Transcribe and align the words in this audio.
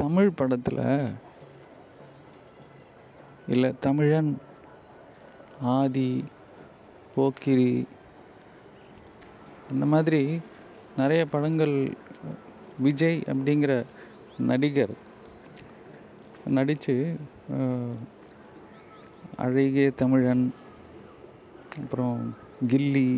தமிழ் 0.00 0.36
படத்தில் 0.36 0.84
இல்லை 3.46 3.70
தமிழன் 3.80 4.30
ஆதி 5.72 6.10
போக்கிரி 7.14 7.70
இந்த 9.70 9.86
மாதிரி 9.86 10.20
நிறைய 10.96 11.22
படங்கள் 11.26 11.74
விஜய் 12.78 13.18
அப்படிங்கிற 13.28 13.72
நடிகர் 14.42 14.94
நடித்து 16.50 16.94
அழகிய 19.38 19.88
தமிழன் 19.96 20.44
அப்புறம் 21.80 22.16
கில்லி 22.66 23.08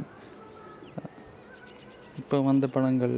இப்போ 2.16 2.38
வந்த 2.42 2.66
படங்கள் 2.66 3.14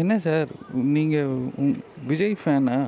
என்ன 0.00 0.12
சார் 0.24 0.48
நீங்கள் 0.94 1.30
விஜய் 2.08 2.34
ஃபேனா 2.40 2.78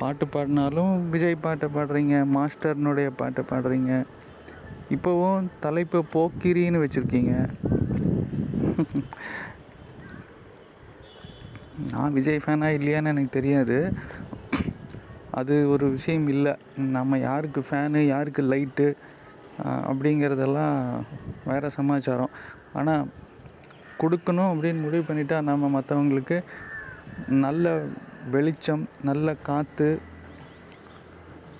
பாட்டு 0.00 0.24
பாடினாலும் 0.34 0.94
விஜய் 1.12 1.42
பாட்டை 1.44 1.66
பாடுறீங்க 1.76 2.16
மாஸ்டர்னுடைய 2.36 3.08
பாட்டை 3.20 3.42
பாடுறீங்க. 3.50 3.92
இப்போவும் 4.94 5.48
தலைப்பு 5.64 5.98
போக்கிரின்னு 6.14 6.82
வச்சுருக்கீங்க. 6.82 7.34
நான் 11.92 12.16
விஜய் 12.18 12.42
ஃபேனாக 12.44 12.78
இல்லையான்னு 12.78 13.12
எனக்கு 13.14 13.36
தெரியாது. 13.38 13.78
அது 15.40 15.54
ஒரு 15.74 15.86
விஷயம் 15.96 16.26
இல்லை. 16.34 16.54
நம்ம 16.96 17.18
யாருக்கு 17.28 17.60
ஃபேனு 17.68 18.02
யாருக்கு 18.14 18.42
லைட்டு 18.52 18.88
அப்படிங்கிறதெல்லாம் 19.90 20.76
வேறு 21.50 21.76
சமாச்சாரம். 21.78 22.34
ஆனால் 22.78 23.04
கொடுக்கணும் 24.02 24.50
அப்படின்னு 24.52 24.80
முடிவு 24.80 25.04
பண்ணிட்டா 25.08 25.36
நம்ம 25.42 25.68
மற்றவங்களுக்கு 25.76 26.36
நல்ல 27.44 27.66
வெளிச்சம் 28.30 28.84
நல்ல 29.02 29.34
காற்று 29.48 29.90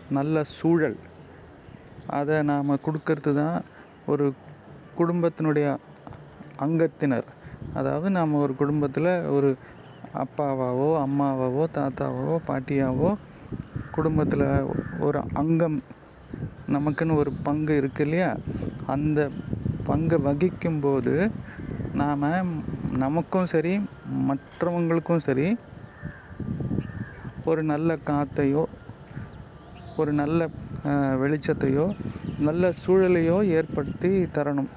நல்ல 0.08 0.44
சூழல். 0.58 0.98
அதை 2.18 2.36
நாம் 2.42 2.82
கொடுக்கறது 2.84 3.32
தான் 3.34 3.58
ஒரு 4.06 4.26
குடும்பத்தினுடைய 4.98 5.66
அங்கத்தினர். 6.56 7.28
அதாவது 7.74 8.08
நாம் 8.10 8.40
ஒரு 8.44 8.52
குடும்பத்தில் 8.54 9.10
ஒரு 9.36 9.50
அப்பாவாவோ 10.14 10.88
அம்மாவாவோ 11.04 11.64
தாத்தாவோ 11.76 12.36
பாட்டியாவோ 12.48 13.10
குடும்பத்தில் 13.90 14.46
ஒரு 14.98 15.20
அங்கம் 15.32 15.78
நமக்குன்னு 16.74 17.14
ஒரு 17.14 17.30
பங்கு 17.42 17.76
இருக்கு 17.76 18.02
இல்லையா? 18.04 18.30
அந்த 18.86 19.20
பங்கை 19.84 20.16
வகிக்கும்போது 20.18 21.14
நாம் 22.00 22.24
நமக்கும் 23.02 23.48
சரி 23.52 23.72
மற்றவங்களுக்கும் 24.28 25.22
சரி 25.26 25.46
ஒரு 27.50 27.62
நல்ல 27.70 27.96
காற்றையோ 28.08 28.62
ஒரு 30.00 30.12
நல்ல 30.20 30.48
வெளிச்சத்தையோ 31.22 31.86
நல்ல 32.48 32.70
சூழலையோ 32.82 33.36
ஏற்படுத்தி 33.58 34.10
தரணும். 34.36 34.70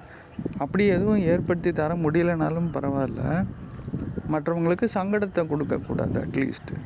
அப்படி 0.63 0.83
எதுவும் 0.95 1.25
ஏற்படுத்தி 1.33 1.71
தர 1.81 1.97
முடியலனாலும் 2.05 2.71
பரவாயில்ல. 2.77 3.21
மற்றவங்களுக்கு 4.33 4.87
சங்கடத்தை 4.97 5.43
கொடுக்கக்கூடாது 5.51 6.17
அட்லீஸ்ட்டு 6.23 6.77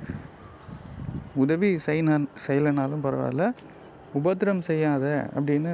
உதவி 1.43 1.71
செய்ய 1.87 2.19
செய்யலைனாலும் 2.47 3.05
பரவாயில்ல. 3.07 3.45
உபத்திரம் 4.19 4.67
செய்யாத 4.69 5.05
அப்படின்னு 5.37 5.73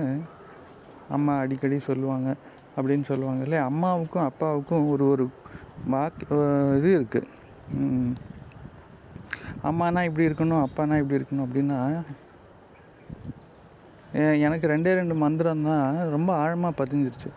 அம்மா 1.18 1.34
அடிக்கடி 1.44 1.78
சொல்லுவாங்க. 1.90 2.30
அப்படின்னு 2.76 3.06
சொல்லுவாங்க 3.12 3.44
இல்லையா? 3.46 3.64
அம்மாவுக்கும் 3.72 4.28
அப்பாவுக்கும் 4.30 4.90
ஒரு 4.94 5.06
ஒரு 5.14 5.26
வாக் 5.94 6.22
இது 6.80 6.90
இருக்குது 7.00 7.30
அம்மானா 9.70 10.02
இப்படி 10.10 10.28
இருக்கணும் 10.30 10.64
அப்பானா 10.66 10.96
இப்படி 11.02 11.20
இருக்கணும் 11.20 11.46
அப்படின்னா 11.48 11.80
எனக்கு 14.46 14.66
ரெண்டே 14.72 14.94
ரெண்டு 15.00 15.16
மந்திரம் 15.24 15.68
தான் 15.68 16.00
ரொம்ப 16.16 16.32
ஆழமாக 16.44 16.80
பதிஞ்சிருச்சு. 16.80 17.30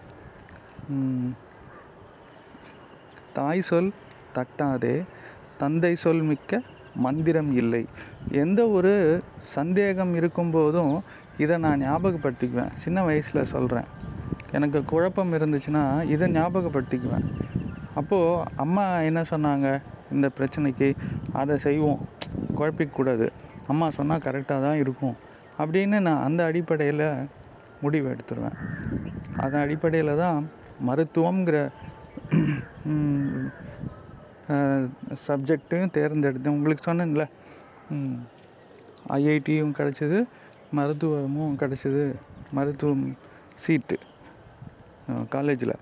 தாய் 3.37 3.67
சொல் 3.69 3.91
தட்டாதே 4.37 4.97
தந்தை 5.63 5.93
சொல் 6.05 6.25
மிக்க 6.31 6.61
மந்திரம் 7.05 7.53
இல்லை. 7.61 7.83
எந்த 8.43 8.61
ஒரு 8.77 8.93
சந்தேகம் 9.57 10.13
இருக்கும்போதும் 10.21 10.95
இதை 11.45 11.55
நான் 11.65 11.85
ஞாபகப்படுத்திக்குவேன். 11.87 12.75
சின்ன 12.85 12.99
வயசில் 13.09 13.51
சொல்கிறேன் 13.55 13.89
எனக்கு 14.57 14.81
குழப்பம் 14.91 15.33
இருந்துச்சுன்னா 15.37 15.83
இதை 16.15 16.27
ஞாபகப்படுத்திக்குவேன். 16.33 17.27
அப்போது 18.01 18.43
அம்மா 18.65 18.85
என்ன 19.09 19.21
சொன்னாங்க? 19.31 19.69
இந்த 20.15 20.27
பிரச்சனைக்கு 20.39 20.89
அதை 21.41 21.55
செய்வோம். 21.67 22.01
குழப்பிக்கூடாது. 22.59 23.27
அம்மா 23.73 23.87
சொன்னால் 23.99 24.25
கரெக்டாக 24.27 24.65
தான் 24.67 24.81
இருக்கும். 24.83 25.17
அப்படின்னு 25.63 25.99
நான் 26.07 26.25
அந்த 26.29 26.41
அடிப்படையில் 26.51 27.07
முடிவு 27.85 28.07
எடுத்துருவேன். 28.15 28.59
அதன் 29.45 29.65
அடிப்படையில் 29.65 30.21
தான் 30.25 30.39
மருத்துவங்கிற 30.89 31.57
சப்ஜெக்ட்டும் 35.27 35.95
தேர்ந்தெடுத்தேன். 35.99 36.57
உங்களுக்கு 36.59 36.89
சொன்னேன்ல. 36.91 37.25
ஐஐடியும் 39.19 39.77
கிடச்சிது 39.79 40.19
மருத்துவமும் 40.79 41.59
கிடச்சிது 41.63 42.05
மருத்துவம் 42.57 43.05
சீட்டு. 43.65 43.97
காலேஜில் 45.35 45.77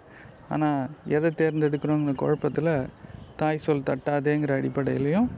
ஆனால் 0.55 0.81
எதை 1.17 1.31
தேர்ந்தெடுக்கணுங்கிற 1.41 2.15
குழப்பத்தில் 2.23 2.75
தாய் 3.41 3.65
சொல் 3.67 3.87
தட்டாதேங்கிற 3.89 4.53
அடிப்படையிலையும் 4.61 5.29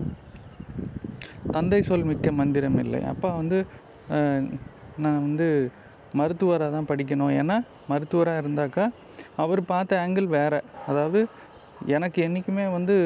தந்தை 1.54 1.80
சொல் 1.88 2.08
மிக்க 2.10 2.28
மந்திரம் 2.32 2.78
இல்லை. 2.84 3.00
அப்பா 3.12 3.28
வந்து 3.40 3.58
நான் 5.04 5.24
வந்து 5.26 5.46
மருத்துவராக 6.20 6.70
தான் 6.74 6.88
படிக்கணும். 6.90 7.32
ஏன்னா 7.40 7.56
மருத்துவராக 7.90 8.42
இருந்தாக்கா 8.42 8.84
அவர் 9.42 9.60
பார்த்த 9.72 10.00
ஆங்கிள் 10.04 10.28
வேறு. 10.36 10.60
அதாவது 10.88 11.20
எனக்கு 11.96 12.18
என்றைக்குமே 12.26 12.66
வந்து 12.76 12.96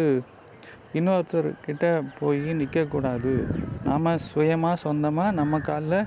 இன்னொருத்தர்கிட்ட 0.98 1.86
போய் 2.18 2.42
நிற்கக்கூடாது 2.60 3.32
நாம் 3.88 4.08
சுயமாக 4.30 4.82
சொந்தமாக 4.84 5.36
நம்ம 5.40 5.60
காலில் 5.68 6.00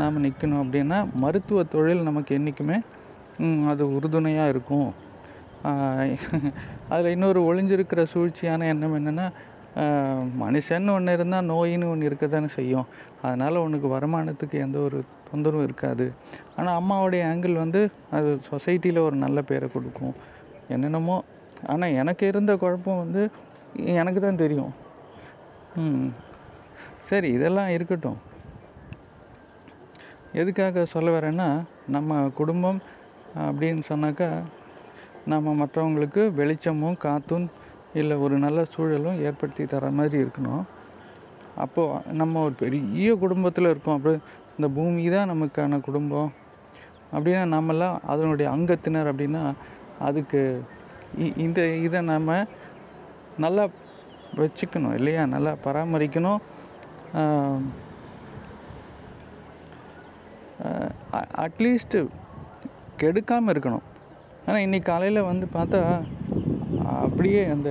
நாம் 0.00 0.22
நிற்கணும் 0.24 0.62
அப்படின்னா 0.62 0.98
மருத்துவ 1.24 1.62
தொழில் 1.74 2.06
நமக்கு 2.08 2.30
என்றைக்குமே 2.38 2.78
அது 3.72 3.82
உறுதுணையாக 3.96 4.52
இருக்கும். 4.54 4.90
அதில் 6.92 7.14
இன்னொரு 7.16 7.40
ஒளிஞ்சிருக்கிற 7.48 8.00
சூழ்ச்சியான 8.12 8.66
எண்ணம் 8.72 8.96
என்னென்னா 8.98 9.26
மனுஷன் 10.42 10.92
ஒன்று 10.94 11.14
இருந்தால் 11.16 11.48
நோயின்னு 11.52 11.86
ஒன்று 11.92 12.08
இருக்க 12.08 12.24
தானே 12.34 12.48
செய்யும். 12.56 12.88
அதனால் 13.24 13.64
உனக்கு 13.66 13.88
வருமானத்துக்கு 13.94 14.56
எந்த 14.64 14.78
ஒரு 14.86 14.98
தொந்தரவும் 15.28 15.66
இருக்காது. 15.68 16.06
ஆனால் 16.56 16.76
அம்மாவுடைய 16.80 17.22
ஆங்கிள் 17.30 17.62
வந்து 17.62 17.80
அது 18.16 18.28
சொசைட்டியில் 18.50 19.06
ஒரு 19.06 19.16
நல்ல 19.24 19.38
பேரை 19.50 19.68
கொடுக்கும். 19.76 20.14
என்னென்னமோ 20.74 21.16
ஆனால் 21.72 21.96
எனக்கு 22.02 22.24
இருந்த 22.32 22.52
குழப்பம் 22.62 23.02
வந்து 23.04 23.22
எனக்கு 24.00 24.20
தான் 24.26 24.42
தெரியும். 24.44 24.72
சரி 27.10 27.28
இதெல்லாம் 27.38 27.72
இருக்கட்டும். 27.76 28.18
எதுக்காக 30.40 30.84
சொல்ல 30.92 31.08
வரேன்னா 31.16 31.48
நம்ம 31.94 32.20
குடும்பம் 32.38 32.78
அப்படின்னு 33.34 33.82
சொன்னாக்கா 33.90 34.28
நம்ம 35.32 35.52
மற்றவங்களுக்கு 35.60 36.22
வெளிச்சமும் 36.40 37.02
காற்றும் 37.04 37.46
இல்லை 38.00 38.16
ஒரு 38.24 38.36
நல்ல 38.44 38.60
சூழலும் 38.64 39.20
ஏற்படுத்தி 39.26 39.64
தர 39.72 39.90
மாதிரி 39.98 40.16
இருக்கணும். 40.24 40.64
அப்போது 41.64 42.14
நம்ம 42.20 42.40
ஒரு 42.46 42.54
பெரிய 42.62 43.10
குடும்பத்தில் 43.22 43.70
இருக்கோம். 43.72 43.96
அப்படி 43.98 44.14
இந்த 44.56 44.68
பூமி 44.76 45.04
தான் 45.14 45.30
நமக்கான 45.32 45.80
குடும்பம். 45.88 46.30
அப்படின்னா 47.14 47.42
நம்மெல்லாம் 47.54 47.96
அதனுடைய 48.12 48.46
அங்கத்தினர் 48.54 49.10
அப்படின்னா 49.12 49.42
அதுக்கு 50.08 50.42
இந்த 51.44 51.60
இதை 51.86 51.98
நம்ம 52.12 52.38
நல்லா 53.44 53.64
வச்சுக்கணும் 54.40 54.96
இல்லையா? 54.98 55.22
நல்லா 55.34 55.52
பராமரிக்கணும். 55.64 56.40
அட்லீஸ்ட்டு 61.44 62.00
கெடுக்காமல் 63.02 63.52
இருக்கணும். 63.54 63.86
ஆனால் 64.46 64.64
இன்றைக்கி 64.64 64.86
காலையில் 64.90 65.28
வந்து 65.30 65.46
பார்த்தா 65.56 65.80
அப்படியே 67.04 67.40
அந்த 67.54 67.70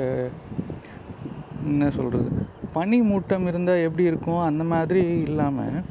என்ன 1.71 1.89
சொல்கிறது 1.97 2.29
பனி 2.75 2.97
மூட்டம் 3.09 3.45
இருந்தால் 3.51 3.83
எப்படி 3.87 4.03
இருக்கும்? 4.11 4.41
அந்த 4.49 4.63
மாதிரி 4.73 5.01
இல்லாமல் 5.27 5.83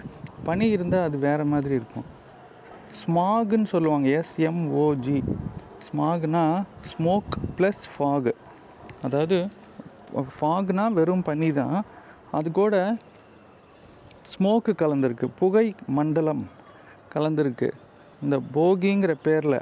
பனி 0.46 0.66
இருந்தால் 0.76 1.06
அது 1.08 1.16
வேறு 1.26 1.44
மாதிரி 1.52 1.74
இருக்கும். 1.80 2.08
ஸ்மாகுன்னு 3.00 3.68
சொல்லுவாங்க 3.74 4.08
எஸ்எம்ஓஜி 4.20 5.18
ஸ்மாக்னா 5.86 6.42
ஸ்மோக் 6.90 7.36
ப்ளஸ் 7.58 7.84
ஃபாகு. 7.92 8.32
அதாவது 9.06 9.38
ஃபாக்னா 10.38 10.84
வெறும் 10.98 11.26
பனி 11.28 11.48
தான். 11.60 11.78
அது 12.38 12.48
கூட 12.60 12.74
ஸ்மோக்கு 14.32 14.72
கலந்துருக்கு. 14.82 15.26
புகை 15.40 15.66
மண்டலம் 15.98 16.44
கலந்துருக்கு. 17.14 17.70
இந்த 18.24 18.36
போகிங்கிற 18.56 19.12
பேரில் 19.26 19.58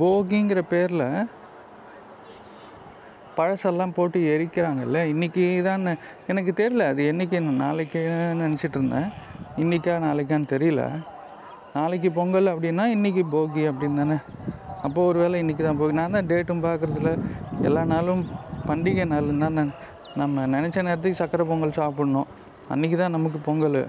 போகிங்கிற 0.00 0.60
பேரில் 0.72 1.06
பழசெல்லாம் 3.36 3.94
போட்டு 3.96 4.18
எரிக்கிறாங்கல்ல 4.32 4.98
இன்றைக்கி 5.12 5.44
தான் 5.68 5.84
எனக்கு 6.30 6.52
தெரியல 6.60 6.86
அது 6.92 7.02
என்றைக்கு 7.10 7.38
நாளைக்குன்னு 7.64 8.42
நினச்சிட்டு 8.42 8.78
இருந்தேன். 8.78 9.08
இன்றைக்கா 9.62 9.92
நாளைக்கான்னு 10.06 10.48
தெரியல. 10.54 10.82
நாளைக்கு 11.78 12.10
பொங்கல் 12.18 12.52
அப்படின்னா 12.52 12.84
இன்றைக்கி 12.96 13.22
போகி 13.36 13.62
அப்படின்னு 13.70 14.00
தானே? 14.02 14.18
அப்போது 14.86 15.06
ஒரு 15.10 15.18
வேளை 15.22 15.38
இன்றைக்கி 15.42 15.62
தான் 15.66 15.80
போகி. 15.80 15.94
நான் 16.00 16.16
தான் 16.16 16.28
டேட்டும் 16.32 16.64
பார்க்குறதுல 16.66 17.10
எல்லா 17.68 17.82
நாளும் 17.94 18.22
பண்டிகை 18.68 19.06
நாளும் 19.14 19.42
தான் 19.44 19.56
நான் 19.58 19.72
நம்ம 20.20 20.46
நினச்ச 20.56 20.84
நேரத்துக்கு 20.88 21.20
சக்கரை 21.22 21.46
பொங்கல் 21.50 21.78
சாப்பிட்ணும். 21.80 22.28
அன்றைக்கி 22.74 22.96
தான் 23.02 23.16
நமக்கு 23.16 23.40
பொங்கல். 23.48 23.82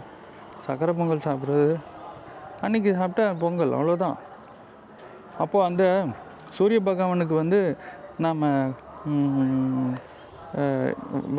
சக்கரை 0.65 0.93
பொங்கல் 0.97 1.25
சாப்பிட்றது. 1.27 1.71
அன்றைக்கி 2.65 2.89
சாப்பிட்டா 2.99 3.25
பொங்கல் 3.43 3.75
அவ்வளோதான் 3.77 4.17
அப்போது 5.43 5.65
அந்த 5.69 5.83
சூரிய 6.57 6.79
பகவானுக்கு 6.87 7.35
வந்து 7.41 7.59
நாம் 8.25 8.45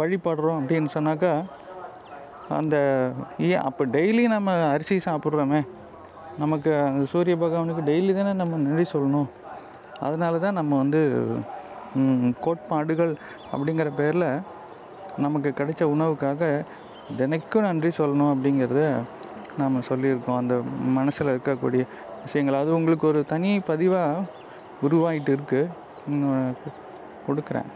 வழிபடுறோம் 0.01 0.59
அப்படின்னு 0.61 0.89
சொன்னாக்கா 0.97 1.33
அந்த 2.59 2.77
ஏன் 3.51 3.65
அப்போ 3.69 3.83
டெய்லி 3.97 4.25
நம்ம 4.35 4.55
அரிசி 4.75 4.97
சாப்பிட்றோமே. 5.09 5.61
நமக்கு 6.43 6.71
அந்த 6.89 7.05
சூரிய 7.13 7.35
பகவானுக்கு 7.43 7.83
டெய்லி 7.91 8.13
தானே 8.19 8.33
நம்ம 8.41 8.59
நன்றி 8.67 8.85
சொல்லணும். 8.95 9.29
அதனால 10.07 10.39
தான் 10.45 10.59
நம்ம 10.61 10.77
வந்து 10.83 11.01
கோட்பாடுகள் 12.45 13.13
அப்படிங்கிற 13.53 13.89
பேரில் 14.01 14.29
நமக்கு 15.25 15.51
கிடைச்ச 15.59 15.83
உணவுக்காக 15.95 16.43
தினைக்கும் 17.19 17.67
நன்றி 17.69 17.91
சொல்லணும் 17.99 18.33
அப்படிங்கிறத 18.33 18.83
நாம் 19.61 19.87
சொல்லியிருக்கோம். 19.89 20.41
அந்த 20.43 20.55
மனசில் 20.99 21.33
இருக்கக்கூடிய 21.35 21.83
விஷயங்கள். 22.25 22.61
அது 22.63 22.71
உங்களுக்கு 22.79 23.07
ஒரு 23.07 23.21
தனி 23.33 23.51
பதிவாக 23.71 24.25
உருவாகிட்டு 24.87 25.31
இருக்குது 25.37 25.71
இன்னும் 26.11 26.57
கொடுக்குறேன். 27.27 27.69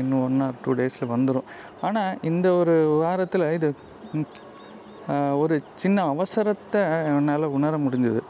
இன்னும் 0.00 0.22
ஒன் 0.26 0.42
ஆர் 0.44 0.60
டூ 0.64 0.72
டேஸில் 0.74 1.12
வந்துடும் 1.14 1.48
ஆனால் 1.86 2.20
இந்த 2.30 2.46
ஒரு 2.60 2.74
வாரத்தில் 3.02 3.46
இது 3.56 3.68
ஒரு 5.42 5.54
சின்ன 5.82 5.98
அவசரத்தை 6.12 6.82
என்னால் 7.08 7.54
உணர 7.56 7.78
முடிஞ்சுது. 7.86 8.20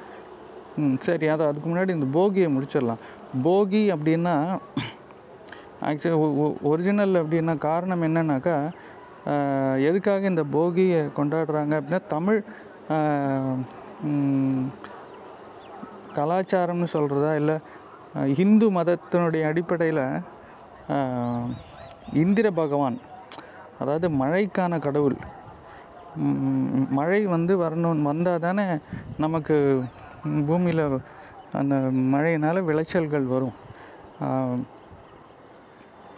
ம், 0.81 0.97
சரி 1.07 1.27
அதை 1.35 1.45
அதுக்கு 1.47 1.69
முன்னாடி 1.71 1.93
இந்த 1.99 2.09
போகியை 2.19 2.49
முடிச்சிடலாம். 2.55 3.03
போகி 3.45 3.83
அப்படின்னா 3.95 4.35
ஆக்சுவலி 5.89 6.17
ஒரிஜினல் 6.71 7.21
அப்படின்னா 7.23 7.55
காரணம் 7.69 8.05
என்னன்னாக்கா 8.09 8.57
எதுக்காக 9.89 10.33
இந்த 10.33 10.45
போகியை 10.57 11.01
கொண்டாடுறாங்க 11.19 11.75
அப்படின்னா 11.79 12.01
தமிழ் 12.17 12.41
கலாச்சாரம்னு 16.19 16.89
சொல்கிறதா 16.97 17.31
இல்லை 17.41 17.57
இந்து 18.43 18.67
மதத்தினுடைய 18.71 19.45
அடிப்படையில் 19.51 20.05
இந்திர 22.23 22.47
பகவான் 22.61 22.99
அதாவது 23.81 24.07
மழைக்கான 24.23 24.79
கடவுள் 24.79 25.17
மழை 26.99 27.21
வந்து 27.27 27.53
வரணும் 27.65 28.09
வந்தால் 28.11 28.45
தானே 28.47 28.67
நமக்கு 29.25 29.57
பூமியில் 30.49 30.85
அந்த 31.61 31.75
மழையினால் 32.13 32.67
விளைச்சல்கள் 32.69 33.33
வரும். 33.35 33.57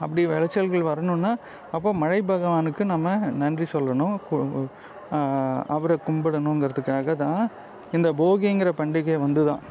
அப்படி 0.03 0.23
விளைச்சல்கள் 0.33 0.89
வரணும்னா 0.91 1.33
அப்போ 1.77 1.91
மழை 2.03 2.21
பகவானுக்கு 2.31 2.85
நம்ம 2.93 3.15
நன்றி 3.43 3.67
சொல்லணும். 3.75 4.17
அவரை 5.75 5.97
கும்பிடணுங்கிறதுக்காக 6.07 7.15
தான் 7.25 7.43
இந்த 7.97 8.09
போகிங்கிற 8.21 8.71
பண்டிகை 8.81 9.17
வந்து 9.27 9.43
தான் 9.51 9.63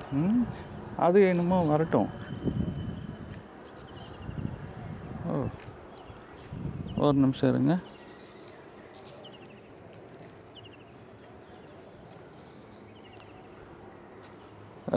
அது 1.05 1.19
என்னமோ 1.31 1.57
வரட்டும். 1.71 2.09
ஓ 5.29 5.43
ஒரு 7.05 7.17
நிமிஷம் 7.23 7.51
இருங்க. 7.53 7.75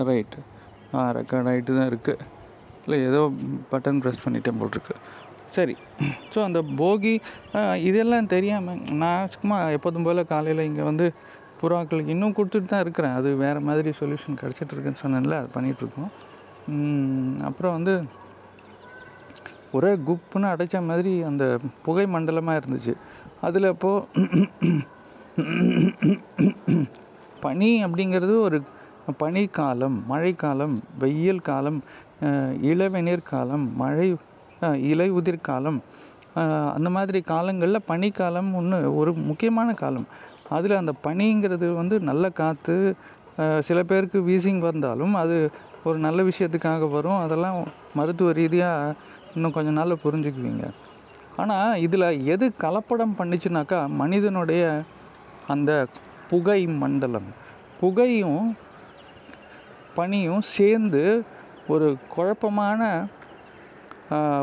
ரைட்டு 0.09 0.41
ஆ 0.99 1.01
ரெக்கார்ட் 1.17 1.49
ஆகிட்டு 1.51 1.79
தான் 1.79 1.89
இருக்குது 1.93 2.25
இல்லை 2.89 2.99
ஏதோ 3.09 3.23
பட்டன் 3.73 3.99
ப்ரெஸ் 4.03 4.23
பண்ணிட்டேன் 4.25 4.59
போல் 4.61 4.75
இருக்கு 4.75 4.95
சரி. 5.57 5.75
ஸோ 6.33 6.39
அந்த 6.47 6.61
போகி 6.81 7.13
இதெல்லாம் 7.89 8.29
தெரியாமல் 8.33 8.81
நான் 9.03 9.31
சும்மா 9.35 9.57
எப்போதும் 9.77 10.07
போல் 10.07 10.21
காலையில் 10.33 10.63
இங்கே 10.69 10.85
வந்து 10.89 11.07
புறாக்களுக்கு 11.61 12.15
இன்னும் 12.15 12.35
கொடுத்துட்டு 12.39 12.71
தான் 12.73 12.83
இருக்கிறேன். 12.85 13.15
அது 13.21 13.29
வேறு 13.45 13.61
மாதிரி 13.69 13.91
சொல்யூஷன் 14.01 14.39
கிடச்சிட்ருக்குன்னு 14.41 15.03
சொன்னேன்ல 15.05 15.39
அது 15.43 15.49
பண்ணிகிட்ருக்கோம் 15.57 16.11
அப்புறம் 17.49 17.77
வந்து 17.79 17.95
ஒரே 19.79 19.93
குப்புன்னு 20.09 20.51
அடைச்ச 20.55 20.77
மாதிரி 20.91 21.13
அந்த 21.31 21.45
புகை 21.87 22.07
மண்டலமாக 22.15 22.61
இருந்துச்சு. 22.61 22.95
அதில் 23.47 23.73
அப்போது 23.73 24.07
பனி 27.45 27.71
அப்படிங்கிறது 27.87 28.37
ஒரு 28.47 28.59
பனிக்காலம் 29.23 29.99
மழைக்காலம் 30.13 30.77
வெயில் 31.03 31.47
காலம் 31.51 31.81
அஹ், 32.21 32.55
காலம் 33.25 33.67
மழை 33.77 34.09
இலை 34.91 35.09
உதிர் 35.13 35.41
காலம் 35.43 35.81
அந்த 36.75 36.89
மாதிரி 36.91 37.21
காலங்களில் 37.27 37.87
பனிக்காலம் 37.89 38.51
ஒன்று 38.55 38.79
ஒரு 38.95 39.13
முக்கியமான 39.29 39.69
காலம். 39.75 40.07
அதில் 40.49 40.75
அந்த 40.75 40.93
பனிங்கிறது 41.05 41.67
வந்து 41.75 41.97
நல்ல 42.01 42.25
காற்று 42.31 42.77
சில 43.61 43.79
பேருக்கு 43.83 44.19
வீசிங் 44.23 44.61
வந்தாலும் 44.61 45.15
அது 45.15 45.37
ஒரு 45.85 45.99
நல்ல 45.99 46.21
விஷயத்துக்காக 46.23 46.91
வரும். 46.91 47.21
அதெல்லாம் 47.25 47.59
மருத்துவ 47.95 48.33
ரீதியாக 48.33 48.95
இன்னும் 49.35 49.53
கொஞ்ச 49.53 49.71
நாளில் 49.71 50.03
புரிஞ்சுக்குவீங்க. 50.05 50.65
ஆனால் 51.37 51.81
இதில் 51.81 52.07
எது 52.27 52.47
கலப்படம் 52.61 53.19
பண்ணிச்சுனாக்கா 53.19 53.81
மனிதனுடைய 53.97 54.63
அந்த 55.49 55.73
புகை 56.31 56.61
மண்டலம். 56.79 57.29
புகையும் 57.81 58.47
பனியும் 59.97 60.45
சேர்ந்து 60.57 61.03
ஒரு 61.69 61.97
குழப்பமான 62.09 63.07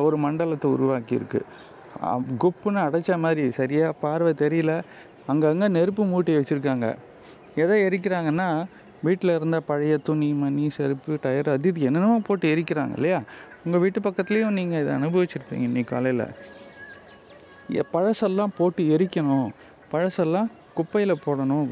ஒரு 0.01 0.17
மண்டலத்தை 0.17 0.71
உருவாக்கியிருக்கு. 0.71 1.39
குப்புன்னு 2.39 2.79
அடைச்ச 2.85 3.17
மாதிரி 3.19 3.51
சரியாக 3.51 3.91
பார்வை 3.91 4.33
தெரியல. 4.37 4.81
அங்கங்கே 5.27 5.67
நெருப்பு 5.67 6.03
மூட்டி 6.05 6.33
வச்சுருக்காங்க. 6.37 6.87
எதை 7.55 7.81
எரிக்கிறாங்கன்னா 7.81 8.65
வீட்டில் 9.03 9.35
இருந்த 9.35 9.59
பழைய 9.59 9.97
துணி 9.97 10.33
மணி 10.33 10.69
செருப்பு 10.69 11.17
டயர் 11.21 11.49
அது 11.49 11.69
இது 11.69 11.81
என்னென்னமோ 11.81 12.19
போட்டு 12.19 12.55
எரிக்கிறாங்க 12.55 12.93
இல்லையா? 12.93 13.21
உங்கள் 13.65 13.79
வீட்டு 13.79 13.99
பக்கத்துலேயும் 13.99 14.49
நீங்கள் 14.49 14.81
இதை 14.81 14.93
அனுபவிச்சிருப்பீங்க 14.93 15.63
இன்னைக்கு 15.69 15.95
காலையில். 15.95 16.27
எ- 17.73 17.89
பழசெல்லாம் 17.93 18.55
போட்டு 18.57 18.83
எரிக்கணும். 18.83 19.47
பழசெல்லாம் 19.91 20.47
குப்பையில் 20.75 21.21
போடணும். 21.25 21.69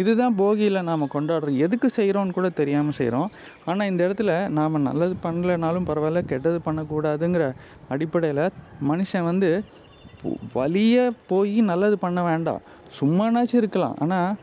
இதுதான் 0.00 0.36
போகியில் 0.40 0.86
நாம் 0.88 1.12
கொண்டாடுறோம். 1.14 1.58
எதுக்கு 1.66 1.88
செய்கிறோன்னு 1.98 2.36
கூட 2.38 2.48
தெரியாமல் 2.60 2.96
செய்கிறோம் 2.98 3.28
ஆனால் 3.68 3.88
இந்த 3.90 4.00
இடத்துல 4.06 4.32
நாம் 4.58 4.84
நல்லது 4.88 5.14
பண்ணலைனாலும் 5.26 5.88
பரவாயில்ல 5.90 6.22
கெட்டது 6.32 6.58
பண்ணக்கூடாதுங்கிற 6.66 7.46
அடிப்படையில் 7.94 8.44
மனுஷன் 8.90 9.28
வந்து 9.30 9.50
வழியே 10.56 11.04
போய் 11.30 11.56
நல்லது 11.70 11.96
பண்ண 12.04 12.20
வேண்டாம். 12.30 12.60
சும்மானாச்சும் 12.98 13.60
இருக்கலாம். 13.62 13.96
ஆனால் 14.04 14.36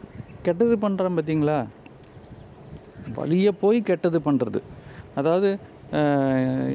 கெட்டது 0.48 0.76
பண்ணுறான் 0.84 1.18
பார்த்தீங்களா 1.18 1.60
வழியே 3.18 3.52
போய் 3.64 3.80
கெட்டது 3.90 4.20
பண்ணுறது 4.28 4.60
அதாவது 5.20 5.50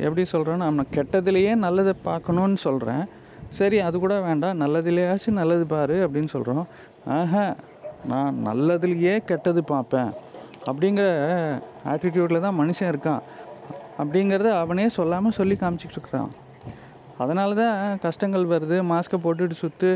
எப்படி 0.07 0.23
சொல்கிறேன்னா 0.33 0.67
நம்ம 0.71 0.85
கெட்டதுலேயே 0.97 1.53
நல்லதை 1.67 1.93
பார்க்கணுன்னு 2.09 2.59
சொல்கிறேன் 2.65 3.05
சரி 3.59 3.79
அது 3.87 3.97
கூட 4.03 4.15
வேண்டாம். 4.27 4.59
நல்லதுலேயாச்சும் 4.63 5.39
நல்லது 5.41 5.65
பாரு 5.73 5.97
அப்படின்னு 6.07 6.31
சொல்கிறோம் 6.35 6.67
ஆஹா 7.19 7.45
நான் 8.13 8.35
நல்லதுலேயே 8.49 9.15
கெட்டது 9.31 9.61
பார்ப்பேன். 9.73 10.11
அப்படிங்கிற 10.69 11.07
ஆட்டிடியூட்டில் 11.93 12.45
தான் 12.47 12.59
மனுஷன் 12.61 12.91
இருக்கான். 12.93 13.23
அப்படிங்கிறத 14.01 14.51
அவனே 14.63 14.87
சொல்லாமல் 14.99 15.37
சொல்லி 15.39 15.57
காமிச்சிட்டு 15.63 15.97
இருக்கிறான் 15.99 16.33
அதனால 17.23 17.51
தான் 17.63 17.77
கஷ்டங்கள் 18.05 18.51
வருது. 18.55 18.79
மாஸ்க்கை 18.93 19.19
போட்டுட்டு 19.25 19.57
சுற்று 19.63 19.91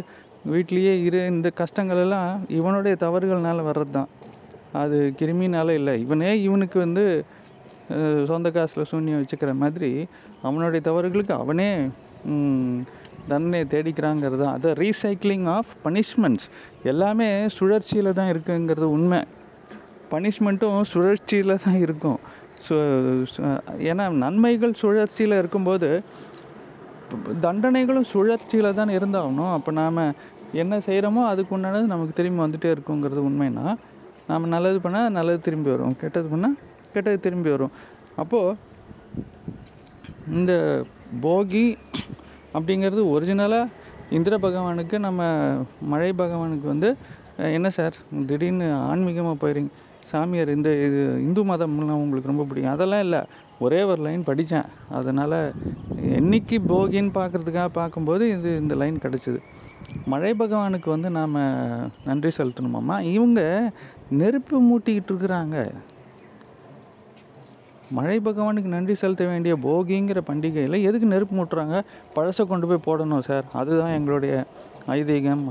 வீட்லேயே 0.53 0.95
இரு. 1.07 1.21
இந்த 1.35 1.49
கஷ்டங்கள் 1.61 2.01
எல்லாம் 2.05 2.31
இவனுடைய 2.59 2.95
தவறுகள்னால 3.05 3.65
வர்றது 3.69 3.93
தான் 3.99 4.11
அது 4.83 4.99
கிருமினால 5.21 5.75
இல்லை. 5.81 5.95
இவனே 6.05 6.31
இவனுக்கு 6.47 6.79
வந்து 6.87 7.05
சொந்த 8.31 8.49
காசில் 8.57 8.89
சூன்யம் 8.91 9.21
வச்சுக்கிற 9.21 9.53
மாதிரி 9.63 9.91
அவனுடைய 10.49 10.81
தவறுகளுக்கு 10.89 11.35
அவனே 11.43 11.71
ம், 13.21 13.29
தண்டனை 13.31 13.61
தேடிக்கிறாங்கிறது 13.73 14.43
தான். 14.43 14.55
அது 14.59 14.69
ரீசைக்ளிங் 14.83 15.47
ஆஃப் 15.57 15.71
பனிஷ்மெண்ட்ஸ் 15.85 16.47
எல்லாமே 16.93 17.29
சுழற்சியில் 17.59 18.17
தான் 18.19 18.31
இருக்குங்கிறது 18.33 18.89
உண்மை. 18.97 19.21
பனிஷ்மெண்ட்டும் 20.13 20.81
சுழற்சியில் 20.93 21.63
தான் 21.65 21.81
இருக்கும். 21.85 22.21
ஸோ 22.67 22.75
ஏன்னா 23.91 24.05
நன்மைகள் 24.25 24.75
சுழற்சியில் 24.83 25.41
இருக்கும்போது 25.41 25.89
தண்டனைகளும் 27.45 28.09
சுழற்சியில் 28.15 28.77
தான் 28.81 28.93
இருந்தாகணும். 28.97 29.53
அப்போ 29.57 29.71
நாம் 29.81 30.01
என்ன 30.63 30.75
செய்கிறோமோ 30.87 31.23
அதுக்கு 31.33 31.53
உண்டானது 31.57 31.87
நமக்கு 31.95 32.15
திரும்பி 32.19 32.41
வந்துகிட்டே 32.45 32.71
இருக்குங்கிறது 32.75 33.21
உண்மைனா 33.29 33.65
நாம் 34.31 34.53
நல்லது 34.55 34.79
பண்ணால் 34.85 35.15
நல்லது 35.19 35.41
திரும்பி 35.47 35.71
வரும். 35.75 35.95
கெட்டது 36.03 36.29
பண்ணால் 36.33 36.57
கெட்டது 36.95 37.19
திரும்பி 37.27 37.51
வரும். 37.55 37.73
அப்போது 38.23 38.57
இந்த 40.39 40.53
போகி 41.25 41.65
அப்படிங்கிறது 42.55 43.03
ஒரிஜினலாக 43.15 43.73
இந்திர 44.17 44.35
பகவானுக்கு 44.45 44.97
நம்ம 45.07 45.21
மழை 45.93 46.11
பகவானுக்கு 46.23 46.67
வந்து 46.75 46.89
என்ன 47.57 47.69
சார்? 47.77 47.97
திடீர்னு 48.29 48.67
ஆன்மீகமாக 48.91 49.37
போயிடுறீங்க 49.43 49.73
சாமியார் 50.11 50.51
இந்த 50.57 50.71
இது 50.87 51.01
இந்து 51.27 51.43
மதம்லாம் 51.51 52.03
உங்களுக்கு 52.05 52.31
ரொம்ப 52.33 52.45
பிடிக்கும். 52.49 52.75
அதெல்லாம் 52.77 53.05
இல்லை. 53.07 53.21
ஒரே 53.65 53.81
ஒரு 53.91 54.01
லைன் 54.07 54.23
படித்தேன் 54.29 54.69
அதனால் 54.99 55.39
என்னைக்கு 56.19 56.57
போகின்னு 56.73 57.13
பார்க்குறதுக்காக 57.19 57.71
பார்க்கும்போது 57.79 58.25
இது 58.37 58.51
இந்த 58.63 58.75
லைன் 58.83 58.99
கிடச்சிது. 59.05 59.41
மழை 60.07 60.33
பகவானுக்கு 60.43 60.89
வந்து 60.95 61.09
நாம் 61.19 61.39
நன்றி 62.09 62.31
செலுத்தணுமாம்மா? 62.39 62.97
இவங்க 63.17 63.41
நெருப்பு 64.21 64.57
மூட்டிக்கிட்டு 64.69 65.13
இருக்கிறாங்க. 65.13 65.57
மழை 67.97 68.17
பகவானுக்கு 68.25 68.73
நன்றி 68.75 68.95
செலுத்த 68.95 69.25
வேண்டிய 69.31 69.55
போகிங்கிற 69.67 70.19
பண்டிகையில் 70.27 70.77
எதுக்கு 70.89 71.07
நெருப்பு 71.13 71.35
மூட்டுறாங்க? 71.37 71.77
பழசை 72.17 72.43
கொண்டு 72.47 72.67
போய் 72.71 72.87
போடணும் 72.89 73.25
சார். 73.29 73.47
அதுதான் 73.61 73.95
எங்களுடைய 73.99 74.35
ஐதீகம் 74.97 75.43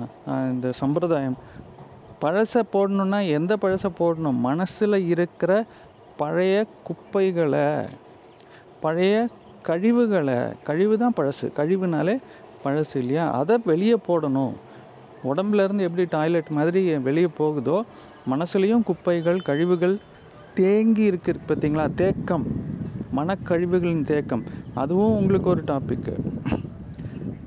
இந்த 0.52 0.72
சம்பிரதாயம். 0.82 1.38
பழசை 2.22 2.62
போடணுன்னா 2.74 3.20
எந்த 3.38 3.54
பழசை 3.64 3.90
போடணும்? 4.00 4.40
மனசில் 4.48 4.98
இருக்கிற 5.14 5.52
பழைய 6.22 6.56
குப்பைகளை 6.88 7.68
பழைய 8.86 9.16
கழிவுகளை. 9.68 10.40
கழிவு 10.68 10.96
தான் 11.04 11.18
பழசு. 11.18 11.46
கழிவுனாலே 11.60 12.16
பழசு 12.64 12.96
இல்லையா? 13.02 13.26
அதை 13.40 13.56
வெளியே 13.72 13.98
போடணும். 14.08 14.54
உடம்புலேருந்து 15.30 15.86
எப்படி 15.88 16.04
டாய்லெட் 16.16 16.50
மாதிரி 16.58 16.82
வெளியே 17.08 17.30
போகுதோ 17.40 17.78
மனசுலேயும் 18.32 18.86
குப்பைகள் 18.90 19.40
கழிவுகள் 19.50 19.96
தேங்கி 20.54 21.02
இருக்கு 21.02 21.36
பார்த்தீங்களா? 21.48 21.94
தேக்கம். 21.94 22.46
மனக்கழிவுகளின் 23.16 24.04
தேக்கம். 24.04 24.44
அதுவும் 24.74 25.16
உங்களுக்கு 25.16 25.50
ஒரு 25.50 25.64
டாப்பிக்கு 25.64 26.14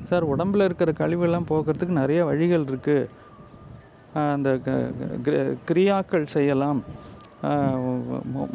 சார் 0.05 0.37
உடம்புல 0.37 0.65
இருக்கிற 0.65 0.93
கழிவெல்லாம் 0.93 1.47
போக்குறதுக்கு 1.49 1.89
நிறைய 1.89 2.25
வழிகள் 2.25 2.65
இருக்குது 2.65 3.07
அந்த 4.15 4.59
க- 4.59 4.91
க- 5.23 5.55
கிரியாக்கள் 5.69 6.27
செய்யலாம். 6.27 6.83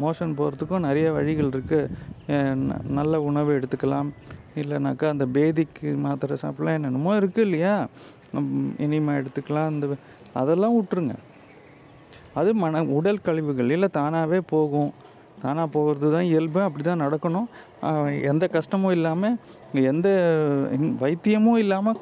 மோஷன் 0.03 0.33
போகிறதுக்கும் 0.37 0.79
நிறைய 0.79 1.11
வழிகள் 1.11 1.49
இருக்குது 1.49 2.83
நல்ல 2.89 3.21
உணவு 3.21 3.59
எடுத்துக்கலாம். 3.59 4.09
இல்லைனாக்கா 4.55 5.07
அந்த 5.07 5.25
பேதிக்கு 5.25 5.97
மாத்திரை 5.97 6.37
சாப்பிடலாம். 6.37 6.75
என்னென்னமோ 6.75 7.19
இருக்குது 7.19 7.39
இல்லையா? 7.39 7.87
இனிமே 8.33 8.73
இனிமா 8.77 9.13
எடுத்துக்கலாம். 9.13 9.65
அந்த 9.65 9.87
அதெல்லாம் 10.33 10.81
விட்ருங்க 10.81 11.15
அது 12.39 12.49
மன 12.63 12.83
உடல் 12.97 13.23
கழிவுகளில் 13.27 13.75
இல்லை 13.75 13.89
தானாகவே 13.99 14.39
போகும். 14.53 14.91
தானாக 15.43 15.67
போகிறது 15.75 16.07
தான் 16.15 16.27
இயல்பு. 16.31 16.59
அப்படி 16.67 16.83
தான் 16.89 17.03
நடக்கணும் 17.05 17.47
எந்த 18.31 18.45
கஷ்டமும் 18.55 18.95
இல்லாமல் 18.97 19.35
எந்த 19.91 20.07
வைத்தியமும் 21.03 21.59
இல்லாமல் 21.63 21.99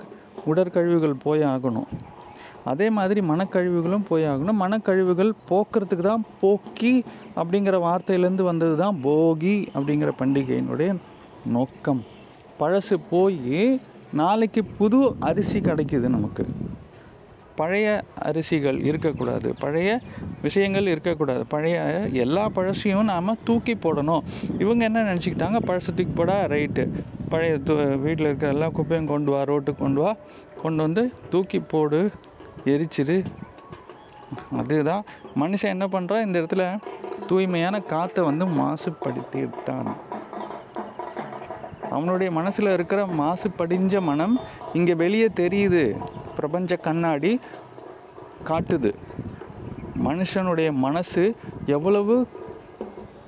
உடற்கழிவுகள் 0.51 1.15
போய் 1.25 1.43
ஆகணும். 1.53 1.89
அதே 2.71 2.87
மாதிரி 2.97 3.19
மனக்கழிவுகளும் 3.31 4.05
போய் 4.09 4.25
ஆகணும். 4.31 4.61
மனக்கழிவுகள் 4.63 5.31
போக்குறதுக்கு 5.49 6.05
தான் 6.11 6.25
போக்கி 6.43 6.93
அப்படிங்கிற 7.39 7.77
வார்த்தையிலேருந்து 7.87 8.45
வந்தது 8.51 8.75
தான் 8.83 8.97
போகி 9.07 9.55
அப்படிங்கிற 9.75 10.11
பண்டிகையினுடைய 10.21 10.91
நோக்கம். 11.57 12.01
பழசு 12.61 12.95
போய் 13.11 13.59
நாளைக்கு 14.21 14.61
புது 14.79 14.99
அரிசி 15.29 15.59
கிடைக்குது 15.67 16.09
நமக்கு. 16.17 16.45
பழைய 17.55 17.87
அரிசிகள் 18.23 18.83
இருக்கக்கூடாது 18.83 19.55
பழைய 19.55 19.89
விஷயங்கள் 20.41 20.87
இருக்கக்கூடாது. 20.87 21.45
பழைய 21.45 21.77
எல்லா 22.23 22.49
பழசையும் 22.49 23.03
நாம் 23.03 23.37
தூக்கி 23.43 23.73
போடணும். 23.75 24.23
இவங்க 24.59 24.83
என்ன 24.83 25.03
நினச்சிக்கிட்டாங்க? 25.03 25.59
பழசை 25.67 25.93
தூக்கி 25.93 26.13
போடா 26.15 26.43
ரைட்டு. 26.45 26.83
பழைய 27.29 27.59
து 27.67 27.73
வீட்டில் 27.99 28.25
இருக்கிற 28.25 28.51
எல்லா 28.51 28.69
குப்பையும் 28.69 29.05
கொண்டு 29.05 29.31
வா 29.31 29.41
ரோட்டுக்கு 29.43 29.75
கொண்டு 29.75 30.01
வா. 30.01 30.11
கொண்டு 30.61 30.83
வந்து 30.83 31.03
தூக்கி 31.29 31.59
போடு 31.59 32.01
எரிச்சிடு. 32.65 33.17
அதுதான். 34.57 35.03
மனுஷன் 35.39 35.73
என்ன 35.75 35.87
பண்ணுறான் 35.87 36.25
இந்த 36.25 36.41
இடத்துல 36.41 36.63
தூய்மையான 37.27 37.79
காற்றை 37.91 38.25
வந்து 38.25 38.45
மாசுபடுத்தி 38.59 39.39
விட்டான் 39.39 39.89
அவனுடைய 41.95 42.29
மனசில் 42.37 42.75
இருக்கிற 42.75 43.01
மாசு 43.21 43.47
படிஞ்ச 43.59 44.01
மனம் 44.09 44.35
இங்கே 44.77 44.93
வெளியே 45.03 45.27
தெரியுது. 45.41 45.83
பிரபஞ்ச 46.37 46.77
கண்ணாடி 46.87 47.31
காட்டுது. 48.49 48.91
மனுஷனுடைய 50.07 50.69
மனசு 50.85 51.23
எவ்வளவு 51.75 52.15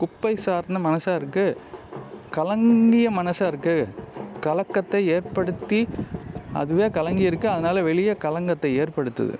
குப்பை 0.02 0.34
சார்ந்த 0.46 0.80
மனசாக 0.88 1.20
இருக்குது 1.20 1.58
கலங்கிய 2.38 3.08
மனசாக 3.20 3.52
இருக்குது 3.52 3.88
கலக்கத்தை 4.46 5.00
ஏற்படுத்தி 5.16 5.80
அதுவே 6.62 6.88
கலங்கியிருக்கு. 6.98 7.48
அதனால் 7.56 7.88
வெளியே 7.90 8.14
கலங்கத்தை 8.26 8.72
ஏற்படுத்துது. 8.84 9.36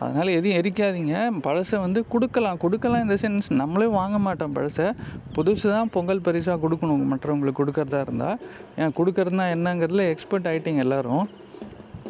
அதனால் 0.00 0.26
எதையும் 0.26 0.60
எரிக்காதீங்க. 0.60 1.30
பழசை 1.42 1.80
வந்து 1.80 2.08
கொடுக்கலாம். 2.08 2.56
கொடுக்கலாம் 2.56 3.02
இந்த 3.02 3.14
சென்ஸ் 3.14 3.52
நம்மளே 3.52 3.86
வாங்க 3.86 4.18
மாட்டோம் 4.18 4.54
பழசை. 4.54 4.94
புதுசு 5.34 5.70
தான் 5.70 5.90
பொங்கல் 5.90 6.20
பரிசாக 6.20 6.68
கொடுக்கணும். 6.68 7.06
மற்றவங்களுக்கு 7.12 7.58
கொடுக்கறதா 7.58 8.00
இருந்தால் 8.00 8.38
ஏன் 8.78 8.88
கொடுக்கறதுனா 8.88 9.44
என்னங்கிறதுல 9.54 10.08
எக்ஸ்பர்ட் 10.08 10.46
ஆகிட்டீங்க 10.46 10.76
எல்லாரும். 10.76 11.28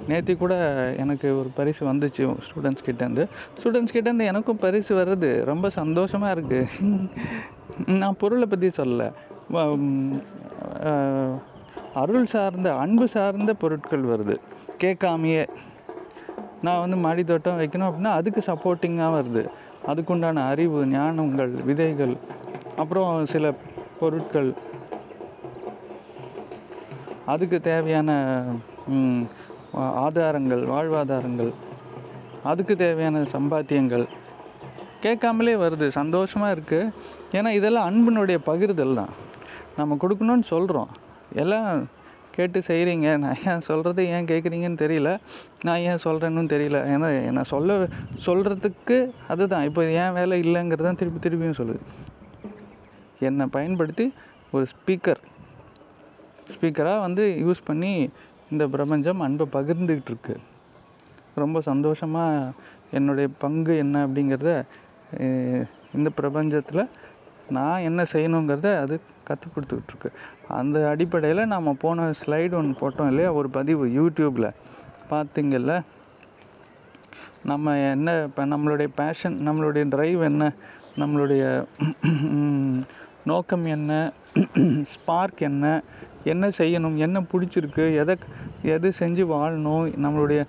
நேற்று 0.08 0.36
கூட 0.36 0.54
எனக்கு 0.98 1.38
ஒரு 1.38 1.48
பரிசு 1.54 1.92
வந்துச்சு 1.92 2.36
ஸ்டூடெண்ட்ஸ் 2.38 2.84
கிட்டேருந்து 2.86 3.26
ஸ்டூடெண்ட்ஸ் 3.62 3.92
கிட்டேருந்து 3.92 4.26
எனக்கும் 4.26 4.58
பரிசு 4.58 4.96
வர்றது 4.96 5.44
ரொம்ப 5.44 5.70
சந்தோஷமாக 5.70 6.40
இருக்குது 6.40 6.66
நான் 7.86 8.16
பொருளை 8.18 8.46
பற்றி 8.46 8.70
சொல்லலை. 8.76 9.12
வ- 9.52 11.38
அருள் 11.94 12.26
சார்ந்த 12.26 12.74
அன்பு 12.74 13.08
சார்ந்த 13.08 13.54
பொருட்கள் 13.54 14.04
வருது. 14.04 14.36
கேட்காமையே. 14.80 15.48
நான் 16.66 16.82
வந்து 16.82 16.96
மாடி 17.04 17.22
தோட்டம் 17.30 17.58
வைக்கணும் 17.60 17.88
அப்படின்னா 17.88 18.12
அதுக்கு 18.20 18.40
சப்போர்ட்டிங்காக 18.48 19.14
வருது. 19.18 19.42
அதுக்குண்டான 19.90 20.42
அறிவு 20.52 20.80
ஞானங்கள் 20.94 21.52
விதைகள் 21.68 22.14
அப்புறம் 22.82 23.10
சில 23.32 23.52
பொருட்கள். 24.00 24.50
அதுக்கு 27.32 27.58
தேவையான 27.70 28.10
ஆதாரங்கள் 30.04 30.62
வாழ்வாதாரங்கள். 30.72 31.52
அதுக்கு 32.50 32.74
தேவையான 32.84 33.22
சம்பாத்தியங்கள். 33.34 34.06
கேட்காமலே 35.04 35.54
வருது. 35.64 35.86
சந்தோஷமாக 36.00 36.54
இருக்குது 36.56 36.92
ஏன்னா 37.38 37.50
இதெல்லாம் 37.58 37.88
அன்பினுடைய 37.90 38.38
பகிர்தல் 38.50 38.98
தான். 39.00 39.12
நம்ம 39.78 39.96
கொடுக்கணும்னு 40.02 40.46
சொல்கிறோம் 40.54 40.90
எல்லாம் 41.42 41.68
கேட்டு 42.40 42.60
செய்கிறீங்க 42.70 43.08
நான் 43.24 43.40
ஏன் 43.50 43.66
சொல்கிறது 43.68 44.02
ஏன் 44.16 44.28
கேட்குறீங்கன்னு 44.30 44.82
தெரியல. 44.84 45.10
நான் 45.66 45.82
ஏன் 45.90 46.02
சொல்கிறேன்னு 46.06 46.52
தெரியல. 46.54 46.78
ஏன்னா 46.94 47.08
நான் 47.38 47.50
சொல்ல 47.54 47.78
சொல்கிறதுக்கு 48.26 48.98
அதுதான். 49.32 49.66
இப்போ 49.70 49.82
ஏன் 50.02 50.14
வேலை 50.18 50.38
இல்லைங்கிறது 50.46 50.88
தான் 50.88 51.00
திருப்பி 51.02 51.20
திருப்பியும் 51.26 51.60
சொல்லுது. 51.60 51.82
என்னை 53.28 53.46
பயன்படுத்தி 53.56 54.06
ஒரு 54.54 54.64
ஸ்பீக்கர் 54.72 55.20
ஸ்பீக்கராக 56.52 57.02
வந்து 57.06 57.24
யூஸ் 57.46 57.66
பண்ணி 57.68 57.90
இந்த 58.52 58.64
பிரபஞ்சம் 58.74 59.20
அன்பை 59.26 59.46
பகிர்ந்துக்கிட்டு 59.56 60.12
இருக்கு 60.12 60.34
ரொம்ப 61.42 61.58
சந்தோஷமாக 61.68 62.52
என்னுடைய 62.98 63.26
பங்கு 63.42 63.74
என்ன 63.82 63.96
அப்படிங்கிறத 64.06 64.50
இந்த 65.96 66.08
பிரபஞ்சத்தில் 66.20 66.82
நான் 67.56 67.84
என்ன 67.88 68.00
செய்யணுங்கிறத 68.12 68.70
அது 68.84 68.96
கற்றுக் 69.30 69.54
கொடுத்துக்கிட்டு 69.54 70.10
அந்த 70.58 70.76
அடிப்படையில் 70.88 71.50
நாம் 71.52 71.80
போன 71.84 72.10
ஸ்லைடு 72.20 72.58
ஒன்று 72.60 72.80
போட்டோம் 72.82 73.10
இல்லையா? 73.12 73.32
ஒரு 73.32 73.50
பதிவு 73.58 73.86
யூடியூப்பில் 73.98 74.50
பார்த்தீங்கல்ல 75.12 75.74
நம்ம 77.44 77.74
என்ன 77.90 78.08
இப்போ 78.28 78.42
நம்மளுடைய 78.46 78.88
பேஷன் 78.96 79.36
நம்மளுடைய 79.48 79.84
ட்ரைவ் 79.94 80.22
என்ன? 80.24 80.44
நம்மளுடைய 80.96 81.42
நோக்கம் 83.30 83.64
என்ன? 83.74 83.90
ஸ்பார்க் 84.92 85.40
என்ன? 85.48 85.64
என்ன 86.24 86.48
செய்யணும்? 86.58 86.96
என்ன 86.96 87.18
பிடிச்சிருக்கு? 87.32 87.84
எதை 87.94 88.14
எது 88.74 88.88
செஞ்சு 88.98 89.24
வாழணும்? 89.34 89.86
நம்மளுடைய 90.04 90.40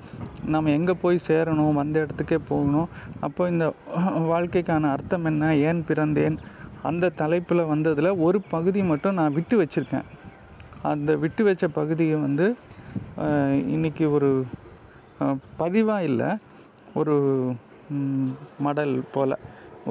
நம்ம 0.45 0.71
எங்கே 0.71 0.95
போய் 1.03 1.25
சேரணும்? 1.27 1.73
வந்த 1.73 1.95
இடத்துக்கே 2.03 2.39
போகணும். 2.47 2.89
அப்போ 3.19 3.47
இந்த 3.47 3.67
வாழ்க்கைக்கான 4.31 4.91
அர்த்தம் 4.91 5.25
என்ன? 5.25 5.55
ஏன் 5.67 5.85
பிறந்தேன்? 5.87 6.37
அந்த 6.89 7.11
தலைப்பில் 7.21 7.69
வந்ததில் 7.71 8.19
ஒரு 8.25 8.37
பகுதி 8.53 8.81
மட்டும் 8.91 9.17
நான் 9.19 9.35
விட்டு 9.37 9.55
வச்சுருக்கேன். 9.61 10.07
அந்த 10.91 11.11
விட்டு 11.23 11.41
வச்ச 11.47 11.65
பகுதியை 11.79 12.15
வந்து 12.27 12.45
இன்றைக்கி 13.75 13.75
இன்னைக்கு 13.75 14.05
ஒரு 14.17 14.29
பதிவாக 15.59 16.07
இல்லை 16.09 16.29
ஒரு 16.99 17.15
மடல் 18.65 18.95
போல். 19.15 19.35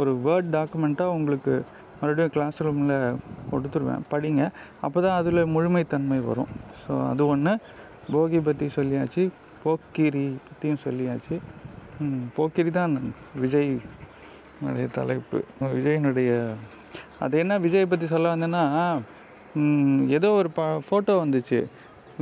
ஒரு 0.00 0.10
வேர்ட் 0.24 0.48
டாக்குமெண்ட்டாக 0.56 1.14
உங்களுக்கு 1.18 1.54
மறுபடியும் 2.00 2.32
கிளாஸ் 2.34 2.58
ரூமில் 2.66 2.96
கொடுத்துருவேன். 3.50 4.04
படிங்க. 4.12 4.42
அப்போ 4.86 4.98
தான் 5.06 5.18
அதில் 5.20 5.50
முழுமைத்தன்மை 5.54 6.18
வரும். 6.30 6.50
ஸோ 6.82 6.92
அது 7.10 7.22
ஒன்று 7.32 7.52
போகி 8.14 8.38
பற்றி 8.48 8.66
சொல்லியாச்சு. 8.78 9.24
போக்கிரி 9.64 10.26
பற்றியும் 10.48 10.82
சொல்லியாச்சு. 10.86 11.36
போக்கிரி 12.36 12.70
தான் 12.80 12.94
விஜய் 13.44 13.72
தலைப்பு. 14.98 15.38
விஜயனுடைய 15.76 16.30
அது 17.24 17.34
என்ன 17.42 17.54
விஜய் 17.64 17.90
பற்றி 17.92 18.06
சொல்ல 18.12 18.34
வந்தேன்னா 18.34 18.64
ஏதோ 20.16 20.28
ஒரு 20.40 20.50
ப 20.58 20.62
ஃபோட்டோ 20.86 21.14
வந்துச்சு. 21.22 21.58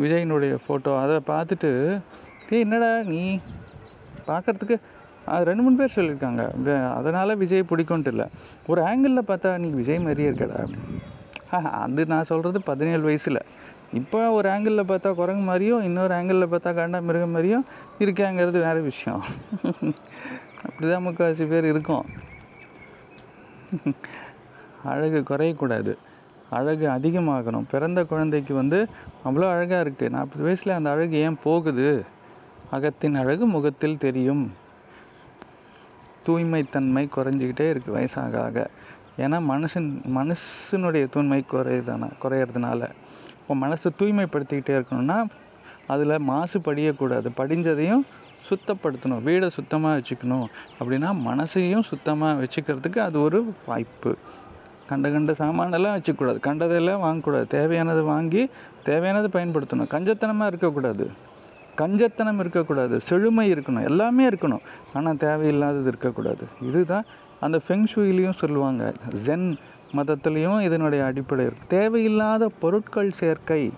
விஜயினுடைய 0.03 0.55
ஃபோட்டோ 0.65 0.93
அதை 1.03 1.17
பார்த்துட்டு 1.33 1.71
ஏய் 2.53 2.65
என்னடா 2.65 2.91
நீ? 3.13 3.23
பார்க்கறதுக்கு 4.29 4.77
அது 5.33 5.47
ரெண்டு 5.49 5.63
மூணு 5.65 5.79
பேர் 5.81 5.97
சொல்லியிருக்காங்க. 5.97 6.43
அதனால் 6.99 7.41
விஜய் 7.43 7.71
பிடிக்கும்ட்டு 7.71 8.13
இல்லை. 8.15 8.27
ஒரு 8.71 8.81
ஆங்கிளில் 8.89 9.29
பார்த்தா 9.31 9.51
நீ 9.65 9.69
விஜய் 9.81 10.05
மாதிரியே 10.07 10.29
இருக்கடா. 10.31 10.61
ஆஹா, 11.57 11.71
அது 11.85 12.03
நான் 12.13 12.29
சொல்கிறது 12.31 12.59
பதினேழு 12.71 13.03
வயசில். 13.09 13.41
இப்போ 14.01 14.19
ஒரு 14.39 14.49
ஆங்கிளில் 14.55 14.89
பார்த்தா 14.91 15.11
குரங்கு 15.21 15.45
மாதிரியும் 15.51 15.85
இன்னொரு 15.89 16.13
ஆங்கிளில் 16.17 16.53
பார்த்தா 16.55 16.71
காண்டா 16.79 16.99
மிருகம் 17.09 17.35
மாதிரியும் 17.37 17.65
இருக்காங்கிறது 18.05 18.59
வேறு 18.67 18.81
விஷயம். 18.91 19.23
அப்படி 20.67 20.87
தான் 20.91 21.05
முக்கால்வாசி 21.07 21.45
பேர் 21.53 21.71
இருக்கும். 21.73 22.05
அழகு 24.85 25.25
குறையக்கூடாது. 25.29 25.97
அழகு 26.51 26.89
அதிகமாகணும். 26.89 27.65
பிறந்த 27.71 28.05
குழந்தைக்கு 28.05 28.55
வந்து 28.55 28.87
அவ்வளோ 29.25 29.51
அழகாக 29.51 29.91
இருக்குது 29.91 30.09
நாற்பது 30.09 30.43
வயசில் 30.43 30.73
அந்த 30.73 30.91
அழகு 30.91 31.17
ஏன் 31.17 31.39
போகுது? 31.43 32.05
அகத்தின் 32.71 33.15
அழகு 33.15 33.47
முகத்தில் 33.47 33.99
தெரியும். 33.99 34.53
தூய்மைத்தன்மை 36.27 37.09
குறைஞ்சிக்கிட்டே 37.17 37.73
இருக்குது 37.73 37.95
வயசாக 37.95 38.41
ஆக. 38.41 38.71
ஏன்னா 39.19 39.41
மனுஷன் 39.51 39.89
மனசனுடைய 40.15 41.09
தூய்மை 41.11 41.45
குறையுதான 41.53 42.11
குறையிறதுனால. 42.23 42.91
இப்போ 43.39 43.67
மனசை 43.67 43.87
தூய்மைப்படுத்திக்கிட்டே 43.99 44.83
இருக்கணும்னா 44.83 45.25
அதில் 45.87 46.19
மாசு 46.19 46.59
படியக்கூடாது 46.59 47.27
படிஞ்சதையும் 47.37 48.03
சுத்தப்படுத்தணும். 48.49 49.23
வீடை 49.25 49.49
சுத்தமாக 49.49 49.99
வச்சுக்கணும். 49.99 50.47
அப்படின்னா 50.81 51.15
மனசையும் 51.27 51.83
சுத்தமாக 51.83 52.45
வச்சுக்கிறதுக்கு 52.45 52.99
அது 52.99 53.21
ஒரு 53.21 53.55
வாய்ப்பு. 53.67 54.17
கண்ட 54.89 55.11
கண்ட 55.11 55.33
சாமானெல்லாம் 55.33 55.97
வச்சுக்கூடாது. 55.99 56.39
கண்டதெல்லாம் 56.39 57.03
வாங்கக்கூடாது. 57.03 57.47
தேவையானதை 57.55 58.03
வாங்கி 58.03 58.51
தேவையானதை 58.85 59.27
பயன்படுத்தணும். 59.33 59.91
கஞ்சத்தனமாக 59.95 60.47
இருக்கக்கூடாது. 60.47 61.11
கஞ்சத்தனம் 61.77 62.39
இருக்கக்கூடாது. 62.39 63.01
செழுமை 63.01 63.53
இருக்கணும். 63.53 63.85
எல்லாமே 63.85 64.29
இருக்கணும். 64.29 64.65
ஆனால் 64.95 65.17
தேவையில்லாதது 65.17 65.87
இருக்கக்கூடாது. 65.87 66.47
இதுதான் 66.63 67.05
அந்த 67.41 67.61
ஃபெங்ஷுயிலையும் 67.69 68.39
சொல்லுவாங்க. 68.43 68.93
ஜென் 69.27 69.57
மதத்துலேயும் 69.97 70.61
இதனுடைய 70.61 71.05
அடிப்படை 71.05 71.47
இருக்குது 71.47 71.67
தேவையில்லாத 71.69 72.49
பொருட்கள் 72.49 73.13
சேர்க்கை. 73.13 73.73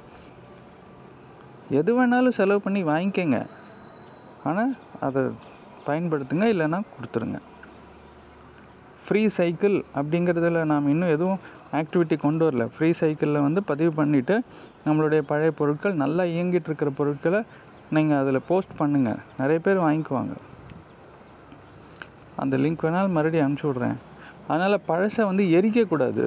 எது 1.71 1.90
வேணாலும் 1.97 2.37
செலவு 2.38 2.61
பண்ணி 2.61 2.85
வாங்கிக்கங்க. 2.85 3.47
ஆனால் 4.45 4.76
அதை 5.00 5.23
பயன்படுத்துங்க 5.87 6.47
இல்லைன்னா 6.55 6.81
கொடுத்துருங்க. 6.95 7.38
ஃப்ரீ 9.11 9.23
சைக்கிள் 9.37 9.76
அப்படிங்கிறதுல 9.99 10.61
நாம் 10.71 10.90
இன்னும் 10.90 11.12
எதுவும் 11.14 11.38
ஆக்டிவிட்டி 11.79 12.17
கொண்டு 12.25 12.43
வரல. 12.47 12.64
ஃப்ரீ 12.75 12.88
சைக்கிளில் 12.99 13.38
வந்து 13.47 13.61
பதிவு 13.71 13.90
பண்ணிவிட்டு 13.97 14.35
நம்மளுடைய 14.85 15.21
பழைய 15.31 15.52
பொருட்கள் 15.61 15.95
நல்லா 16.02 16.25
இயங்கிட்டு 16.35 16.69
இருக்கிற 16.71 16.90
பொருட்களை 16.99 17.40
நீங்கள் 17.97 18.19
அதில் 18.23 18.38
போஸ்ட் 18.50 18.76
பண்ணுங்கள் 18.81 19.19
நிறைய 19.38 19.61
பேர் 19.64 19.81
வாங்கிக்குவாங்க. 19.87 20.35
அந்த 22.43 22.57
லிங்க் 22.64 22.85
வேணாலும் 22.87 23.17
மறுபடியும் 23.17 23.47
அனுப்பிச்சி 23.47 23.69
விட்றேன். 23.71 23.99
அதனால் 24.50 24.79
பழசை 24.90 25.25
வந்து 25.31 25.47
எரிக்கக்கூடாது 25.59 26.26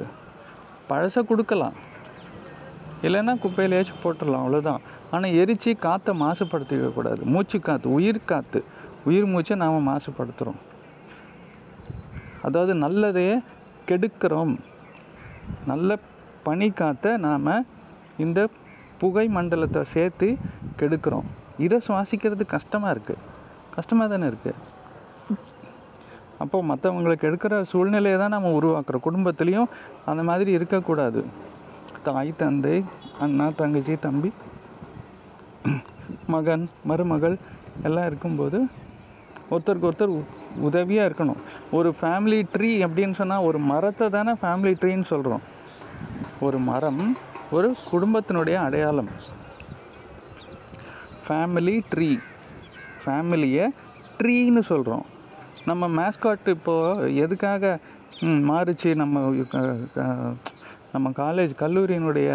பழசை 0.90 1.22
கொடுக்கலாம். 1.30 1.78
இல்லைன்னா 3.06 3.36
குப்பையிலேயாச்சும் 3.46 4.04
போட்டுடலாம் 4.04 4.44
அவ்வளோதான் 4.44 4.84
ஆனால் 5.14 5.38
எரித்து 5.40 5.76
காற்றை 5.86 6.14
மாசுபடுத்திக்கக்கூடாது 6.24 7.22
மூச்சு 7.36 7.60
காற்று 7.70 7.96
உயிர் 7.98 8.22
காற்று 8.32 8.62
உயிர் 9.08 9.32
மூச்சை 9.34 9.56
நாம் 9.64 9.90
மாசுபடுத்துகிறோம் 9.90 10.62
அதாவது 12.46 12.72
நல்லதையே 12.84 13.34
கெடுக்கிறோம். 13.88 14.54
நல்ல 15.70 15.98
பனி 16.46 16.68
காற்றை 16.80 17.12
நாம் 17.26 17.50
இந்த 18.24 18.40
புகை 19.02 19.26
மண்டலத்தை 19.36 19.82
சேர்த்து 19.94 20.28
கெடுக்கிறோம். 20.80 21.28
இதை 21.64 21.78
சுவாசிக்கிறது 21.86 22.44
கஷ்டமாக 22.54 22.94
இருக்குது 22.94 23.22
கஷ்டமாக 23.76 24.08
தானே 24.12 24.26
இருக்குது 24.32 24.60
அப்போ 26.42 26.58
மற்றவங்களுக்கு 26.70 27.26
எடுக்கிற 27.28 27.54
சூழ்நிலையை 27.72 28.16
தான் 28.22 28.34
நம்ம 28.34 28.52
உருவாக்குறோம். 28.58 29.04
குடும்பத்துலேயும் 29.06 29.68
அந்த 30.10 30.22
மாதிரி 30.30 30.50
இருக்கக்கூடாது. 30.58 31.20
தாய் 32.06 32.32
தந்தை 32.40 32.76
அண்ணா 33.24 33.46
தங்கச்சி 33.60 33.94
தம்பி 34.06 34.30
மகன் 36.32 36.64
மருமகள் 36.90 37.36
எல்லாம் 37.88 38.08
இருக்கும்போது 38.10 38.58
ஒருத்தருக்கு 39.52 39.88
ஒருத்தர் 39.90 40.16
உதவியாக 40.68 41.08
இருக்கணும். 41.08 41.40
ஒரு 41.78 41.90
ஃபேமிலி 42.00 42.40
ட்ரீ 42.54 42.70
அப்படின்னு 42.86 43.16
சொன்னால் 43.20 43.46
ஒரு 43.48 43.58
மரத்தை 43.70 44.08
தானே 44.16 44.34
ஃபேமிலி 44.42 44.74
ட்ரீன்னு 44.82 45.10
சொல்கிறோம் 45.12 45.44
ஒரு 46.46 46.58
மரம் 46.70 47.02
ஒரு 47.56 47.68
குடும்பத்தினுடைய 47.90 48.56
அடையாளம். 48.66 49.10
ஃபேமிலி 51.26 51.76
ட்ரீ 51.92 52.10
ஃபேமிலியை 53.04 53.66
ட்ரீன்னு 54.18 54.62
சொல்கிறோம் 54.70 55.04
நம்ம 55.68 55.88
மேஸ்காட் 55.98 56.48
இப்போது 56.56 57.14
எதுக்காக 57.24 57.78
மாறிச்சு 58.50 58.90
நம்ம 59.02 59.20
நம்ம 60.94 61.10
காலேஜ் 61.22 61.52
கல்லூரியினுடைய 61.62 62.30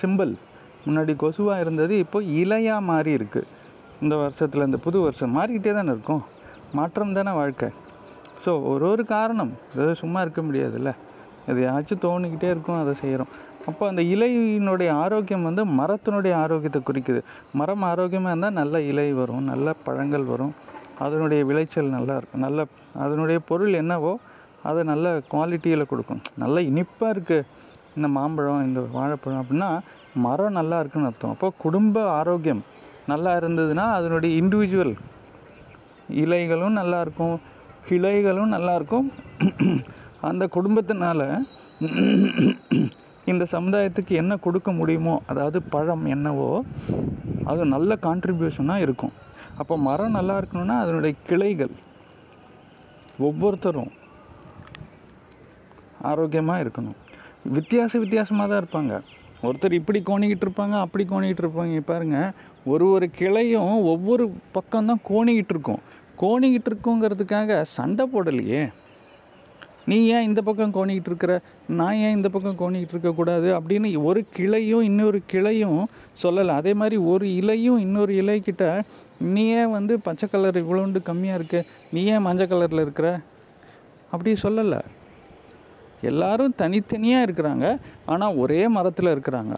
சிம்பிள் 0.00 0.32
முன்னாடி 0.86 1.12
கொசுவாக 1.22 1.62
இருந்தது 1.64 1.94
இப்போ 2.04 2.18
இலையாக 2.42 2.86
மாறி 2.90 3.10
இருக்குது 3.18 3.48
இந்த 4.00 4.16
வருஷத்தில் 4.16 4.66
இந்த 4.68 4.78
புது 4.86 4.98
வருஷம் 5.00 5.34
மாறிக்கிட்டே 5.38 5.72
தானே 5.74 5.90
இருக்கும். 5.96 6.22
மாற்றம் 6.76 7.16
தானே 7.18 7.32
வாழ்க்கை. 7.40 7.68
ஸோ 8.44 8.50
ஒரு 8.70 8.84
ஒரு 8.92 9.02
காரணம். 9.14 9.52
ஏதோ 9.80 9.92
சும்மா 10.00 10.18
இருக்க 10.24 10.40
முடியாதுல்ல. 10.48 10.90
எதையாச்சும் 11.50 12.02
தோணிக்கிட்டே 12.06 12.48
இருக்கும் 12.54 12.80
அதை 12.80 12.94
செய்கிறோம் 13.02 13.30
அப்போ 13.68 13.84
அந்த 13.90 14.02
இலையினுடைய 14.14 14.90
ஆரோக்கியம் 15.04 15.46
வந்து 15.48 15.62
மரத்தினுடைய 15.78 16.34
ஆரோக்கியத்தை 16.42 16.80
குறிக்குது. 16.88 17.20
மரம் 17.60 17.84
ஆரோக்கியமாக 17.90 18.32
இருந்தால் 18.32 18.56
நல்ல 18.60 18.80
இலை 18.90 19.06
வரும் 19.20 19.44
நல்ல 19.52 19.74
பழங்கள் 19.86 20.24
வரும். 20.32 20.54
அதனுடைய 21.04 21.40
விளைச்சல் 21.48 21.94
நல்லா 21.96 22.14
இருக்கும். 22.20 22.44
நல்ல 22.46 22.66
அதனுடைய 23.04 23.38
பொருள் 23.50 23.74
என்னவோ 23.82 24.12
அதை 24.68 24.80
நல்ல 24.92 25.06
குவாலிட்டியில் 25.32 25.90
கொடுக்கும். 25.90 26.22
நல்ல 26.42 26.60
இனிப்பாக 26.70 27.14
இருக்குது 27.14 27.46
இந்த 27.96 28.08
மாம்பழம் 28.16 28.64
இந்த 28.68 28.80
வாழைப்பழம் 28.96 29.42
அப்படின்னா 29.42 29.70
மரம் 30.26 30.56
நல்லா 30.60 30.78
இருக்குன்னு 30.82 31.10
அர்த்தம். 31.10 31.34
அப்போ 31.34 31.48
குடும்ப 31.64 32.06
ஆரோக்கியம் 32.20 32.62
நல்லா 33.12 33.32
இருந்ததுன்னா 33.40 33.84
அதனுடைய 33.98 34.32
இண்டிவிஜுவல் 34.42 34.94
இலைகளும் 36.22 36.78
நல்லாயிருக்கும் 36.80 37.36
கிளைகளும் 37.88 38.54
நல்லா 38.54 38.74
இருக்கும் 38.78 39.08
அந்த 40.28 40.44
குடும்பத்தினால 40.56 41.20
இந்த 43.32 43.44
சமுதாயத்துக்கு 43.54 44.12
என்ன 44.22 44.36
கொடுக்க 44.46 44.70
முடியுமோ 44.78 45.14
அதாவது 45.30 45.58
பழம் 45.74 46.04
என்னவோ 46.14 46.48
அது 47.50 47.62
நல்ல 47.74 47.90
கான்ட்ரிபியூஷனாக 48.06 48.84
இருக்கும். 48.86 49.14
அப்போ 49.60 49.74
மரம் 49.88 50.16
நல்லா 50.18 50.34
இருக்கணும்னா 50.40 50.76
அதனுடைய 50.84 51.14
கிளைகள் 51.28 51.74
ஒவ்வொருத்தரும் 53.28 53.92
ஆரோக்கியமாக 56.10 56.62
இருக்கணும். 56.64 56.98
வித்தியாச 57.56 57.92
வித்தியாசமாக 58.02 58.46
தான் 58.50 58.60
இருப்பாங்க. 58.62 58.94
ஒருத்தர் 59.46 59.78
இப்படி 59.80 60.00
கோணிக்கிட்டு 60.08 60.46
இருப்பாங்க 60.46 60.76
அப்படி 60.84 61.04
கோணிக்கிட்டு 61.10 61.44
இருப்பாங்க. 61.44 61.80
பாருங்கள் 61.90 62.32
ஒரு 62.72 62.86
ஒரு 62.94 63.06
கிளையும் 63.18 63.74
ஒவ்வொரு 63.92 64.24
பக்கம்தான் 64.56 65.04
கோணிக்கிட்டு 65.10 65.54
இருக்கும். 65.54 65.82
கோணிக்கிட்டு 66.20 66.70
இருக்குங்கிறதுக்காக 66.70 67.62
சண்டை 67.62 68.08
போடலையே. 68.12 68.62
நீ 69.84 70.06
ஏன் 70.06 70.22
இந்த 70.22 70.40
பக்கம் 70.42 70.74
கோணிக்கிட்டு 70.74 71.10
இருக்கிற 71.10 71.40
நான் 71.66 71.94
ஏன் 71.94 72.16
இந்த 72.16 72.28
பக்கம் 72.28 72.58
கோணிக்கிட்டு 72.62 72.94
இருக்கக்கூடாது 72.94 73.60
அப்படின்னு 73.60 74.02
ஒரு 74.02 74.24
கிளையும் 74.36 74.82
இன்னொரு 74.82 75.20
கிளையும் 75.32 75.84
சொல்லலை. 76.22 76.46
அதே 76.46 76.74
மாதிரி 76.74 76.96
ஒரு 76.96 77.34
இலையும் 77.34 77.78
இன்னொரு 77.78 78.12
இலைக்கிட்ட 78.14 78.82
நீ 79.20 79.44
ஏன் 79.46 79.70
வந்து 79.70 80.00
பச்சை 80.00 80.28
கலர் 80.28 80.66
இவ்வளோண்டு 80.66 81.00
கம்மியாக 81.06 81.34
இருக்கு? 81.34 81.64
நீ 81.92 82.04
ஏன் 82.04 82.26
மஞ்சள் 82.26 82.46
கலரில் 82.46 82.82
இருக்கிற? 82.86 83.20
அப்படி 84.10 84.36
சொல்லலை. 84.42 84.80
எல்லாரும் 86.02 86.54
தனித்தனியாக 86.56 87.26
இருக்கிறாங்க. 87.26 87.78
ஆனால் 88.06 88.34
ஒரே 88.34 88.68
மரத்தில் 88.68 89.14
இருக்கிறாங்க. 89.16 89.56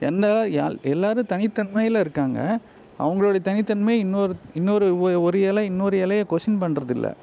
என்ன 0.00 0.46
எல்லோரும் 0.82 1.26
தனித்தன்மையில் 1.28 2.00
இருக்காங்க. 2.00 2.58
அவங்களுடைய 2.98 3.40
தனித்தன்மை 3.40 3.98
இன்னொரு 3.98 4.36
இன்னொரு 4.54 5.00
ஒரு 5.00 5.40
இலை 5.40 5.64
இன்னொரு 5.66 5.96
இலையை 6.06 6.24
கொஷின் 6.30 6.60
பண்ணுறதில்ல 6.62 7.14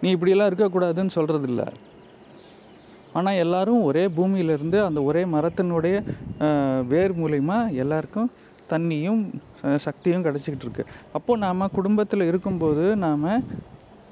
நீ 0.00 0.10
இப்படியெல்லாம் 0.10 0.50
இருக்கக்கூடாதுன்னு 0.50 1.14
சொல்கிறதில்ல 1.14 1.64
ஆனால் 3.12 3.34
எல்லாரும் 3.34 3.82
ஒரே 3.82 4.08
பூமியிலிருந்து 4.08 4.84
அந்த 4.84 5.02
ஒரே 5.02 5.24
மரத்தினுடைய 5.24 5.96
வேர் 6.88 7.14
மூலிமா 7.20 7.72
எல்லாருக்கும் 7.74 8.30
தண்ணியும் 8.70 9.22
சக்தியும் 9.76 10.24
கிடச்சிக்கிட்டு 10.24 10.64
இருக்கு. 10.66 10.84
அப்போது 11.12 11.40
நாம் 11.40 11.72
குடும்பத்தில் 11.72 12.22
இருக்கும்போது 12.22 12.84
நாம் 12.96 13.26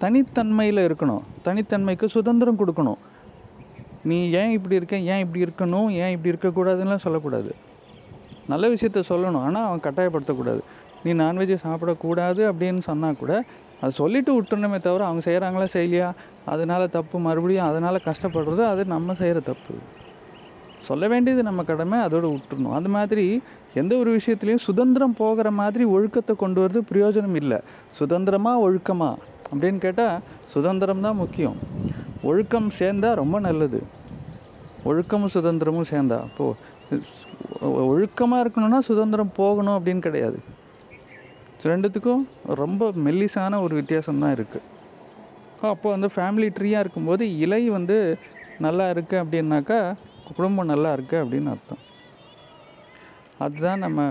தனித்தன்மையில் 0.01 0.85
இருக்கணும். 0.89 1.23
தனித்தன்மைக்கு 1.45 2.07
சுதந்திரம் 2.07 2.59
கொடுக்கணும். 2.59 2.99
நீ 4.05 4.31
ஏன் 4.31 4.51
இப்படி 4.51 4.75
இருக்க? 4.75 4.97
ஏன் 4.99 5.23
இப்படி 5.25 5.45
இருக்கணும்? 5.45 5.91
ஏன் 5.91 6.13
இப்படி 6.17 6.33
இருக்கக்கூடாதுன்னுலாம் 6.35 7.05
சொல்லக்கூடாது. 7.07 7.51
நல்ல 8.49 8.69
விஷயத்த 8.69 9.03
சொல்லணும். 9.09 9.45
ஆனால் 9.47 9.67
அவன் 9.67 9.85
கட்டாயப்படுத்தக்கூடாது. 9.87 10.61
நீ 11.05 11.13
நான்வெஜ்ஜை 11.15 11.57
சாப்பிடக்கூடாது 11.67 12.43
அப்படின்னு 12.51 12.81
சொன்னால் 12.81 13.17
கூட 13.17 13.45
அதை 13.81 13.91
சொல்லிட்டு 13.91 14.43
விட்டுணுமே 14.43 14.79
தவிர 14.81 15.07
அவங்க 15.07 15.23
செய்கிறாங்களா 15.31 15.67
செய்யலையா? 15.73 16.09
அதனால 16.45 16.87
தப்பு. 16.87 17.19
மறுபடியும் 17.19 17.67
அதனால் 17.67 18.05
கஷ்டப்படுறது 18.05 18.63
அது 18.67 18.85
நம்ம 18.85 19.15
செய்கிற 19.15 19.41
தப்பு. 19.41 19.75
சொல்ல 20.83 21.09
வேண்டியது 21.09 21.43
நம்ம 21.43 21.63
கடமை 21.63 21.99
அதோடு 21.99 22.29
விட்டுறணும். 22.29 22.73
அந்த 22.73 22.89
மாதிரி 22.89 23.43
எந்த 23.75 23.97
ஒரு 23.97 24.11
விஷயத்துலையும் 24.17 24.65
சுதந்திரம் 24.67 25.15
போகிற 25.15 25.51
மாதிரி 25.51 25.85
ஒழுக்கத்தை 25.85 26.37
கொண்டு 26.37 26.67
வரது 26.67 26.81
பிரயோஜனம் 26.93 27.35
இல்லை. 27.35 27.59
சுதந்திரமா 27.91 28.53
ஒழுக்கமா? 28.63 29.11
அப்படின்னு 29.53 29.79
கேட்டால் 29.79 30.21
சுதந்திரம் 30.49 31.01
தான் 31.01 31.17
முக்கியம். 31.17 31.57
ஒழுக்கம் 32.23 32.71
சேர்ந்தால் 32.71 33.15
ரொம்ப 33.15 33.41
நல்லது. 33.41 33.83
ஒழுக்கமும் 34.85 35.35
சுதந்திரமும் 35.35 35.91
சேர்ந்தா. 35.91 36.19
இப்போது 36.25 36.57
ஒழுக்கமாக 37.91 38.43
இருக்கணும்னா 38.45 38.81
சுதந்திரம் 38.91 39.37
போகணும் 39.41 39.77
அப்படின்னு 39.79 40.05
கிடையாது. 40.07 40.39
ரெண்டுத்துக்கும் 41.73 42.25
ரொம்ப 42.63 42.91
மெல்லிசான 43.07 43.61
ஒரு 43.67 43.75
வித்தியாசம் 43.81 44.23
தான் 44.25 44.35
இருக்குது 44.39 44.67
அப்போ 45.71 45.87
வந்து 45.95 46.09
ஃபேமிலி 46.15 46.49
ட்ரீயாக 46.57 46.85
இருக்கும்போது 46.85 47.25
இலை 47.45 47.63
வந்து 47.77 47.97
நல்லா 48.67 48.87
இருக்குது 48.95 49.23
அப்படின்னாக்கா 49.23 49.79
குடும்பம் 50.37 50.71
நல்லா 50.73 50.91
இருக்குது 50.97 51.23
அப்படின்னு 51.23 51.51
அர்த்தம். 51.55 51.83
அதுதான் 53.45 53.83
நம்ம 53.85 54.09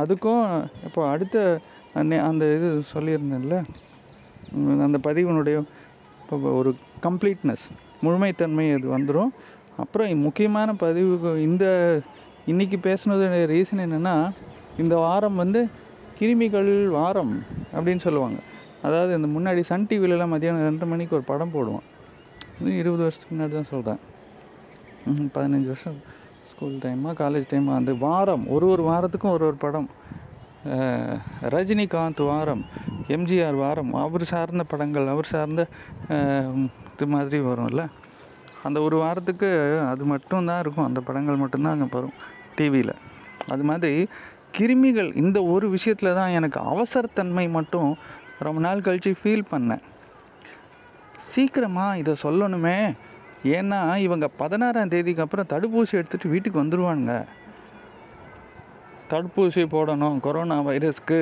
அதுக்கும் 0.00 0.44
இப்போ 0.86 1.00
அடுத்த 1.12 1.36
அந்த 2.30 2.44
இது 2.56 2.68
சொல்லியிருந்தேன்ல 2.94 3.56
அந்த 4.86 4.98
பதிவினுடைய 5.06 5.56
இப்போ 6.22 6.36
ஒரு 6.60 6.70
கம்ப்ளீட்னஸ் 7.06 7.64
முழுமைத்தன்மை 8.04 8.66
அது 8.76 8.86
வந்துடும் 8.96 9.30
அப்புறம் 9.82 10.22
முக்கியமான 10.26 10.68
பதிவு 10.84 11.32
இந்த 11.48 11.64
இன்றைக்கி 12.50 12.76
பேசுனது 12.86 13.24
ரீசன் 13.50 13.80
என்னென்னா 13.84 14.12
இந்த 14.82 14.94
வாரம் 15.02 15.40
வந்து 15.40 15.60
கிருமிகள் 16.18 16.70
வாரம் 16.94 17.32
அப்படின்னு 17.74 18.02
சொல்லுவாங்க. 18.04 18.38
அதாவது 18.86 19.10
இந்த 19.18 19.28
முன்னாடி 19.34 19.62
சன் 19.70 19.84
டிவிலலாம் 19.90 20.32
மதியானம் 20.34 20.66
ரெண்டு 20.68 20.86
மணிக்கு 20.92 21.16
ஒரு 21.18 21.26
படம் 21.30 21.52
போடுவான். 21.56 21.84
இது 22.60 22.70
இருபது 22.82 23.02
வருஷத்துக்கு 23.06 23.34
முன்னாடி 23.34 23.54
தான் 23.58 23.68
சொல்கிறேன் 23.72 24.00
பதினஞ்சு 25.36 25.70
வருஷம் 25.72 25.98
ஸ்கூல் 26.52 26.80
டைமாக 26.84 27.14
காலேஜ் 27.22 27.50
டைமாக 27.52 27.80
அந்த 27.80 27.94
வாரம் 28.06 28.46
ஒரு 28.56 28.68
ஒரு 28.74 28.84
வாரத்துக்கும் 28.90 29.34
ஒரு 29.36 29.46
ஒரு 29.50 29.58
படம். 29.66 29.90
ரஜினிகாந்த் 31.56 32.24
வாரம் 32.30 32.64
எம்ஜிஆர் 33.16 33.60
வாரம் 33.64 33.92
அவர் 34.06 34.26
சார்ந்த 34.34 34.66
படங்கள் 34.72 35.12
அவர் 35.16 35.32
சார்ந்த 35.34 35.62
இது 36.94 37.08
மாதிரி 37.16 37.40
வரும்ல. 37.50 37.84
அந்த 38.66 38.78
ஒரு 38.86 38.96
வாரத்துக்கு 39.04 39.48
அது 39.92 40.04
மட்டும்தான் 40.14 40.60
இருக்கும் 40.62 40.88
அந்த 40.88 41.00
படங்கள் 41.08 41.42
மட்டும்தான் 41.44 41.74
அங்கே 41.76 41.88
வரும். 41.98 42.16
டிவியில். 42.60 42.94
அது 43.52 43.64
மாதிரி 43.70 43.92
கிருமிகள் 44.56 45.10
இந்த 45.22 45.38
ஒரு 45.54 45.66
விஷயத்தில் 45.74 46.16
தான் 46.18 46.34
எனக்கு 46.38 46.58
அவசரத்தன்மை 46.72 47.46
மட்டும் 47.56 47.90
ரொம்ப 48.46 48.60
நாள் 48.66 48.86
கழித்து 48.86 49.10
ஃபீல் 49.20 49.50
பண்ணேன். 49.52 49.84
சீக்கிரமாக 51.32 51.98
இதை 52.02 52.14
சொல்லணுமே. 52.24 52.78
ஏன்னா 53.56 53.80
இவங்க 54.06 54.26
பதினாறாம் 54.40 54.92
தேதிக்கு 54.94 55.24
அப்புறம் 55.24 55.50
தடுப்பூசி 55.52 55.92
எடுத்துகிட்டு 55.98 56.32
வீட்டுக்கு 56.34 56.62
வந்துடுவானுங்க 56.62 57.16
தடுப்பூசி 59.12 59.62
போடணும் 59.74 60.16
கொரோனா 60.24 60.56
வைரஸ்க்கு. 60.68 61.20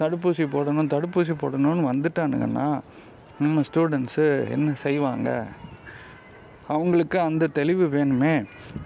தடுப்பூசி 0.00 0.44
போடணும் 0.54 0.92
தடுப்பூசி 0.94 1.34
போடணும்னு 1.42 1.84
வந்துட்டானுங்கன்னா 1.90 2.66
நம்ம 3.42 3.62
ஸ்டூடெண்ட்ஸு 3.68 4.26
என்ன 4.54 4.74
செய்வாங்க? 4.84 5.30
அவங்களுக்கு 6.68 7.20
அந்த 7.20 7.46
தெளிவு 7.46 7.86
வேணுமே. 7.86 8.44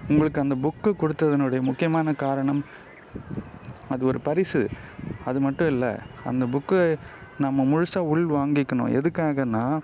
உங்களுக்கு 0.09 0.41
அந்த 0.41 0.55
புக்கு 0.55 0.87
கொடுத்ததனுடைய 0.87 1.61
முக்கியமான 1.61 2.13
காரணம் 2.13 2.65
அது 3.89 4.07
ஒரு 4.07 4.21
பரிசு. 4.21 4.69
அது 5.25 5.41
மட்டும் 5.41 5.67
இல்லை 5.67 5.93
அந்த 6.25 6.47
புக்கு 6.47 6.97
நம்ம 7.39 7.63
முழுசாக 7.63 7.99
உள் 7.99 8.27
வாங்கிக்கணும். 8.27 8.95
எதுக்காகன்னா 8.99 9.81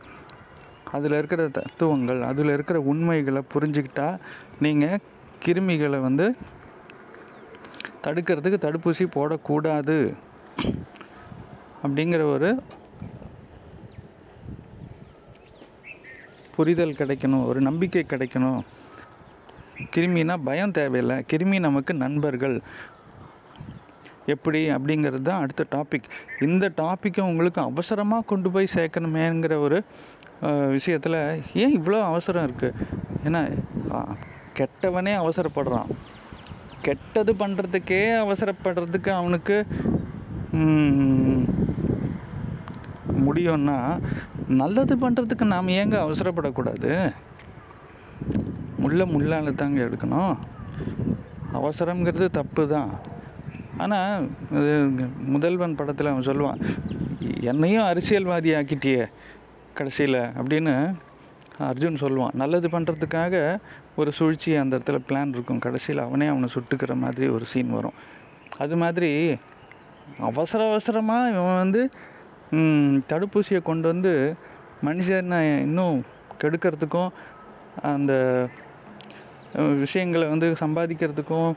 அதில் 0.92 1.12
இருக்கிற 1.12 1.48
தத்துவங்கள் 1.48 2.22
அதில் 2.22 2.48
இருக்கிற 2.48 2.80
உண்மைகளை 2.80 3.42
புரிஞ்சுக்கிட்டா 3.54 4.18
நீங்கள் 4.60 4.98
கிருமிகளை 5.44 6.00
வந்து 6.00 6.34
தடுக்கிறதுக்கு 8.04 8.58
தடுப்பூசி 8.60 9.06
போடக்கூடாது. 9.14 10.14
அப்படிங்கிற 11.82 12.22
ஒரு 12.32 12.62
புரிதல் 16.56 16.98
கிடைக்கணும் 17.00 17.44
ஒரு 17.50 17.60
நம்பிக்கை 17.68 18.04
கிடைக்கணும். 18.12 18.60
கிருமினா 19.94 20.34
பயம் 20.48 20.74
தேவையில்லை. 20.78 21.16
கிருமி 21.30 21.58
நமக்கு 21.66 21.92
நண்பர்கள். 22.04 22.56
எப்படி? 24.34 24.60
அப்படிங்கிறது 24.74 25.20
தான் 25.28 25.42
அடுத்த 25.44 25.62
டாபிக் 25.74 26.08
இந்த 26.48 26.64
டாப்பிக்கை 26.80 27.22
உங்களுக்கு 27.30 27.60
அவசரமாக 27.70 28.28
கொண்டு 28.32 28.48
போய் 28.54 28.74
சேர்க்கணுமேங்கிற 28.74 29.56
ஒரு 29.66 29.78
விஷயத்தில் 30.76 31.18
ஏன் 31.62 31.74
இவ்வளோ 31.78 31.98
அவசரம் 32.10 32.46
இருக்குது 32.48 32.78
ஏன்னா 33.26 33.40
கெட்டவனே 34.58 35.14
அவசரப்படுறான். 35.22 35.90
கெட்டது 36.86 37.32
பண்ணுறதுக்கே 37.42 38.02
அவசரப்படுறதுக்கு 38.22 39.10
அவனுக்கு 39.20 39.56
முடியும்னா 43.26 43.78
நல்லது 44.60 44.94
பண்ணுறதுக்கு 45.02 45.46
நாம் 45.54 45.74
ஏங்க 45.80 45.96
அவசரப்படக்கூடாது? 46.04 46.90
முள்ள 48.82 49.04
முள்ளால் 49.14 49.58
தாங்க 49.60 49.80
எடுக்கணும். 49.86 50.34
அவசரங்கிறது 51.58 52.26
தப்பு 52.38 52.62
தான். 52.74 52.92
ஆனால் 53.82 54.28
முதல்வன் 55.34 55.78
படத்தில் 55.80 56.10
அவன் 56.12 56.28
சொல்லுவான் 56.30 56.60
என்னையும் 57.50 57.88
அரசியல்வாதி 57.90 58.50
ஆக்கிட்டியே 58.58 59.04
கடைசியில் 59.78 60.20
அப்படின்னு 60.38 60.74
அர்ஜுன் 61.70 62.02
சொல்லுவான். 62.02 62.36
நல்லது 62.42 62.68
பண்ணுறதுக்காக 62.74 63.34
ஒரு 64.00 64.10
சூழ்ச்சி 64.18 64.50
அந்த 64.60 64.72
இடத்துல 64.78 64.98
பிளான் 65.08 65.32
இருக்கும். 65.36 65.62
கடைசியில் 65.66 66.06
அவனே 66.06 66.26
அவனை 66.32 66.48
சுட்டுக்கிற 66.54 66.92
மாதிரி 67.04 67.26
ஒரு 67.36 67.44
சீன் 67.52 67.76
வரும். 67.78 67.96
அது 68.62 68.74
மாதிரி 68.82 69.10
அவசர 70.28 70.60
அவசரமாக 70.70 71.30
இவன் 71.34 71.60
வந்து 71.64 71.82
தடுப்பூசியை 73.10 73.60
கொண்டு 73.62 73.86
வந்து 73.88 74.12
மனுஷனை 74.86 75.38
இன்னும் 75.66 75.98
கெடுக்கிறதுக்கும் 76.40 77.10
அந்த 77.92 78.12
விஷயங்களை 79.82 80.26
வந்து 80.28 80.48
சம்பாதிக்கிறதுக்கும் 80.60 81.52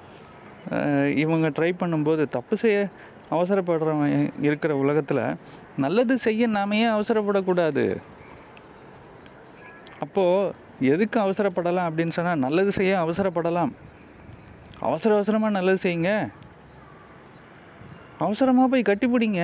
இவங்க 1.24 1.48
ட்ரை 1.58 1.72
பண்ணும்போது 1.82 2.24
தப்பு 2.36 2.56
செய்ய 2.58 2.78
அவசரப்படுறவன் 3.36 4.14
இருக்கிற 4.48 4.72
உலகத்தில் 4.84 5.24
நல்லது 5.84 6.16
செய்ய 6.26 6.48
நாம 6.48 6.76
ஏன் 6.76 6.96
அவசரப்படக்கூடாது? 6.96 7.86
அப்போது 10.06 10.54
எதுக்கு 10.94 11.18
அவசரப்படலாம் 11.26 11.88
அப்படின்னு 11.90 12.16
சொன்னால் 12.18 12.44
நல்லது 12.46 12.72
செய்ய 12.72 12.94
அவசரப்படலாம். 13.04 13.72
அவசர 14.88 15.16
அவசரமாக 15.16 15.58
நல்லது 15.58 15.80
செய்யுங்க. 15.86 16.12
அவசரமாக 18.26 18.68
போய் 18.72 18.90
கட்டிப்பிடிங்க. 18.90 19.44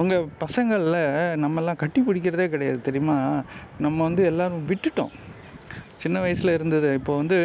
உங்கள் 0.00 0.28
பசங்களில் 0.42 1.02
நம்மெல்லாம் 1.42 1.80
கட்டி 1.82 2.00
பிடிக்கிறதே 2.00 2.46
கிடையாது 2.48 2.80
தெரியுமா? 2.80 3.16
நம்ம 3.84 4.02
வந்து 4.02 4.22
எல்லோரும் 4.30 4.66
விட்டுட்டோம். 4.70 5.12
சின்ன 6.02 6.16
வயசில் 6.20 6.56
இருந்தது 6.56 6.88
இப்போ 6.94 7.12
வந்து 7.16 7.38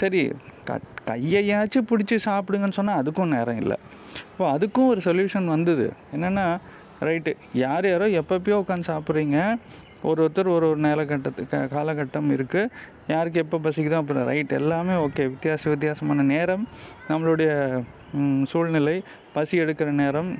சரி 0.00 0.20
க 0.68 0.78
கையையாச்சும் 1.08 1.88
பிடிச்சி 1.90 2.16
சாப்பிடுங்கன்னு 2.28 2.78
சொன்னால் 2.78 3.00
அதுக்கும் 3.02 3.34
நேரம் 3.36 3.60
இல்லை. 3.62 3.76
இப்போ 4.30 4.44
அதுக்கும் 4.56 4.90
ஒரு 4.92 5.00
சொல்யூஷன் 5.04 5.52
வந்தது. 5.54 5.86
என்னென்னா 6.16 6.46
ரைட்டு 7.08 7.32
யார் 7.64 7.86
யாரோ 7.88 8.06
எப்பப்பயோ 8.20 8.58
உட்காந்து 8.62 8.90
சாப்பிட்றீங்க 8.92 9.38
ஒரு 10.02 10.18
ஒருத்தர் 10.24 10.50
ஒரு 10.54 10.66
ஒரு 10.68 10.80
நேரகட்டத்துக்கு 10.80 11.58
காலகட்டம் 11.74 12.30
இருக்குது 12.36 12.70
யாருக்கு 13.06 13.42
எப்போ 13.44 13.58
பசிக்குதோ 13.58 13.98
அப்புறம் 14.00 14.26
ரைட் 14.26 14.52
எல்லாமே 14.52 14.94
ஓகே 15.04 15.24
வித்தியாச 15.32 15.68
வித்தியாசமான 15.68 16.24
நேரம் 16.32 16.64
நம்மளுடைய 17.08 17.50
சூழ்நிலை 18.44 18.96
பசி 19.32 19.60
எடுக்கிற 19.60 19.90
நேரம் 20.00 20.30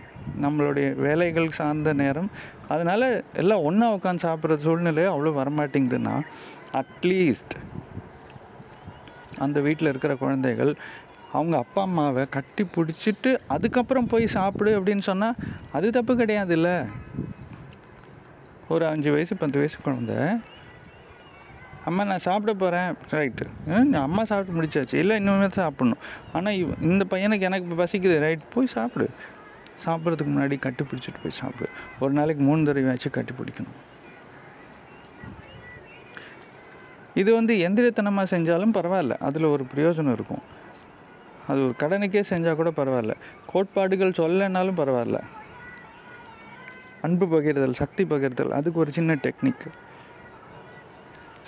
நம்மளுடைய 0.42 0.88
வேலைகள் 0.96 1.48
சார்ந்த 1.50 1.92
நேரம். 1.92 2.28
அதனால் 2.68 3.06
எல்லாம் 3.32 3.64
ஒன்றா 3.68 3.86
உட்காந்து 3.94 4.26
சாப்பிட்ற 4.26 4.56
சூழ்நிலை 4.56 5.04
அவ்வளோ 5.04 5.32
வரமாட்டேங்குதுன்னா 5.38 6.14
அட்லீஸ்ட் 6.80 7.56
அந்த 9.38 9.60
வீட்டில் 9.60 9.88
இருக்கிற 9.88 10.12
குழந்தைகள் 10.14 10.72
அவங்க 11.32 11.56
அப்பா 11.56 11.82
அம்மாவை 11.82 12.24
கட்டி 12.30 12.64
பிடிச்சிட்டு 12.74 13.30
அதுக்கப்புறம் 13.46 14.06
போய் 14.06 14.34
சாப்பிடு 14.36 14.72
அப்படின்னு 14.78 15.04
சொன்னால் 15.10 15.38
அது 15.72 15.90
தப்பு 15.90 16.12
கிடையாதுல்ல. 16.14 16.70
ஒரு 18.72 18.84
அஞ்சு 18.86 19.10
வயசு 19.14 19.36
பத்து 19.36 19.56
வயசு 19.62 19.78
குழந்தை. 19.84 20.16
அம்மா 21.88 22.02
நான் 22.10 22.26
சாப்பிட 22.26 22.52
போகிறேன் 22.58 22.90
ரைட்டு 23.10 23.94
அம்மா 24.00 24.22
சாப்பிட்டு 24.30 24.58
முடிச்சாச்சு. 24.58 24.94
இல்லை 24.94 25.14
இன்னுமே 25.22 25.48
சாப்பிட்ணும். 25.60 26.02
ஆனால் 26.32 26.58
இவ 26.62 26.74
இந்த 26.90 27.04
பையனுக்கு 27.10 27.46
எனக்கு 27.48 27.78
பசிக்குது. 27.80 28.18
ரைட் 28.24 28.50
போய் 28.54 28.74
சாப்பிடு. 28.74 29.06
சாப்பிட்றதுக்கு 29.84 30.32
முன்னாடி 30.34 30.56
கட்டி 30.58 30.84
பிடிச்சிட்டு 30.84 31.20
போய் 31.22 31.38
சாப்பிடு. 31.40 31.68
ஒரு 32.00 32.12
நாளைக்கு 32.18 32.44
மூணு 32.44 32.60
தடவையாச்சும் 32.68 33.16
கட்டி 33.16 33.34
பிடிக்கணும். 33.38 33.76
இது 37.20 37.30
வந்து 37.38 37.54
எந்திரத்தனமாக 37.68 38.26
செஞ்சாலும் 38.34 38.76
பரவாயில்ல. 38.78 39.14
அதில் 39.28 39.52
ஒரு 39.54 39.64
பிரயோஜனம் 39.74 40.12
இருக்கும். 40.18 40.42
அது 41.48 41.60
ஒரு 41.66 41.74
கடனுக்கே 41.78 42.22
செஞ்சால் 42.32 42.60
கூட 42.60 42.70
பரவாயில்ல. 42.76 43.14
கோட்பாடுகள் 43.52 44.18
சொல்லனாலும் 44.22 44.78
பரவாயில்ல. 44.80 45.18
அன்பு 47.06 47.26
பகிர்தல் 47.32 47.78
சக்தி 47.80 48.04
பகிர்தல் 48.12 48.52
அதுக்கு 48.58 48.80
ஒரு 48.82 48.90
சின்ன 48.96 49.14
டெக்னிக். 49.24 49.66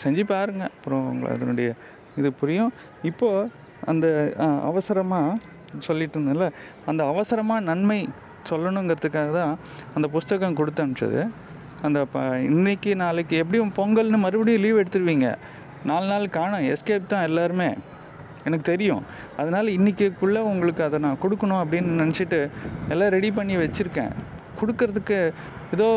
செஞ்சு 0.03 0.23
பாருங்கள் 0.31 0.73
அப்புறம் 0.75 1.05
உங்களை 1.11 1.31
அதனுடைய 1.37 1.69
இது 2.21 2.29
புரியும். 2.41 2.73
இப்போது 3.11 3.51
அந்த 3.91 4.07
அவசரமாக 4.71 5.37
சொல்லிட்டு 5.87 6.17
இருந்தேன்ல 6.19 6.49
அந்த 6.91 7.03
அவசரமாக 7.13 7.67
நன்மை 7.71 8.01
சொல்லணுங்கிறதுக்காக 8.51 9.31
தான் 9.39 9.55
அந்த 9.97 10.07
புஸ்தகம் 10.17 10.59
கொடுத்து 10.61 10.85
அனுப்பிச்சது. 10.85 11.23
அந்த 11.87 12.01
ப 12.13 12.19
இன்னைக்கு 12.51 12.91
நாளைக்கு 13.05 13.37
எப்படியும் 13.43 13.73
பொங்கல்னு 13.79 14.19
மறுபடியும் 14.27 14.63
லீவ் 14.65 14.81
எடுத்துருவீங்க. 14.83 15.29
நாலு 15.91 16.07
நாள் 16.13 16.35
காணும். 16.37 16.67
எஸ்கேப் 16.73 17.11
தான் 17.15 17.27
எல்லாருமே. 17.31 17.71
எனக்கு 18.47 18.67
தெரியும். 18.73 19.03
அதனால் 19.41 19.75
இன்றைக்கிக்குள்ளே 19.79 20.41
உங்களுக்கு 20.53 20.83
அதை 20.87 20.99
நான் 21.07 21.21
கொடுக்கணும் 21.23 21.63
அப்படின்னு 21.65 21.99
நினச்சிட்டு 22.03 22.39
எல்லாம் 22.95 23.13
ரெடி 23.17 23.31
பண்ணி 23.39 23.57
வச்சுருக்கேன். 23.57 24.15
கொடுக்கறதுக்கு 24.65 25.33
ஏதோ 25.73 25.89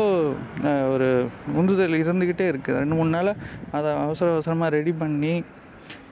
ஒரு 0.62 1.28
உந்துதல் 1.54 1.92
இருந்துக்கிட்டே 1.92 2.46
இருக்குது 2.46 2.78
ரெண்டு 2.78 2.94
மூணு 2.94 3.08
நாளாக 3.08 3.38
அதை 3.72 3.90
அவசர 3.92 4.30
அவசரமாக 4.30 4.70
ரெடி 4.70 4.92
பண்ணி 4.92 5.44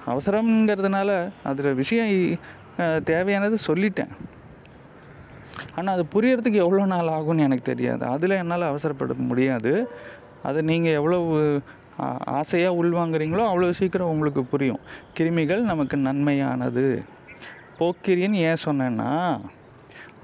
அவசரம்ங்கிறதுனால 0.06 1.30
அதில் 1.42 1.74
விஷயம் 1.74 2.38
தேவையானது 3.04 3.58
சொல்லிட்டேன். 3.66 4.08
ஆனால் 5.76 5.94
அது 5.94 6.20
புரியறதுக்கு 6.20 6.52
எவ்வளோ 6.52 6.84
நாள் 6.84 7.06
ஆகும்னு 7.06 7.38
எனக்கு 7.38 7.62
தெரியாது. 7.62 8.06
அதில் 8.06 8.30
என்னால் 8.30 8.62
அவசரப்பட 8.62 9.14
முடியாது. 9.16 9.88
அதை 10.42 10.62
நீங்கள் 10.62 10.92
எவ்வளவு 10.92 11.60
ஆ- 12.00 12.18
ஆசையாக 12.24 12.84
உள்வாங்குறீங்களோ 12.84 13.42
அவ்வளோ 13.52 13.70
சீக்கிரம் 13.70 14.08
உங்களுக்கு 14.08 14.44
புரியும். 14.44 14.80
கிருமிகள் 15.18 15.60
நமக்கு 15.60 15.96
நன்மையானது. 15.96 17.02
போக்கிரின்னு 17.78 18.32
ஏன் 18.32 18.62
சொன்னேன்னா 18.64 19.40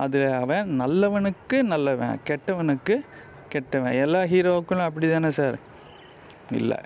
அதில் 0.03 0.31
அவன் 0.43 0.81
நல்லவனுக்கு 0.81 1.57
நல்லவன் 1.73 2.21
கெட்டவனுக்கு 2.29 2.95
கெட்டவன். 3.49 3.99
எல்லா 4.05 4.21
ஹீரோவுக்கும் 4.33 4.87
அப்படி 4.89 5.07
தானே 5.11 5.31
சார்? 5.31 5.59
இல்லை. 6.51 6.79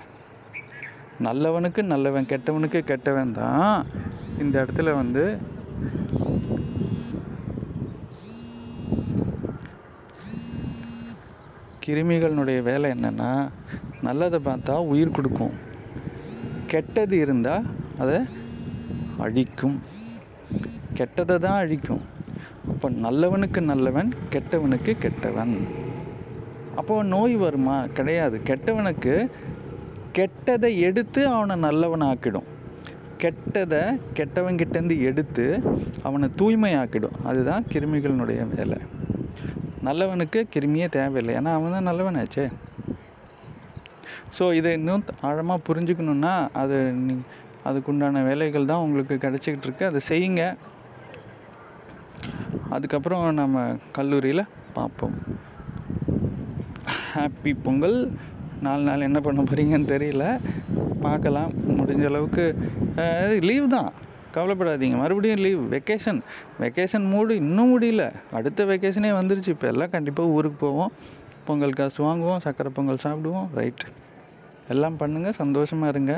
நல்லவனுக்கு 1.27 1.83
நல்லவன் 1.93 2.31
கெட்டவனுக்கு 2.33 2.81
கெட்டவன் 2.91 3.37
தான் 3.41 3.87
இந்த 4.39 4.55
இடத்துல 4.63 4.95
வந்து 4.95 5.25
கிருமிகளினுடைய 11.87 12.61
வேலை 12.63 12.91
என்னென்னா 12.91 13.31
நல்லதை 14.03 14.39
பார்த்தா 14.45 14.75
உயிர் 14.93 15.17
கொடுக்கும். 15.17 15.55
கெட்டது 16.67 17.17
இருந்தால் 17.19 17.67
அதை 17.99 18.19
அழிக்கும். 19.19 19.79
கெட்டதை 20.95 21.37
தான் 21.39 21.59
அழிக்கும். 21.59 22.05
அப்போ 22.71 22.91
நல்லவனுக்கு 23.07 23.61
நல்லவன் 23.73 24.11
கெட்டவனுக்கு 24.35 24.93
கெட்டவன். 25.05 25.55
அப்போ 26.81 27.03
நோய் 27.03 27.35
வருமா? 27.37 27.77
கிடையாது. 27.99 28.37
கெட்டவனுக்கு 28.49 29.15
கெட்டதை 30.19 30.71
எடுத்து 30.89 31.21
அவனை 31.29 31.57
நல்லவனாக்கிடும். 31.67 32.49
கெட்டதை 33.23 33.83
கெட்டவன்கிட்டேருந்து 34.19 34.97
எடுத்து 35.09 35.45
அவனை 36.03 36.29
தூய்மையாக்கிடும். 36.41 37.17
அதுதான் 37.31 37.67
கிருமிகளினுடைய 37.73 38.41
வேலை. 38.55 38.79
நல்லவனுக்கு 39.89 40.41
கிருமியே 40.55 40.89
தேவையில்லை. 40.99 41.35
ஏன்னா 41.39 41.51
அவன் 41.59 41.75
தான் 41.77 41.89
நல்லவனாச்சே. 41.91 42.47
ஸோ 44.39 44.45
இதை 44.55 44.71
இன்னும் 44.73 45.05
ஆழமாக 45.29 45.65
புரிஞ்சுக்கணுன்னா 45.69 46.33
அது 46.63 46.79
நீ 47.05 47.15
அதுக்குண்டான 47.69 48.23
வேலைகள் 48.29 48.71
தான் 48.71 48.85
உங்களுக்கு 48.87 49.15
கிடச்சிக்கிட்டு 49.25 49.69
இருக்கு. 49.69 49.85
அதை 49.91 50.01
செய்யுங்க. 50.09 50.43
அதுக்கப்புறம் 52.75 53.27
நம்ம 53.41 53.67
கல்லூரியில் 53.97 54.43
பார்ப்போம். 54.77 55.17
ஹாப்பி 57.13 57.53
பொங்கல். 57.67 57.99
நாலு 58.65 58.83
நாள் 58.89 59.07
என்ன 59.09 59.19
பண்ண 59.27 59.41
போகிறீங்கன்னு 59.43 59.89
தெரியல. 59.93 60.25
பார்க்கலாம். 61.05 61.51
முடிஞ்ச 61.79 62.05
அளவுக்கு 62.11 62.45
லீவ் 63.49 63.67
தான். 63.77 63.91
கவலைப்படாதீங்க. 64.37 64.97
மறுபடியும் 65.03 65.43
லீவ் 65.45 65.61
வெக்கேஷன் 65.75 66.21
வெக்கேஷன் 66.63 67.07
மூடு. 67.13 67.35
இன்னும் 67.43 67.71
முடியல. 67.73 68.07
அடுத்த 68.39 68.65
வெக்கேஷனே 68.73 69.13
வந்துருச்சு. 69.21 69.53
இப்போ 69.57 69.69
எல்லாம் 69.73 69.95
கண்டிப்பாக 69.95 70.35
ஊருக்கு 70.39 70.59
போவோம். 70.67 70.93
பொங்கல் 71.47 71.79
காசு 71.79 72.01
வாங்குவோம். 72.07 72.43
சக்கரை 72.47 72.73
பொங்கல் 72.79 73.05
சாப்பிடுவோம். 73.07 73.49
ரைட் 73.61 73.85
எல்லாம் 74.75 74.99
பண்ணுங்கள் 75.01 75.39
சந்தோஷமாக 75.43 75.93
இருங்க. 75.95 76.15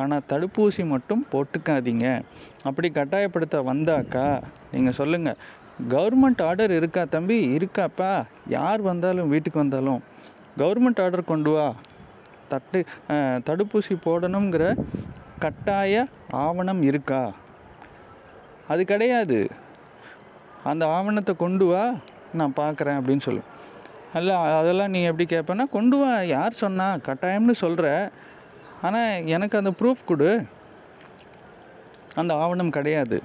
ஆனால் 0.00 0.26
தடுப்பூசி 0.32 0.82
மட்டும் 0.92 1.22
போட்டுக்காதீங்க. 1.32 2.06
அப்படி 2.68 2.88
கட்டாயப்படுத்த 2.98 3.56
வந்தாக்கா 3.70 4.26
நீங்கள் 4.72 4.96
சொல்லுங்கள் 4.98 5.38
கவர்மெண்ட் 5.88 6.42
ஆர்டர் 6.42 6.70
இருக்கா 6.70 7.04
தம்பி? 7.04 7.56
இருக்காப்பா. 7.56 8.24
யார் 8.48 8.80
வந்தாலும் 8.80 9.28
வீட்டுக்கு 9.28 9.58
வந்தாலும். 9.58 10.02
கவர்மெண்ட் 10.58 11.02
ஆர்டர் 11.02 11.24
கொண்டு 11.24 11.50
வா. 11.50 11.72
தட்டு 12.48 12.84
தடுப்பூசி 13.48 13.94
போடணுங்கிற 14.04 14.64
கட்டாய 15.38 16.06
ஆவணம் 16.30 16.82
இருக்கா? 16.82 17.32
அது 18.68 18.84
கிடையாது. 18.84 19.48
அந்த 20.64 20.86
ஆவணத்தை 20.86 21.36
கொண்டு 21.36 21.66
வா. 21.66 21.84
நான் 22.34 22.56
பார்க்குறேன் 22.56 22.96
அப்படின்னு 22.98 23.20
சொல்லு. 23.20 23.40
அல்ல 24.14 24.38
அதெல்லாம் 24.38 24.90
நீ 24.90 25.02
எப்படி 25.02 25.36
கேட்பேன்னா 25.36 25.68
கொண்டு 25.70 25.96
வா. 25.98 26.20
யார் 26.20 26.52
சொன்னா? 26.52 26.96
கட்டாயம்னு 26.96 27.50
சொல்கிற 27.50 28.10
ஆனால் 28.82 29.24
எனக்கு 29.24 29.58
அந்த 29.58 29.72
ப்ரூஃப் 29.80 30.06
கொடு. 30.06 30.42
அந்த 32.14 32.34
ஆவணம் 32.34 32.70
கிடையாது. 32.70 33.22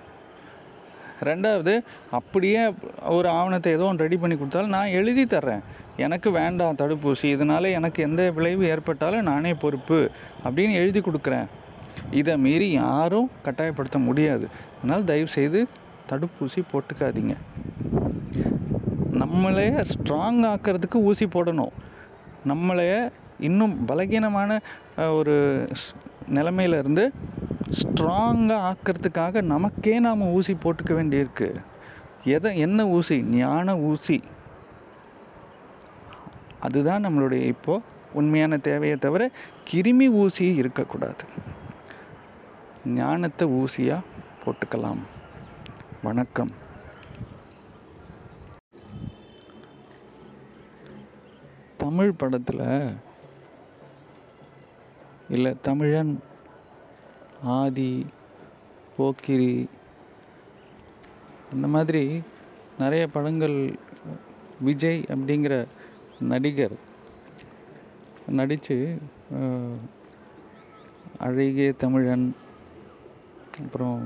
ரெண்டாவது 1.23 1.82
அப்படியே 2.12 2.73
ஒரு 3.06 3.28
ஆவணத்தை 3.28 3.71
ஏதோ 3.71 3.84
ஒன்று 3.84 4.04
ரெடி 4.04 4.17
பண்ணி 4.17 4.36
கொடுத்தாலும் 4.36 4.69
நான் 4.69 4.88
எழுதி 4.88 5.23
தர்றேன். 5.23 5.60
எனக்கு 5.97 6.32
வேண்டாம் 6.32 6.75
தடுப்பூசி 6.75 7.25
இதனால் 7.25 7.63
எனக்கு 7.63 8.04
எந்த 8.04 8.32
விளைவு 8.32 8.65
ஏற்பட்டாலும் 8.65 9.23
நானே 9.23 9.54
பொறுப்பு 9.54 10.10
அப்படின்னு 10.45 10.73
எழுதி 10.73 10.99
கொடுக்குறேன். 10.99 11.45
இதை 12.12 12.38
மீறி 12.38 12.71
யாரும் 12.71 13.32
கட்டாயப்படுத்த 13.45 13.97
முடியாது. 13.97 14.47
அதனால் 14.80 15.04
தயவு 15.04 15.28
செய்து 15.28 15.67
தடுப்பூசி 16.10 16.62
போட்டுக்காதீங்க. 16.73 17.36
நம்மளே 19.12 19.69
ஸ்ட்ராங் 19.69 20.43
ஆக்கிறதுக்கு 20.43 20.95
ஊசி 20.95 21.25
போடணும். 21.25 21.71
நம்மளே 22.45 23.10
இன்னும் 23.39 23.86
பலகீனமான 23.88 24.60
ஒரு 24.97 25.67
ஸ்- 25.71 26.04
ஸ்ட்ராங்காக 27.69 28.73
ஆக்கிறதுக்காக 28.73 29.41
நமக்கே 29.41 29.99
நாம் 29.99 30.21
ஊசி 30.21 30.54
போட்டுக்க 30.54 30.89
வேண்டியிருக்கு. 30.89 31.63
எதை 32.23 32.58
என்ன 32.58 32.88
ஊசி? 32.88 33.23
ஞான 33.23 33.78
ஊசி. 33.78 34.23
அதுதான் 36.60 37.06
நம்மளுடைய 37.06 37.41
இப்போது 37.43 37.84
உண்மையான 38.13 38.58
தேவையை 38.58 38.97
தவிர 38.97 39.32
கிருமி 39.71 40.10
ஊசி 40.10 40.56
இருக்கக்கூடாது. 40.56 41.23
ஞானத்தை 42.86 43.47
ஊசியாக 43.47 43.99
போட்டுக்கலாம். 44.45 45.01
வணக்கம். 46.04 46.51
தமிழ் 51.78 52.12
படத்தில் 52.12 52.97
இல்லை 55.30 55.58
தமிழன் 55.62 56.19
ஆதி 57.53 57.91
போக்கிரி 58.97 59.53
இந்த 61.53 61.67
மாதிரி 61.75 62.03
நிறைய 62.81 63.03
படங்கள் 63.15 63.58
விஜய் 64.67 65.01
அப்படிங்கிற 65.13 65.55
நடிகர் 66.31 66.75
நடித்து 68.38 68.77
அழகிய 71.25 71.73
தமிழன் 71.84 72.25
அப்புறம் 73.63 73.99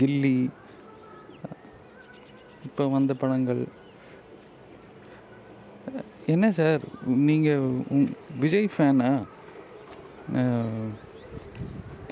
கில்லி 0.00 0.36
இப்போ 2.66 2.82
வந்த 2.88 3.12
படங்கள். 3.22 3.62
என்ன 6.34 6.46
சார் 6.58 6.82
நீங்கள் 7.28 7.64
விஜய் 8.42 8.68
ஃபேனா? 8.74 9.10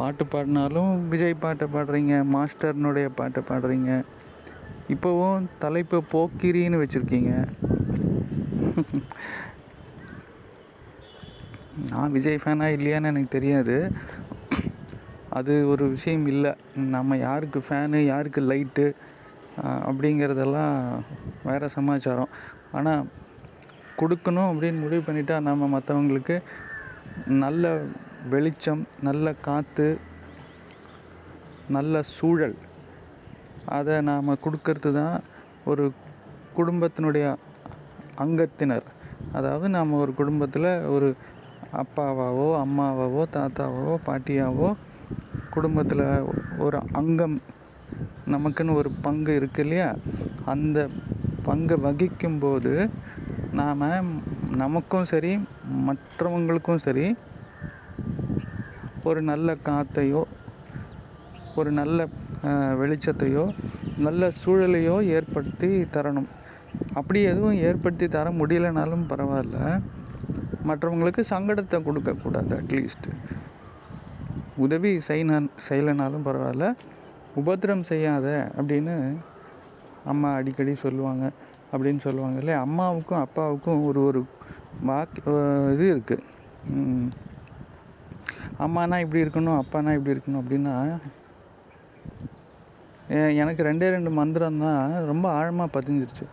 பாட்டு 0.01 0.25
பாடினாலும் 0.33 0.93
விஜய் 1.13 1.43
பாட்டை 1.45 1.67
பாடுறீங்க 1.75 2.15
மாஸ்டர்னுடைய 2.35 3.07
பாட்டை 3.19 3.41
பாடுறீங்க. 3.51 3.91
இப்போவும் 4.95 5.47
தலைப்பு 5.65 5.99
போக்கிரின்னு 6.13 6.81
வச்சுருக்கீங்க. 6.83 7.33
நான் 11.91 12.15
விஜய் 12.17 12.43
ஃபேனா 12.43 12.67
இல்லையான்னு 12.77 13.11
எனக்கு 13.13 13.35
தெரியாது. 13.37 13.77
அது 15.39 15.53
ஒரு 15.73 15.85
விஷயம் 15.95 16.27
இல்லை. 16.33 16.53
நம்ம 16.95 17.17
யாருக்கு 17.27 17.61
ஃபேனு 17.67 17.99
யாருக்கு 18.13 18.41
லைட்டு 18.51 18.87
அப்படிங்கிறதெல்லாம் 19.89 20.77
வேறு 21.49 21.75
சமாச்சாரம். 21.77 22.33
ஆனால் 22.79 23.09
கொடுக்கணும் 24.01 24.51
அப்படின்னு 24.51 24.83
முடிவு 24.85 25.03
பண்ணிட்டா 25.07 25.37
நம்ம 25.49 25.69
மற்றவங்களுக்கு 25.77 26.37
நல்ல 27.43 27.73
வெளிச்சம் 28.29 28.81
நல்ல 29.01 29.33
காற்று 29.41 29.87
நல்ல 31.69 32.03
சூழல். 32.17 32.57
அதை 33.69 33.95
நாம் 34.01 34.41
கொடுக்கறது 34.45 34.91
தான் 34.93 35.17
ஒரு 35.65 35.85
குடும்பத்தினுடைய 36.57 37.27
அங்கத்தினர். 38.15 38.87
அதாவது 39.33 39.69
நாம் 39.69 39.93
ஒரு 39.93 40.13
குடும்பத்தில் 40.15 40.71
ஒரு 40.87 41.09
அப்பாவாவோ 41.73 42.47
அம்மாவாவோ 42.65 43.23
தாத்தாவாவோ 43.37 43.95
பாட்டியாவோ 44.07 44.69
குடும்பத்தில் 45.51 46.05
ஒரு 46.59 46.79
அங்கம் 46.93 47.37
நமக்குன்னு 48.27 48.75
ஒரு 48.75 48.91
பங்கு 49.03 49.33
இருக்கு 49.35 49.63
இல்லையா? 49.63 49.89
அந்த 50.45 50.79
பங்கை 51.43 51.77
வகிக்கும்போது 51.77 52.75
நாம் 53.53 53.85
நமக்கும் 54.57 55.05
சரி 55.05 55.33
மற்றவங்களுக்கும் 55.87 56.85
சரி 56.87 57.07
ஒரு 59.09 59.21
நல்ல 59.31 59.49
காற்றையோ 59.69 60.23
ஒரு 61.61 61.71
நல்ல 61.79 61.99
வெளிச்சத்தையோ 62.81 63.45
நல்ல 64.07 64.23
சூழலையோ 64.43 64.97
ஏற்படுத்தி 65.17 65.69
தரணும். 65.95 66.29
அப்படி 66.99 67.21
எதுவும் 67.31 67.59
ஏற்படுத்தி 67.69 68.07
தர 68.17 68.31
முடியலனாலும் 68.41 69.05
பரவாயில்ல. 69.13 69.59
மற்றவங்களுக்கு 70.69 71.23
சங்கடத்தை 71.33 71.79
கொடுக்கக்கூடாது 71.87 72.53
அட்லீஸ்ட்டு 72.61 73.13
உதவி 74.65 74.93
செய்யணும் 75.09 75.51
செய்யலைனாலும் 75.69 76.27
பரவாயில்ல. 76.29 76.67
உபத்திரம் 77.41 77.85
செய்யாத 77.93 78.27
அப்படின்னு 78.59 78.95
அம்மா 80.13 80.29
அடிக்கடி 80.39 80.75
சொல்லுவாங்க. 80.85 81.25
அப்படின்னு 81.73 82.01
சொல்லுவாங்க 82.07 82.39
இல்லையா? 82.43 82.61
அம்மாவுக்கும் 82.67 83.23
அப்பாவுக்கும் 83.25 83.83
ஒரு 83.89 84.01
ஒரு 84.09 84.21
வாக்கு 84.89 85.21
இது 85.75 85.87
இருக்குது 85.95 86.25
அம்மானா 88.65 88.97
இப்படி 89.05 89.23
இருக்கணும் 89.25 89.59
அப்பானா 89.61 89.91
இப்படி 89.97 90.15
இருக்கணும் 90.15 90.43
அப்படின்னா 90.43 90.75
எனக்கு 93.43 93.63
ரெண்டே 93.69 93.87
ரெண்டு 93.95 94.11
மந்திரம் 94.19 94.61
தான் 94.65 94.91
ரொம்ப 95.11 95.27
ஆழமாக 95.39 95.75
பதிஞ்சிருச்சு. 95.77 96.27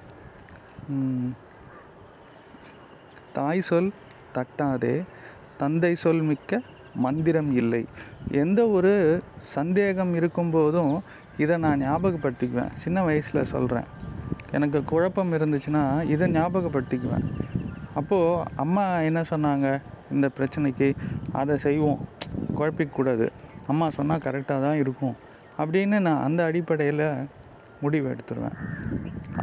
தாய் 3.38 3.62
சொல் 3.70 3.90
தட்டாதே 4.36 4.96
தந்தை 5.62 5.92
சொல் 6.04 6.22
மிக்க 6.32 6.62
மந்திரம் 7.06 7.52
இல்லை. 7.62 7.82
எந்த 8.44 8.62
ஒரு 8.78 8.94
சந்தேகம் 9.56 10.14
இருக்கும்போதும் 10.20 10.94
இதை 11.44 11.56
நான் 11.66 11.84
ஞாபகப்படுத்திக்குவேன். 11.88 12.74
சின்ன 12.84 13.04
வயசில் 13.08 13.50
சொல்கிறேன் 13.54 13.90
எனக்கு 14.58 14.80
குழப்பம் 14.92 15.34
இருந்துச்சுன்னா 15.38 15.84
இதை 16.14 16.28
ஞாபகப்படுத்திக்குவேன். 16.38 17.28
அப்போது 18.00 18.44
அம்மா 18.64 18.84
என்ன 19.10 19.22
சொன்னாங்க? 19.32 19.68
இந்த 20.16 20.28
பிரச்சனைக்கு 20.38 20.88
அதை 21.40 21.56
செய்வோம். 21.66 22.02
குழப்பிக்கக்கூடாது. 22.58 23.26
அம்மா 23.72 23.86
சொன்னால் 23.98 24.24
கரெக்டாக 24.26 24.66
தான் 24.66 24.82
இருக்கும். 24.84 25.16
அப்படின்னு 25.62 25.98
நான் 26.08 26.24
அந்த 26.28 26.42
அடிப்படையில் 26.50 27.06
முடிவு 27.84 28.08
எடுத்துருவேன். 28.14 28.58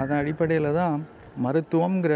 அதன் 0.01 0.21
அடிப்படையில் 0.23 0.77
தான் 0.81 0.95
மருத்துவங்கிற 1.45 2.15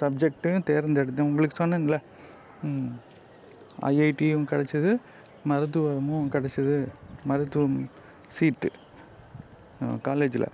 சப்ஜெக்ட்டையும் 0.00 0.66
தேர்ந்தெடுத்தேன். 0.70 1.28
உங்களுக்கு 1.30 1.60
சொன்னேன்ல. 1.62 1.98
ஐஐடியும் 3.90 4.48
கிடச்சிது 4.52 4.92
மருத்துவமும் 5.50 6.30
கிடச்சிது 6.34 6.76
மருத்துவம் 7.30 7.78
சீட்டு 8.36 8.70
காலேஜில் 10.08 10.48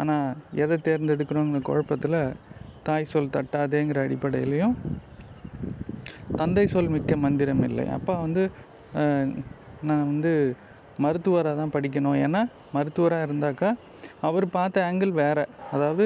ஆனால் 0.00 0.28
எதை 0.62 0.76
தேர்ந்தெடுக்கணுங்கிற 0.86 1.60
குழப்பத்தில் 1.68 2.20
தாய் 2.86 3.10
சொல் 3.12 3.34
தட்டாதேங்கிற 3.36 3.98
அடிப்படையிலையும் 4.06 4.76
தந்தை 6.38 6.64
சொல் 6.72 6.92
மிக்க 6.94 7.16
மந்திரம் 7.24 7.64
இல்லை. 7.68 7.84
அப்பா 7.96 8.14
வந்து 8.24 8.42
நான் 9.88 10.08
வந்து 10.12 10.32
மருத்துவராக 11.04 11.54
தான் 11.60 11.74
படிக்கணும். 11.76 12.18
ஏன்னா 12.24 12.40
மருத்துவராக 12.76 13.26
இருந்தாக்கா 13.28 13.70
அவர் 14.28 14.46
பார்த்த 14.56 14.86
ஆங்கிள் 14.88 15.12
வேறு. 15.22 15.44
அதாவது 15.74 16.04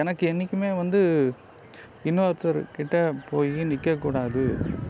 எனக்கு 0.00 0.24
என்றைக்குமே 0.30 0.70
வந்து 0.82 1.00
இன்னொருத்தர்கிட்ட 2.10 2.96
போய் 3.30 3.52
நிற்கக்கூடாது 3.72 4.44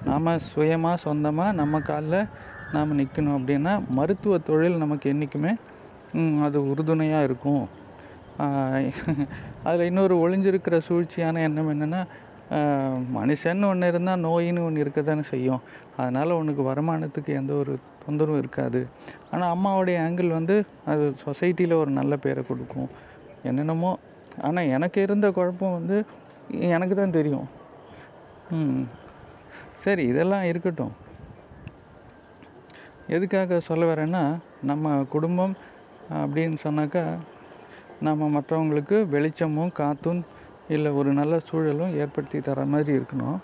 நாம் 0.08 0.30
சுயமாக 0.52 1.02
சொந்தமாக 1.06 1.56
நம்ம 1.60 1.80
காலில் 1.90 2.28
நாம் 2.76 2.98
நிற்கணும் 3.00 3.36
அப்படின்னா 3.38 3.72
மருத்துவ 3.98 4.38
தொழில் 4.48 4.82
நமக்கு 4.82 5.06
என்றைக்குமே 5.12 5.52
அது 6.46 6.58
உறுதுணையாக 6.70 7.26
இருக்கும். 7.28 7.64
அதில் 9.66 9.88
இன்னொரு 9.90 10.14
ஒளிஞ்சிருக்கிற 10.24 10.76
சூழ்ச்சியான 10.88 11.42
எண்ணம் 11.48 11.72
என்னென்னா 11.74 12.02
மனுஷன்னு 13.18 13.66
ஒன்று 13.70 13.90
இருந்தால் 13.92 14.22
நோயின்னு 14.26 14.64
ஒன்று 14.66 14.82
இருக்க 14.84 15.00
தானே 15.02 15.24
செய்யும். 15.32 15.62
அதனால் 15.98 16.38
உனக்கு 16.40 16.62
வருமானத்துக்கு 16.70 17.30
எந்த 17.40 17.52
ஒரு 17.60 17.72
தொந்தரவும் 18.02 18.40
இருக்காது. 18.42 18.80
ஆனால் 19.32 19.52
அம்மாவுடைய 19.54 19.96
ஆங்கிள் 20.06 20.36
வந்து 20.38 20.56
அது 20.92 21.04
சொசைட்டியில் 21.24 21.80
ஒரு 21.82 21.90
நல்ல 22.00 22.16
பேரை 22.24 22.42
கொடுக்கும். 22.50 22.90
என்னென்னமோ 23.48 23.92
ஆனால் 24.48 24.70
எனக்கு 24.76 24.98
இருந்த 25.06 25.26
குழப்பம் 25.38 25.76
வந்து 25.78 25.96
எனக்கு 26.76 26.94
தான் 27.00 27.16
தெரியும். 27.18 27.48
சரி 29.84 30.04
இதெல்லாம் 30.12 30.48
இருக்கட்டும். 30.50 30.94
எதுக்காக 33.16 33.60
சொல்ல 33.68 33.84
வரேன்னா 33.92 34.24
நம்ம 34.70 34.92
குடும்பம் 35.14 35.54
அப்படின்னு 36.22 36.58
சொன்னாக்கா 36.66 37.04
நம்ம 38.02 38.40
மற்றவங்களுக்கு 38.40 39.06
வெளிச்சமும் 39.06 39.72
காற்றும் 39.72 40.24
இல்லை 40.68 40.90
ஒரு 40.90 41.12
நல்ல 41.12 41.38
சூழலும் 41.38 41.96
ஏற்படுத்தி 41.96 42.40
தர 42.40 42.64
மாதிரி 42.64 42.98
இருக்கணும். 42.98 43.38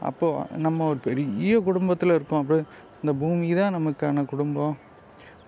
அப்போது 0.00 0.56
நம்ம 0.56 0.88
ஒரு 0.88 0.98
பெரிய 0.98 1.60
குடும்பத்தில் 1.60 2.08
இருக்கோம். 2.08 2.40
அப்படி 2.40 2.62
இந்த 2.94 3.12
பூமி 3.12 3.54
தான் 3.54 3.74
நமக்கான 3.74 4.24
குடும்பம். 4.24 4.76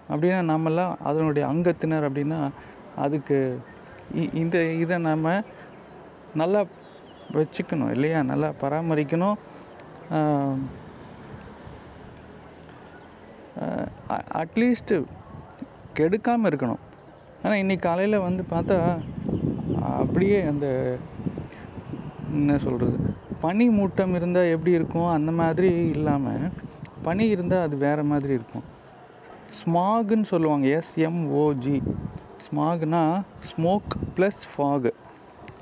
அப்படின்னா 0.08 0.44
நம்மெல்லாம் 0.52 0.96
அதனுடைய 1.02 1.48
அங்கத்தினர் 1.48 2.12
அப்படின்னா 2.12 2.50
அதுக்கு 2.96 3.60
இ- 4.14 4.34
இந்த 4.34 4.64
இதை 4.64 4.98
நம்ம 4.98 5.42
நல்லா 6.34 6.64
வச்சுக்கணும் 7.32 7.90
இல்லையா? 7.90 8.22
நல்லா 8.22 8.52
பராமரிக்கணும். 8.60 9.34
அட்லீஸ்ட்டு 14.08 15.04
கெடுக்காமல் 15.98 16.50
இருக்கணும். 16.50 16.82
ஆனால் 17.44 17.60
இன்னைக்கு 17.62 17.84
காலையில் 17.86 18.24
வந்து 18.26 18.42
பார்த்தா 18.52 18.76
அப்படியே 19.98 20.38
அந்த 20.50 20.66
என்ன 22.38 22.56
சொல்கிறது 22.58 22.98
பனி 23.42 23.64
மூட்டம் 23.68 24.14
இருந்தால் 24.18 24.52
எப்படி 24.52 24.72
இருக்கும்? 24.78 25.10
அந்த 25.16 25.30
மாதிரி 25.40 25.70
இல்லாமல் 25.96 26.46
பனி 27.06 27.24
இருந்தால் 27.34 27.64
அது 27.66 27.76
வேறு 27.84 28.04
மாதிரி 28.12 28.32
இருக்கும். 28.38 28.64
ஸ்மாகுன்னு 29.58 30.26
சொல்லுவாங்க 30.32 30.66
எஸ்எம்ஓஜி 30.78 31.76
ஸ்மாக்னா 32.44 33.02
ஸ்மோக் 33.50 33.94
ப்ளஸ் 34.16 34.42
ஃபாகு. 34.52 34.92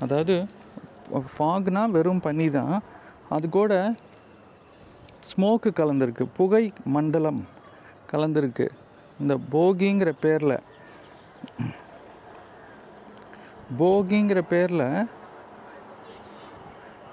அதாவது 0.03 0.35
ஃபாக்னா 1.35 1.83
வெறும் 1.97 2.25
பனி 2.27 2.49
தான். 2.59 2.75
அது 3.35 3.45
கூட 3.59 3.73
ஸ்மோக்கு 5.31 5.71
கலந்துருக்கு 5.81 6.25
புகை 6.39 6.65
மண்டலம் 6.95 7.41
கலந்துருக்கு. 8.13 8.67
இந்த 9.21 9.35
போகிங்கிற 9.55 10.11
பேரில் 10.25 10.57
போகிங்கிற 13.79 14.39
பேரில் 14.53 14.87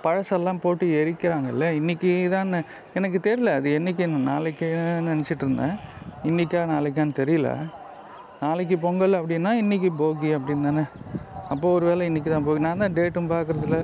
பழசெல்லாம் 0.05 0.61
போட்டு 0.65 0.85
எரிக்கிறாங்கல்ல. 1.01 1.65
இன்றைக்கி 1.79 2.11
தான் 2.35 2.53
எனக்கு 2.99 3.19
தெரியல. 3.27 3.51
அது 3.59 3.69
என்றைக்கு 3.79 4.05
நாளைக்கு 4.31 4.69
நினச்சிட்டு 5.09 5.45
இருந்தேன். 5.47 5.75
இன்றைக்கா 6.29 6.61
நாளைக்கான்னு 6.75 7.15
தெரியல. 7.21 7.51
நாளைக்கு 8.45 8.77
பொங்கல் 8.85 9.19
அப்படின்னா 9.21 9.51
இன்றைக்கி 9.63 9.91
போகி 10.03 10.31
அப்படின்னு 10.37 10.67
தானே. 10.69 10.85
அப்போது 11.53 11.75
ஒரு 11.77 11.85
வேளை 11.91 12.03
இன்றைக்கி 12.11 12.31
தான் 12.35 12.47
போகி. 12.47 12.61
நான் 12.67 12.83
தான் 12.85 12.97
டேட்டும் 12.99 13.31
பார்க்குறதுல 13.35 13.79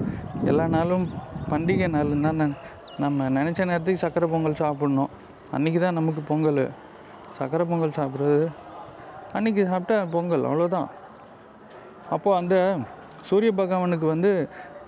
எல்லா 0.50 0.66
நாளும் 0.76 1.06
பண்டிகை 1.52 1.88
நாளும் 1.96 2.26
தான் 2.26 2.38
நான் 2.42 2.56
நம்ம 3.04 3.28
நினச்ச 3.38 3.66
நேரத்துக்கு 3.70 4.04
சக்கரை 4.04 4.28
பொங்கல் 4.34 4.60
சாப்பிட்ணும். 4.64 5.10
அன்றைக்கி 5.56 5.80
தான் 5.84 5.98
நமக்கு 6.00 6.22
பொங்கல். 6.30 6.64
சக்கரை 7.38 7.64
பொங்கல் 7.72 7.98
சாப்பிட்றது 7.98 8.46
அன்றைக்கி 9.36 9.62
சாப்பிட்டா 9.70 9.96
பொங்கல் 10.12 10.46
அவ்வளோதான் 10.48 10.88
அப்போது 12.14 12.38
அந்த 12.40 12.56
சூரிய 13.28 13.50
பகவானுக்கு 13.60 14.06
வந்து 14.14 14.30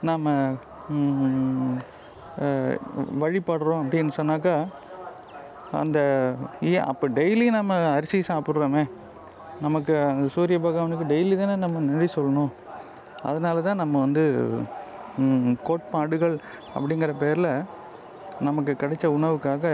நாம் 0.09 0.29
வழிபடுறோம் 3.23 3.83
அப்படின்னு 3.83 4.13
சொன்னாக்கா 4.19 4.55
அந்த 5.81 5.99
ஏன் 6.73 6.87
அப்போ 6.91 7.07
டெய்லி 7.19 7.47
நம்ம 7.57 7.79
அரிசி 7.97 8.19
சாப்பிட்றோமே. 8.31 8.85
நமக்கு 9.65 9.95
அந்த 10.11 10.27
சூரிய 10.37 10.59
பகவானுக்கு 10.67 11.11
டெய்லி 11.13 11.35
தானே 11.41 11.57
நம்ம 11.65 11.83
நன்றி 11.89 12.09
சொல்லணும். 12.17 12.53
அதனால 13.29 13.63
தான் 13.67 13.81
நம்ம 13.83 14.01
வந்து 14.07 14.25
கோட்பாடுகள் 15.69 16.37
அப்படிங்கிற 16.75 17.13
பேரில் 17.23 17.53
நமக்கு 18.47 18.73
கிடைச்ச 18.83 19.07
உணவுக்காக 19.17 19.65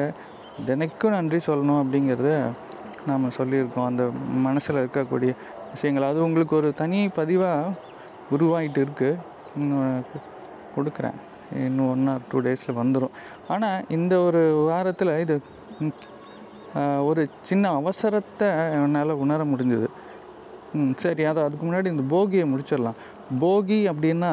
தினைக்கும் 0.68 1.16
நன்றி 1.18 1.41
சொல்லணும் 1.49 1.81
அப்படிங்கிறத 1.83 2.31
நாம் 3.09 3.34
சொல்லியிருக்கோம். 3.38 3.88
அந்த 3.90 4.05
மனசில் 4.46 4.80
இருக்கக்கூடிய 4.82 5.32
விஷயங்கள். 5.74 6.09
அது 6.11 6.18
உங்களுக்கு 6.28 6.55
ஒரு 6.61 6.68
தனி 6.80 7.00
பதிவாக 7.18 7.74
உருவாகிட்டு 8.34 8.80
இருக்குது 8.86 9.20
இன்னும் 9.61 10.05
கொடுக்குறேன். 10.76 11.18
இன்னும் 11.66 11.90
ஒன் 11.94 12.11
ஆர் 12.12 12.26
டூ 12.30 12.38
டேஸில் 12.46 12.78
வந்துடும் 12.80 13.14
ஆனால் 13.55 13.84
இந்த 13.96 14.14
ஒரு 14.28 14.42
வாரத்தில் 14.70 15.12
இது 15.24 15.34
ஒரு 17.09 17.22
சின்ன 17.48 17.64
அவசரத்தை 17.80 18.48
என்னால் 18.76 19.20
உணர 19.24 19.40
முடிஞ்சது. 19.50 19.88
ம் 20.76 20.94
சரி 21.02 21.24
அது 21.30 21.40
அதுக்கு 21.46 21.64
முன்னாடி 21.66 21.88
இந்த 21.94 22.05
போகியை 22.14 22.44
முடிச்சிடலாம். 22.52 22.98
போகி 23.42 23.78
அப்படின்னா 23.90 24.32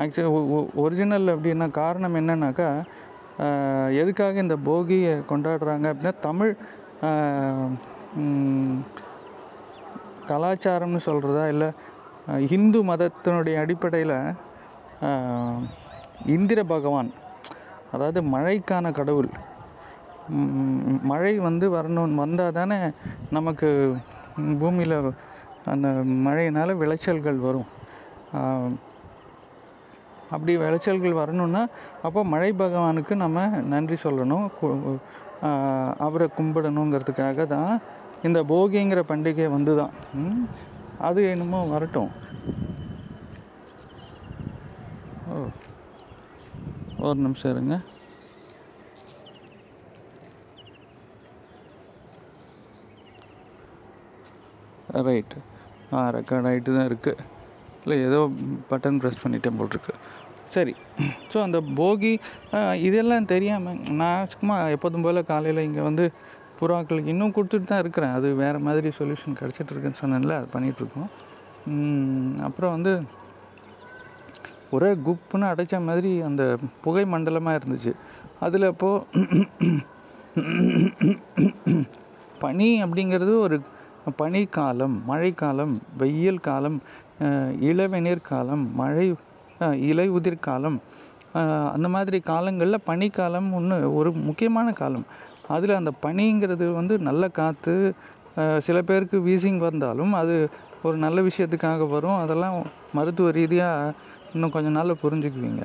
ஆக்சுவலி 0.00 0.30
ஒரிஜினல் 0.82 1.28
அப்படின்னா 1.34 1.66
காரணம் 1.82 2.18
என்னன்னாக்கா 2.20 2.68
எதுக்காக 4.00 4.44
இந்த 4.44 4.56
போகியை 4.68 5.12
கொண்டாடுறாங்க 5.30 5.86
அப்படின்னா 5.90 6.14
தமிழ் 6.28 6.52
கலாச்சாரம்னு 10.28 11.00
சொல்கிறதா 11.06 11.44
இல்லை 11.48 11.68
ஹிந்து 12.52 12.80
மதத்தினுடைய 12.84 13.56
அடிப்படையில் 13.58 14.16
இந்திர 16.26 16.60
பகவான் 16.64 17.10
அதாவது 17.92 18.20
மழைக்கான 18.34 18.92
கடவுள் 18.92 19.30
மழை 21.02 21.32
வந்து 21.38 21.66
வரணும் 21.76 22.20
வந்தால் 22.22 22.52
தானே 22.52 22.78
நமக்கு 23.30 23.68
பூமியில் 24.60 24.96
அந்த 25.72 25.88
மழையினால் 26.26 26.80
விளைச்சல்கள் 26.82 27.44
வரும். 27.46 27.68
அப்படி 30.30 30.52
விளைச்சல்கள் 30.56 31.20
வரணும்னா 31.22 31.62
அப்போ 32.02 32.20
மழை 32.24 32.50
பகவானுக்கு 32.52 33.14
நம்ம 33.14 33.46
நன்றி 33.72 33.96
சொல்லணும் 34.02 34.46
அவரை 36.06 36.26
கும்பிடணுங்கிறதுக்காக 36.38 37.46
தான் 37.54 37.72
இந்த 38.28 38.38
போகிங்கிற 38.52 39.00
பண்டிகை 39.10 39.46
வந்து 39.56 39.72
தான் 39.80 39.94
அது 41.08 41.20
என்னமோ 41.34 41.60
வரட்டும். 41.74 42.10
ஓ 45.30 45.36
ஒரு 47.06 47.18
நிமிஷம் 47.26 47.52
இருங்க. 47.54 47.76
ரைட்டு 55.06 55.38
ஆ 55.96 56.00
ரெக்கார்ட் 56.16 56.48
ஆகிட்டு 56.48 56.70
தான் 56.76 56.88
இருக்குது 56.90 57.26
இல்லை 57.82 57.96
ஏதோ 58.08 58.18
பட்டன் 58.70 58.98
ப்ரெஸ் 59.02 59.22
பண்ணிட்டேன் 59.22 59.58
போல் 59.58 59.72
இருக்கு. 59.74 59.94
சரி. 60.50 60.74
ஸோ 61.30 61.38
அந்த 61.44 61.58
போகி 61.76 62.12
இதெல்லாம் 62.86 63.30
தெரியாமல் 63.32 63.78
நான் 64.00 64.30
சும்மா 64.32 64.54
எப்போதும் 64.74 65.04
போல் 65.04 65.28
காலையில் 65.28 65.66
இங்கே 65.66 65.82
வந்து 65.86 66.04
புறாக்களுக்கு 66.58 67.12
இன்னும் 67.12 67.34
கொடுத்துட்டு 67.34 67.68
தான் 67.68 67.82
இருக்கிறேன். 67.82 68.14
அது 68.16 68.28
வேறு 68.40 68.58
மாதிரி 68.64 68.88
சொல்யூஷன் 68.98 69.38
கிடச்சிட்டு 69.38 69.72
இருக்குன்னு 69.72 70.00
சொன்னேன்ல 70.02 70.36
அது 70.40 70.48
பண்ணிகிட்ருக்கோம் 70.54 71.10
அப்புறம் 72.46 72.74
வந்து 72.76 72.92
ஒரே 74.72 74.90
குப்புன்னு 75.06 75.50
அடைச்ச 75.50 75.76
மாதிரி 75.86 76.10
அந்த 76.26 76.42
புகை 76.82 77.04
மண்டலமாக 77.10 77.58
இருந்துச்சு. 77.58 77.92
அதில் 78.40 78.70
அப்போது 78.70 79.06
பனி 82.40 82.68
அப்படிங்கிறது 82.84 83.32
ஒரு 83.44 83.56
பனிக்காலம் 84.20 84.94
மழைக்காலம் 85.06 85.74
வெயில் 85.98 86.44
காலம் 86.44 86.78
அஹ், 87.24 87.52
காலம் 88.26 88.62
மழை 88.76 89.06
இலை 89.90 90.06
உதிர் 90.10 90.44
காலம். 90.48 90.78
அந்த 91.74 91.88
மாதிரி 91.94 92.18
காலங்களில் 92.30 92.86
பனிக்காலம் 92.90 93.50
ஒன்று 93.58 93.76
ஒரு 93.98 94.10
முக்கியமான 94.28 94.68
காலம். 94.80 95.06
அதில் 95.56 95.78
அந்த 95.80 95.92
பனிங்கிறது 96.04 96.66
வந்து 96.78 96.94
நல்ல 97.08 97.22
காற்று 97.38 97.74
சில 98.66 98.78
பேருக்கு 98.88 99.18
வீசிங் 99.26 99.60
வந்தாலும் 99.68 100.12
அது 100.20 100.34
ஒரு 100.86 100.96
நல்ல 101.04 101.18
விஷயத்துக்காக 101.28 101.86
வரும். 101.94 102.18
அதெல்லாம் 102.24 102.56
மருத்துவ 102.96 103.30
ரீதியாக 103.38 103.94
இன்னும் 104.34 104.54
கொஞ்ச 104.54 104.68
நாளில் 104.76 105.02
புரிஞ்சுக்குவீங்க. 105.02 105.64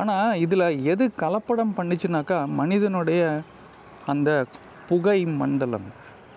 ஆனால் 0.00 0.38
இதில் 0.44 0.66
எது 0.92 1.04
கலப்படம் 1.22 1.76
பண்ணிச்சுனாக்கா 1.78 2.38
மனிதனுடைய 2.60 3.22
அந்த 4.12 4.30
புகை 4.90 5.18
மண்டலம். 5.40 5.88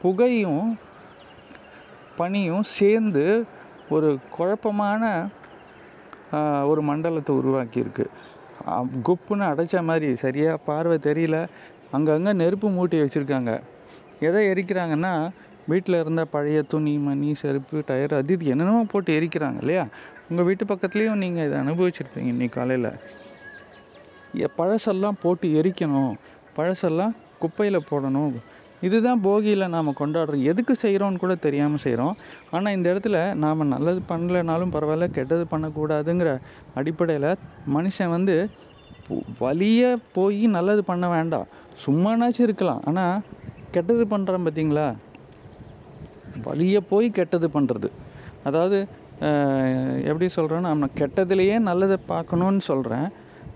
புகையும் 0.02 0.66
பனியும் 2.18 2.66
சேர்ந்து 2.80 3.26
ஒரு 3.96 4.10
குழப்பமான 4.36 5.04
ஒரு 6.66 6.82
மண்டலத்தை 6.82 7.36
உருவாக்கியிருக்கு. 7.36 8.06
குப்புன்னு 9.04 9.46
அடைச்ச 9.52 9.84
மாதிரி 9.84 10.16
சரியாக 10.16 10.58
பார்வை 10.58 10.98
தெரியல. 10.98 11.48
அங்கங்கே 11.92 12.34
நெருப்பு 12.34 12.70
மூட்டி 12.70 12.90
வச்சுருக்காங்க. 12.90 13.62
எதை 14.20 14.48
எரிக்கிறாங்கன்னா 14.48 15.30
வீட்டில் 15.68 16.00
இருந்த 16.00 16.26
பழைய 16.26 16.62
துணி 16.62 16.98
மணி 16.98 17.36
செருப்பு 17.36 17.84
டயர் 17.86 18.14
அது 18.14 18.34
இது 18.34 18.46
என்னென்னமோ 18.46 18.84
போட்டு 18.84 19.20
எரிக்கிறாங்க 19.20 19.58
இல்லையா? 19.60 19.88
உங்கள் 20.30 20.46
வீட்டு 20.46 20.66
பக்கத்துலேயும் 20.66 21.16
நீங்கள் 21.16 21.46
இதை 21.46 21.60
அனுபவிச்சிருப்பீங்க 21.60 22.26
இன்னைக்கு 22.26 22.60
காலையில். 22.60 22.92
எ- 24.36 24.50
பழசெல்லாம் 24.58 25.14
போட்டு 25.22 25.48
எரிக்கணும். 25.48 26.14
பழசெல்லாம் 26.58 27.12
குப்பையில் 27.40 27.86
போடணும். 27.92 28.34
இதுதான் 28.88 29.24
போகியில் 29.28 29.72
நாம் 29.76 29.98
கொண்டாடுறோம். 30.02 30.44
எதுக்கு 30.52 30.74
செய்கிறோன்னு 30.84 31.22
கூட 31.24 31.34
தெரியாமல் 31.46 31.84
செய்கிறோம் 31.86 32.16
ஆனால் 32.56 32.76
இந்த 32.78 32.88
இடத்துல 32.94 33.18
நாம் 33.44 33.72
நல்லது 33.76 34.02
பண்ணலைனாலும் 34.12 34.74
பரவாயில்ல 34.76 35.08
கெட்டது 35.18 35.46
பண்ணக்கூடாதுங்கிற 35.54 36.32
அடிப்படையில் 36.82 37.30
மனுஷன் 37.76 38.14
வந்து 38.18 38.36
வழியே 39.42 39.42
வலிய 39.44 39.84
போய் 40.18 40.44
நல்லது 40.58 40.82
பண்ண 40.90 41.06
வேண்டாம். 41.16 41.48
சும்மானாச்சும் 41.86 42.46
இருக்கலாம். 42.48 42.82
ஆனால் 42.90 43.24
கெட்டது 43.76 44.04
பண்ணுறான் 44.14 44.46
பார்த்தீங்களா 44.46 44.88
வழியே 46.48 46.80
போய் 46.92 47.08
கெட்டது 47.18 47.48
பண்ணுறது 47.56 47.90
அதாவது 48.50 48.78
எப்படி 50.10 50.28
சொல்கிறேன்னா 50.38 50.72
நம்ம 50.74 50.90
கெட்டதுலேயே 51.02 51.58
நல்லதை 51.68 51.98
பார்க்கணுன்னு 52.14 52.64
சொல்கிறேன் 52.72 53.08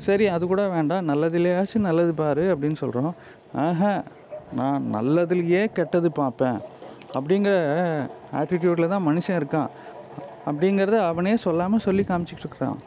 சரி 0.05 0.25
அது 0.36 0.43
கூட 0.51 0.63
வேண்டாம். 0.75 1.07
நல்லதுலேயாச்சும் 1.11 1.88
நல்லது 1.89 2.11
பாரு 2.21 2.43
அப்படின்னு 2.53 2.78
சொல்கிறோம் 2.84 3.11
ஆஹா 3.65 3.91
நான் 4.60 4.84
நல்லதுலேயே 4.95 5.62
கெட்டது 5.78 6.10
பார்ப்பேன். 6.20 6.60
அப்படிங்கிற 7.18 7.54
ஆட்டிடியூட்டில் 8.39 8.93
தான் 8.93 9.06
மனுஷன் 9.08 9.39
இருக்கான். 9.39 9.70
அப்படிங்கிறத 10.50 10.98
அவனே 11.12 11.34
சொல்லாமல் 11.45 11.84
சொல்லி 11.86 12.04
காமிச்சிட்டு 12.10 12.45
இருக்கிறான். 12.45 12.78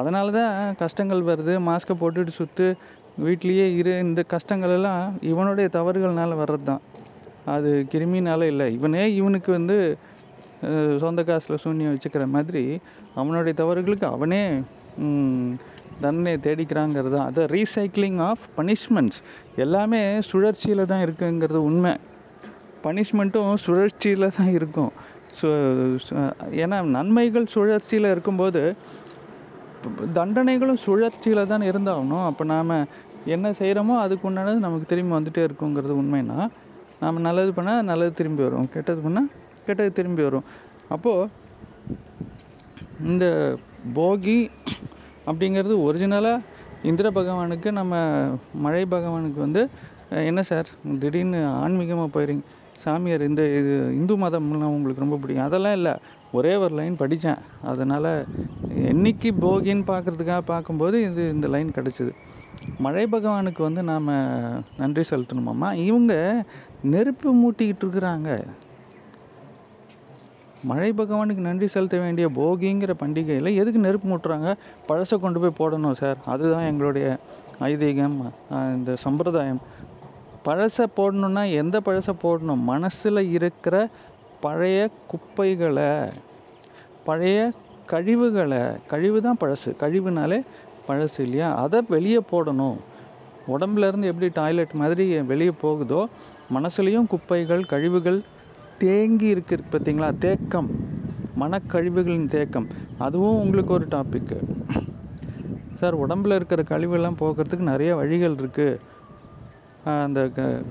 அதனால 0.00 0.32
தான் 0.38 0.54
கஷ்டங்கள் 0.82 1.22
வருது. 1.30 1.54
மாஸ்க்கை 1.68 1.94
போட்டுட்டு 2.00 2.32
சுற்று 2.40 2.68
வீட்லேயே 3.26 3.66
இரு. 3.78 3.92
இந்த 4.06 4.22
கஷ்டங்கள் 4.32 4.74
எல்லாம் 4.78 5.04
இவனுடைய 5.30 5.66
தவறுகள்னால 5.76 6.36
வர்றது 6.42 6.66
தான் 6.70 6.82
அது 7.54 7.70
கிருமினால 7.92 8.46
இல்லை. 8.52 8.66
இவனே 8.78 9.02
இவனுக்கு 9.20 9.50
வந்து 9.58 9.76
சொந்த 11.04 11.20
காசில் 11.28 11.62
சூன்யம் 11.62 11.94
வச்சுக்கிற 11.94 12.24
மாதிரி 12.34 12.62
அவனுடைய 13.20 13.54
தவறுகளுக்கு 13.62 14.06
அவனே 14.16 14.42
தண்டனையை 16.04 16.38
தேடிக்கிறாங்கிறது 16.46 17.14
தான். 17.16 17.28
அது 17.30 17.42
ரீசைக்ளிங் 17.56 18.20
ஆஃப் 18.28 18.44
பனிஷ்மெண்ட்ஸ் 18.58 19.20
எல்லாமே 19.64 20.00
சுழற்சியில் 20.30 20.90
தான் 20.92 21.02
இருக்குங்கிறது 21.06 21.60
உண்மை. 21.70 21.94
பனிஷ்மெண்ட்டும் 22.86 23.62
சுழற்சியில் 23.66 24.34
தான் 24.38 24.52
இருக்கும். 24.58 24.92
ஸோ 25.38 25.48
ஏன்னா 26.62 26.76
நன்மைகள் 26.96 27.46
சுழற்சியில் 27.54 28.12
இருக்கும்போது 28.14 28.62
தண்டனைகளும் 30.18 30.80
சுழற்சியில் 30.84 31.50
தான் 31.52 31.64
இருந்தாகணும். 31.70 32.26
அப்போ 32.30 32.44
நாம் 32.52 32.72
என்ன 33.34 33.46
செய்கிறோமோ 33.58 33.94
அதுக்கு 34.04 34.26
உண்டானது 34.28 34.58
நமக்கு 34.66 34.86
திரும்பி 34.92 35.14
வந்துகிட்டே 35.16 35.42
இருக்குங்கிறது 35.48 35.94
உண்மைன்னா 36.02 36.38
நாம் 37.02 37.24
நல்லது 37.28 37.50
பண்ணால் 37.56 37.86
நல்லது 37.90 38.12
திரும்பி 38.20 38.42
வரும். 38.46 38.68
கெட்டது 38.74 39.00
பண்ணால் 39.06 39.28
கெட்டது 39.66 39.90
திரும்பி 39.98 40.22
வரும். 40.28 40.46
அப்போது 40.94 41.30
இந்த 43.10 43.24
போகி 43.98 44.38
அப்படிங்கிறது 45.26 45.74
ஒரிஜினலாக 45.86 46.44
இந்திர 46.82 47.10
பகவானுக்கு 47.10 47.70
நம்ம 47.70 47.94
மழை 48.64 48.84
பகவானுக்கு 48.84 49.40
வந்து 49.40 49.62
என்ன 50.30 50.42
சார் 50.42 50.68
திடீர்னு 51.02 51.40
ஆன்மீகமாக 51.62 52.08
போயிடுறீங்க 52.14 52.44
சாமியார் 52.84 53.22
இந்த 53.22 53.42
இது 53.58 53.74
இந்து 53.98 54.14
மதம்லாம் 54.16 54.74
உங்களுக்கு 54.76 55.04
ரொம்ப 55.04 55.16
பிடிக்கும். 55.16 55.46
அதெல்லாம் 55.46 55.72
இல்லை. 55.72 55.94
ஒரே 56.32 56.52
ஒரு 56.56 56.74
லைன் 56.74 56.96
படித்தேன் 56.96 57.40
அதனால் 57.70 58.10
என்னைக்கு 58.90 59.30
போகின்னு 59.44 59.84
பார்க்குறதுக்காக 59.92 60.42
பார்க்கும்போது 60.52 60.96
இது 61.08 61.22
இந்த 61.30 61.48
லைன் 61.54 61.76
கிடச்சிது. 61.76 62.12
மழை 62.78 63.04
பகவானுக்கு 63.06 63.62
வந்து 63.62 63.82
நாம் 63.82 64.10
நன்றி 64.78 65.02
செலுத்தணுமாம்மா? 65.10 65.68
இவங்க 65.88 66.14
நெருப்பு 66.82 67.28
மூட்டிக்கிட்டு 67.34 67.84
இருக்கிறாங்க. 67.86 68.30
மழை 70.68 70.88
பகவானுக்கு 70.98 71.42
நன்றி 71.46 71.66
செலுத்த 71.74 71.96
வேண்டிய 72.04 72.26
போகிங்கிற 72.38 72.92
பண்டிகையில் 73.00 73.56
எதுக்கு 73.60 73.80
நெருப்பு 73.84 74.06
மூட்டுறாங்க? 74.08 74.48
பழசை 74.88 75.16
கொண்டு 75.18 75.40
போய் 75.42 75.58
போடணும் 75.58 75.98
சார். 76.00 76.18
அதுதான் 76.34 76.68
எங்களுடைய 76.70 77.08
ஐதீகம் 77.70 78.16
இந்த 78.76 78.96
சம்பிரதாயம். 79.04 79.60
பழசை 80.46 80.86
போடணுன்னா 80.96 81.42
எந்த 81.60 81.76
பழசை 81.86 82.14
போடணும்? 82.24 82.64
மனசில் 82.72 83.22
இருக்கிற 83.36 83.76
பழைய 84.44 84.80
குப்பைகளை 85.12 85.90
பழைய 87.08 87.38
கழிவுகளை. 87.92 88.62
கழிவு 88.92 89.18
தான் 89.26 89.40
பழசு. 89.40 89.70
கழிவுனாலே 89.82 90.38
பழசு 90.88 91.18
இல்லையா? 91.26 91.48
அதை 91.64 91.80
வெளியே 91.94 92.20
போடணும். 92.32 92.78
உடம்புலேருந்து 93.54 94.08
எப்படி 94.12 94.28
டாய்லெட் 94.38 94.72
மாதிரி 94.80 95.04
வெளியே 95.32 95.52
போகுதோ 95.60 96.00
மனசுலேயும் 96.54 97.06
குப்பைகள் 97.12 97.62
கழிவுகள் 97.72 98.18
தேங்கி 98.78 99.26
இருக்கு 99.26 99.58
பார்த்தீங்களா 99.72 100.18
தேக்கம். 100.18 100.70
மனக்கழிவுகளின் 101.40 102.26
தேக்கம். 102.26 102.66
அதுவும் 102.98 103.40
உங்களுக்கு 103.40 103.72
ஒரு 103.72 103.86
டாப்பிக்கு 103.90 104.36
சார் 105.74 106.06
உடம்புல 106.06 106.34
இருக்கிற 106.34 106.62
கழிவெல்லாம் 106.62 107.16
போக்குறதுக்கு 107.20 107.58
நிறைய 107.58 107.96
வழிகள் 107.96 108.34
இருக்குது 108.34 108.76
அந்த 109.84 110.28
க- 110.28 110.62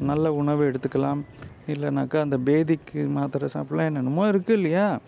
நல்ல 0.00 0.32
உணவு 0.32 0.70
எடுத்துக்கலாம். 0.70 1.20
இல்லைனாக்கா 1.66 2.20
அந்த 2.20 2.38
பேதிக்கு 2.38 3.08
மாத்திரை 3.08 3.48
சாப்பிட்லாம் 3.52 3.84
என்னென்னமோ 3.84 4.30
இருக்குது 4.30 4.50
இல்லையா? 4.50 4.98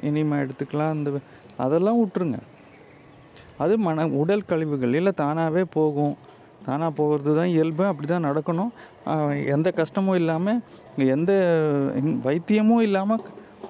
இனிமா 0.00 0.36
எடுத்துக்கலாம். 0.36 0.90
அந்த 0.90 1.10
அதெல்லாம் 1.56 2.06
விட்ருங்க 2.06 2.38
அது 3.62 3.74
மன 3.86 4.06
உடல் 4.20 4.48
கழிவுகள். 4.50 4.94
இல்லை 5.00 5.12
தானாகவே 5.22 5.62
போகும். 5.76 6.14
தானாக 6.66 6.90
போகிறது 6.98 7.32
தான் 7.38 7.50
இயல்பு 7.54 7.84
அப்படி 7.90 8.06
தான் 8.10 8.26
நடக்கணும் 8.28 8.70
எந்த 9.54 9.68
கஷ்டமும் 9.78 10.18
இல்லாமல் 10.20 10.60
எந்த 11.14 11.32
வைத்தியமும் 12.26 12.84
இல்லாமல் 12.86 13.24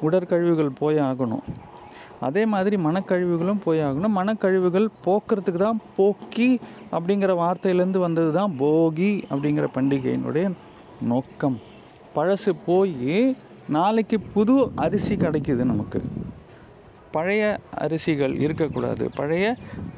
உடற்கழிவுகள் 0.07 0.71
போய் 0.81 0.99
ஆகணும். 1.09 1.45
அதே 2.27 2.43
மாதிரி 2.53 2.77
மனக்கழிவுகளும் 2.87 3.63
போய் 3.65 3.81
ஆகணும். 3.87 4.15
மனக்கழிவுகள் 4.19 4.87
போக்குறதுக்கு 5.07 5.61
தான் 5.65 5.81
போக்கி 5.99 6.49
அப்படிங்கிற 6.97 7.33
வார்த்தையிலேருந்து 7.43 8.05
வந்தது 8.07 8.31
தான் 8.39 8.55
போகி 8.63 9.11
அப்படிங்கிற 9.33 9.69
பண்டிகையினுடைய 9.79 10.47
நோக்கம். 11.13 11.59
பழசு 12.17 12.53
போய் 12.69 13.19
நாளைக்கு 13.77 14.17
புது 14.35 14.57
அரிசி 14.85 15.15
கிடைக்குது 15.25 15.65
நமக்கு. 15.73 16.01
பழைய 17.17 17.43
அரிசிகள் 17.85 18.35
இருக்கக்கூடாது 18.41 19.05
பழைய 19.11 19.47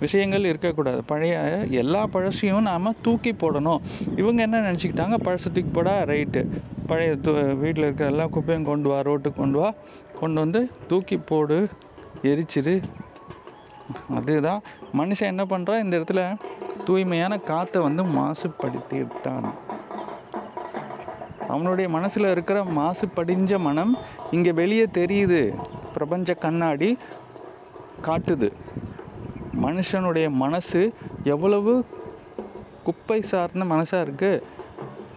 விஷயங்கள் 0.00 0.44
இருக்கக்கூடாது. 0.44 1.00
பழைய 1.04 1.34
எல்லா 1.82 2.02
பழசையும் 2.06 2.66
நாம் 2.70 2.96
தூக்கி 3.02 3.32
போடணும். 3.32 3.82
இவங்க 4.16 4.40
என்ன 4.42 4.60
நினச்சிக்கிட்டாங்க? 4.66 5.16
பழசை 5.26 5.48
தூக்கி 5.54 5.72
போடா 5.72 5.94
ரைட்டு. 6.12 6.42
பழைய 6.86 7.12
து 7.26 7.32
வீட்டில் 7.56 7.84
இருக்கிற 7.84 8.08
எல்லா 8.10 8.26
குப்பையும் 8.26 8.68
கொண்டு 8.70 8.88
வா 8.88 8.98
ரோட்டுக்கு 9.08 9.40
கொண்டு 9.42 9.58
வா. 9.58 9.70
கொண்டு 10.20 10.38
வந்து 10.40 10.60
தூக்கி 10.88 11.16
போடு 11.30 11.58
எரிச்சிடு. 12.22 12.74
அதுதான். 14.18 14.62
மனுஷன் 14.98 15.32
என்ன 15.32 15.44
பண்ணுறான் 15.44 15.84
இந்த 15.84 15.94
இடத்துல 15.98 16.22
தூய்மையான 16.84 17.34
காற்றை 17.50 17.80
வந்து 17.82 18.02
மாசுபடுத்தி 18.18 18.96
விட்டான் 18.96 19.48
அவனுடைய 21.48 21.86
மனசில் 21.88 22.30
இருக்கிற 22.30 22.58
மாசுபடிஞ்ச 22.78 23.58
மனம் 23.58 23.92
இங்கே 24.30 24.52
வெளியே 24.52 24.86
தெரியுது. 24.98 25.42
பிரபஞ்ச 25.96 26.34
கண்ணாடி 26.44 26.90
காட்டுது. 28.06 28.48
மனுஷனுடைய 29.64 30.26
மனசு 30.42 30.80
எவ்வளவு 31.34 31.72
குப்பை 32.86 33.20
சார்ந்த 33.30 33.64
மனசாக 33.74 34.04
இருக்குது 34.06 34.42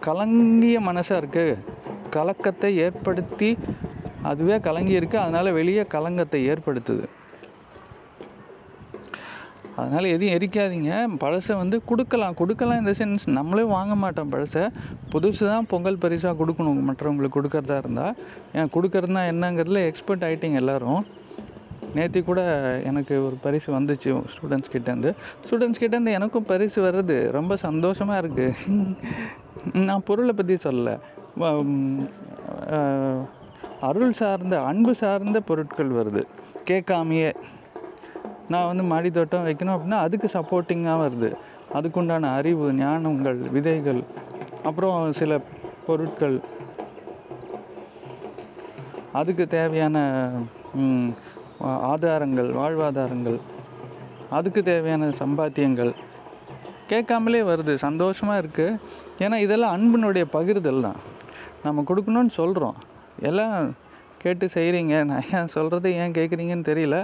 கலங்கிய 0.06 0.76
மனசாக 0.88 1.20
இருக்குது 1.22 1.58
கலக்கத்தை 2.16 2.70
ஏற்படுத்தி 2.84 3.50
அதுவே 4.30 4.56
கலங்கி 4.66 4.94
இருக்குது 5.00 5.24
அதனால் 5.24 5.56
வெளியே 5.58 5.84
கலங்கத்தை 5.94 6.40
ஏற்படுத்துது. 6.52 7.04
அதனால் 9.82 10.10
எதையும் 10.14 10.36
எரிக்காதீங்க. 10.38 10.92
பழசை 11.22 11.54
வந்து 11.62 11.76
கொடுக்கலாம். 11.90 12.36
கொடுக்கலாம் 12.40 12.80
இந்த 12.82 12.92
சென்ஸ் 13.00 13.26
நம்மளே 13.38 13.64
வாங்க 13.76 13.94
மாட்டோம் 14.02 14.32
பழசை. 14.34 14.64
புதுசு 15.14 15.42
தான் 15.52 15.68
பொங்கல் 15.72 16.02
பரிசாக 16.04 16.34
கொடுக்கணும் 16.42 16.82
மற்றவங்களுக்கு 16.90 17.38
கொடுக்கறதா 17.38 17.78
இருந்தால் 17.84 18.14
ஏன் 18.58 18.72
கொடுக்கறதுனா 18.76 19.24
என்னங்கிறதுல 19.32 19.82
எக்ஸ்பர்ட் 19.90 20.26
ஆகிட்டிங்க 20.28 20.60
எல்லோரும். 20.62 21.02
நேற்று 21.96 22.20
கூட 22.30 22.40
எனக்கு 22.88 23.14
ஒரு 23.26 23.36
பரிசு 23.44 23.68
வந்துச்சு 23.76 24.10
ஸ்டூடெண்ட்ஸ் 24.32 24.72
கிட்டேருந்து 24.74 25.10
ஸ்டூடெண்ட்ஸ் 25.44 25.80
கிட்டேருந்து 25.82 26.12
எனக்கும் 26.18 26.48
பரிசு 26.50 26.78
வர்றது 26.86 27.16
ரொம்ப 27.38 27.56
சந்தோஷமாக 27.64 28.20
இருக்குது 28.22 29.78
நான் 29.86 30.04
பொருளை 30.08 30.34
பற்றி 30.40 30.56
சொல்லலை. 30.66 30.94
அருள் 33.88 34.14
சார்ந்த 34.20 34.54
அன்பு 34.70 34.92
சார்ந்த 35.02 35.38
பொருட்கள் 35.48 35.90
வருது. 35.98 36.22
கேட்காமையே 36.70 37.28
நான் 38.52 38.68
வந்து 38.70 38.84
மாடி 38.92 39.08
தோட்டம் 39.16 39.46
வைக்கணும் 39.48 39.74
அப்படின்னா 39.74 39.98
அதுக்கு 40.06 40.28
சப்போர்ட்டிங்காக 40.36 41.02
வருது. 41.04 41.28
அதுக்குண்டான 41.78 42.30
அறிவு 42.38 42.66
ஞானங்கள் 42.80 43.38
விதைகள் 43.56 44.00
அப்புறம் 44.68 44.96
சில 45.18 45.38
பொருட்கள். 45.86 46.36
அதுக்கு 49.20 49.44
தேவையான 49.56 49.96
ஆதாரங்கள் 51.92 52.50
வாழ்வாதாரங்கள். 52.58 53.38
அதுக்கு 54.38 54.60
தேவையான 54.70 55.10
சம்பாத்தியங்கள். 55.22 55.92
கேட்காமலே 56.90 57.40
வருது. 57.50 57.72
சந்தோஷமாக 57.86 58.40
இருக்குது 58.42 58.78
ஏன்னா 59.24 59.36
இதெல்லாம் 59.46 59.74
அன்பினுடைய 59.76 60.24
பகிர்தல் 60.36 60.84
தான். 60.86 60.98
நம்ம 61.64 61.84
கொடுக்கணும்னு 61.88 62.32
சொல்கிறோம் 62.40 62.76
எல்லாம் 63.28 63.56
கேட்டு 64.22 64.46
செய்கிறீங்க 64.54 64.94
நான் 65.10 65.28
ஏன் 65.38 65.52
சொல்கிறது 65.54 65.88
ஏன் 66.02 66.16
கேட்குறீங்கன்னு 66.18 66.66
தெரியல. 66.70 66.96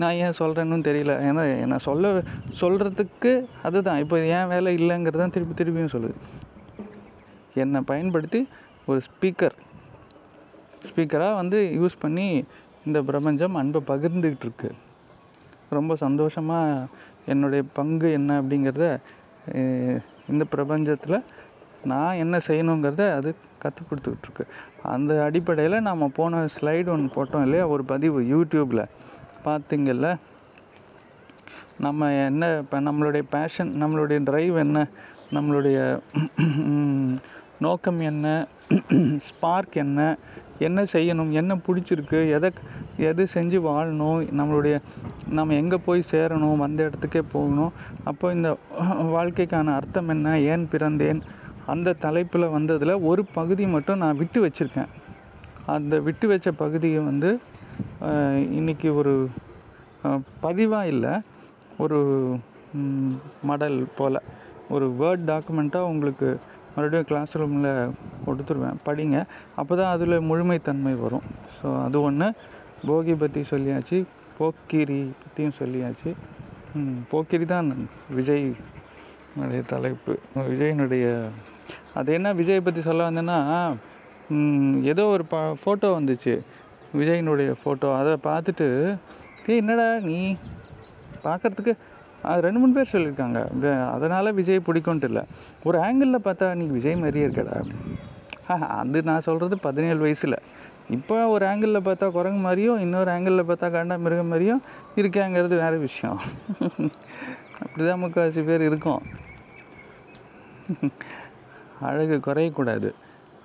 நான் 0.00 0.18
ஏன் 0.24 0.36
சொல்கிறேன்னு 0.40 0.86
தெரியல. 0.90 1.14
ஏன்னா 1.28 1.44
நான் 1.72 1.86
சொல்ல 1.88 2.12
சொல்கிறதுக்கு 2.62 3.32
அதுதான். 3.68 4.00
இப்போ 4.04 4.18
ஏன் 4.36 4.50
வேலை 4.52 4.72
இல்லைங்கிறது 4.80 5.22
தான் 5.24 5.34
திருப்பி 5.36 5.56
திருப்பியும் 5.60 5.94
சொல்லுது. 5.96 6.16
என்னை 7.62 7.80
பயன்படுத்தி 7.92 8.40
ஒரு 8.90 9.00
ஸ்பீக்கர் 9.08 9.56
ஸ்பீக்கராக 10.88 11.38
வந்து 11.40 11.58
யூஸ் 11.78 12.02
பண்ணி 12.04 12.26
இந்த 12.86 12.98
பிரபஞ்சம் 13.08 13.56
அன்பை 13.60 13.80
பகிர்ந்துக்கிட்டு 13.90 14.46
இருக்கு 14.46 14.70
ரொம்ப 15.78 15.92
சந்தோஷமாக 16.04 16.86
என்னுடைய 17.32 17.62
பங்கு 17.78 18.08
என்ன 18.18 18.36
அப்படிங்கிறத 18.40 18.84
இந்த 20.32 20.44
பிரபஞ்சத்தில் 20.54 21.18
நான் 21.90 22.20
என்ன 22.24 22.36
செய்யணுங்கிறத 22.46 23.04
அது 23.18 23.30
கற்றுக் 23.62 23.88
கொடுத்துக்கிட்ருக்கு 23.90 24.44
அந்த 24.94 25.12
அடிப்படையில் 25.26 25.86
நாம் 25.88 26.14
போன 26.18 26.42
ஸ்லைடு 26.56 26.90
ஒன்று 26.94 27.16
போட்டோம் 27.16 27.44
இல்லையா? 27.46 27.66
ஒரு 27.74 27.84
பதிவு 27.92 28.20
யூடியூப்பில் 28.34 28.84
பார்த்திங்கள்ல 29.46 30.08
நம்ம 31.86 32.10
என்ன 32.28 32.44
இப்போ 32.62 32.78
நம்மளுடைய 32.86 33.24
பேஷன் 33.34 33.70
நம்மளுடைய 33.82 34.20
ட்ரைவ் 34.28 34.56
என்ன? 34.64 34.78
நம்மளுடைய 35.36 35.78
நோக்கம் 37.66 38.00
என்ன? 38.10 38.26
ஸ்பார்க் 39.26 39.76
என்ன? 39.84 40.00
என்ன 40.66 40.82
செய்யணும்? 40.92 41.30
என்ன 41.40 41.52
பிடிச்சிருக்கு? 41.66 42.20
எதை 42.36 42.48
எது 43.08 43.22
செஞ்சு 43.34 43.58
வாழணும்? 43.66 44.20
நம்மளுடைய 44.38 44.76
நம்ம 45.36 45.54
எங்கே 45.62 45.78
போய் 45.86 46.08
சேரணும்? 46.10 46.62
வந்த 46.64 46.78
இடத்துக்கே 46.86 47.22
போகணும். 47.34 47.72
அப்போ 48.10 48.26
இந்த 48.36 48.50
வாழ்க்கைக்கான 49.16 49.74
அர்த்தம் 49.78 50.10
என்ன? 50.14 50.38
ஏன் 50.52 50.64
பிறந்தேன்? 50.72 51.20
அந்த 51.72 51.96
தலைப்பில் 52.04 52.52
வந்ததில் 52.56 53.02
ஒரு 53.10 53.22
பகுதி 53.38 53.64
மட்டும் 53.74 54.02
நான் 54.02 54.20
விட்டு 54.20 54.38
வச்சுருக்கேன். 54.44 54.92
அந்த 55.74 55.94
விட்டு 56.06 56.26
வச்ச 56.32 56.48
பகுதியை 56.62 57.00
வந்து 57.10 57.30
இன்றைக்கி 58.58 58.88
ஒரு 59.00 59.14
பதிவாக 60.44 60.90
இல்லை 60.92 61.12
ஒரு 61.84 61.98
மடல் 63.50 63.78
போல். 63.98 64.20
ஒரு 64.74 64.86
வேர்ட் 65.00 65.26
டாக்குமெண்ட்டாக 65.30 65.90
உங்களுக்கு 65.92 66.28
மறுபடியும் 66.74 67.08
கிளாஸ் 67.10 67.32
ரூமில் 67.40 67.70
கொடுத்துருவேன். 68.24 68.80
படிங்க. 68.86 69.18
அப்போ 69.60 69.72
தான் 69.80 69.92
அதில் 69.94 70.26
முழுமைத்தன்மை 70.30 70.94
வரும். 71.04 71.26
ஸோ 71.58 71.68
அது 71.84 71.96
ஒன்று 72.08 72.28
போகி 72.88 73.14
பற்றி 73.22 73.40
சொல்லியாச்சு. 73.52 73.98
போக்கிரி 74.38 75.00
பற்றியும் 75.22 75.58
சொல்லியாச்சு. 75.60 76.10
போக்கிரி 77.12 77.46
தான் 77.54 77.70
விஜய் 78.18 78.46
தலைப்பு. 79.72 80.14
விஜயனுடைய 80.50 81.06
அது 81.98 82.10
என்ன 82.18 82.28
விஜய் 82.40 82.66
பற்றி 82.66 82.82
சொல்ல 82.88 83.08
வந்தேன்னா 83.08 83.38
ஏதோ 84.92 85.04
ஒரு 85.14 85.24
ப 85.32 85.36
ஃபோட்டோ 85.60 85.88
வந்துச்சு. 85.98 86.34
விஜயினுடைய 86.98 87.50
ஃபோட்டோ 87.60 87.88
அதை 88.00 88.12
பார்த்துட்டு 88.28 88.66
ஏய் 89.52 89.60
என்னடா 89.62 89.86
நீ? 90.08 90.18
பார்க்குறதுக்கு 91.26 91.72
அது 92.30 92.40
ரெண்டு 92.46 92.60
மூணு 92.60 92.74
பேர் 92.76 92.92
சொல்லியிருக்காங்க. 92.92 93.38
அதனால் 93.94 94.36
விஜய் 94.38 94.66
பிடிக்கும்ட்டு 94.68 95.08
இல்லை. 95.10 95.22
ஒரு 95.68 95.78
ஆங்கிளில் 95.86 96.26
பார்த்தா 96.26 96.46
நீ 96.60 96.64
விஜய் 96.76 97.00
மாதிரியே 97.02 97.26
இருக்கடா. 97.28 97.56
அது 98.80 99.00
நான் 99.10 99.26
சொல்கிறது 99.28 99.56
பதினேழு 99.66 100.00
வயசில். 100.04 100.38
இப்போ 100.96 101.16
ஒரு 101.34 101.44
ஆங்கிளில் 101.50 101.86
பார்த்தா 101.88 102.06
குரங்கு 102.16 102.42
மாதிரியும் 102.46 102.82
இன்னொரு 102.84 103.10
ஆங்கிளில் 103.14 103.48
பார்த்தா 103.50 103.68
காண்டா 103.74 103.96
மிருகம் 104.04 104.30
மாதிரியும் 104.32 104.62
இருக்காங்கிறது 105.00 105.56
வேறு 105.64 105.78
விஷயம். 105.88 106.20
அப்படி 107.62 107.82
தான் 107.88 108.02
முக்கால்வாசி 108.02 108.42
பேர் 108.48 108.68
இருக்கும். 108.70 109.02
அழகு 111.80 112.20
குறையக்கூடாது. 112.26 112.92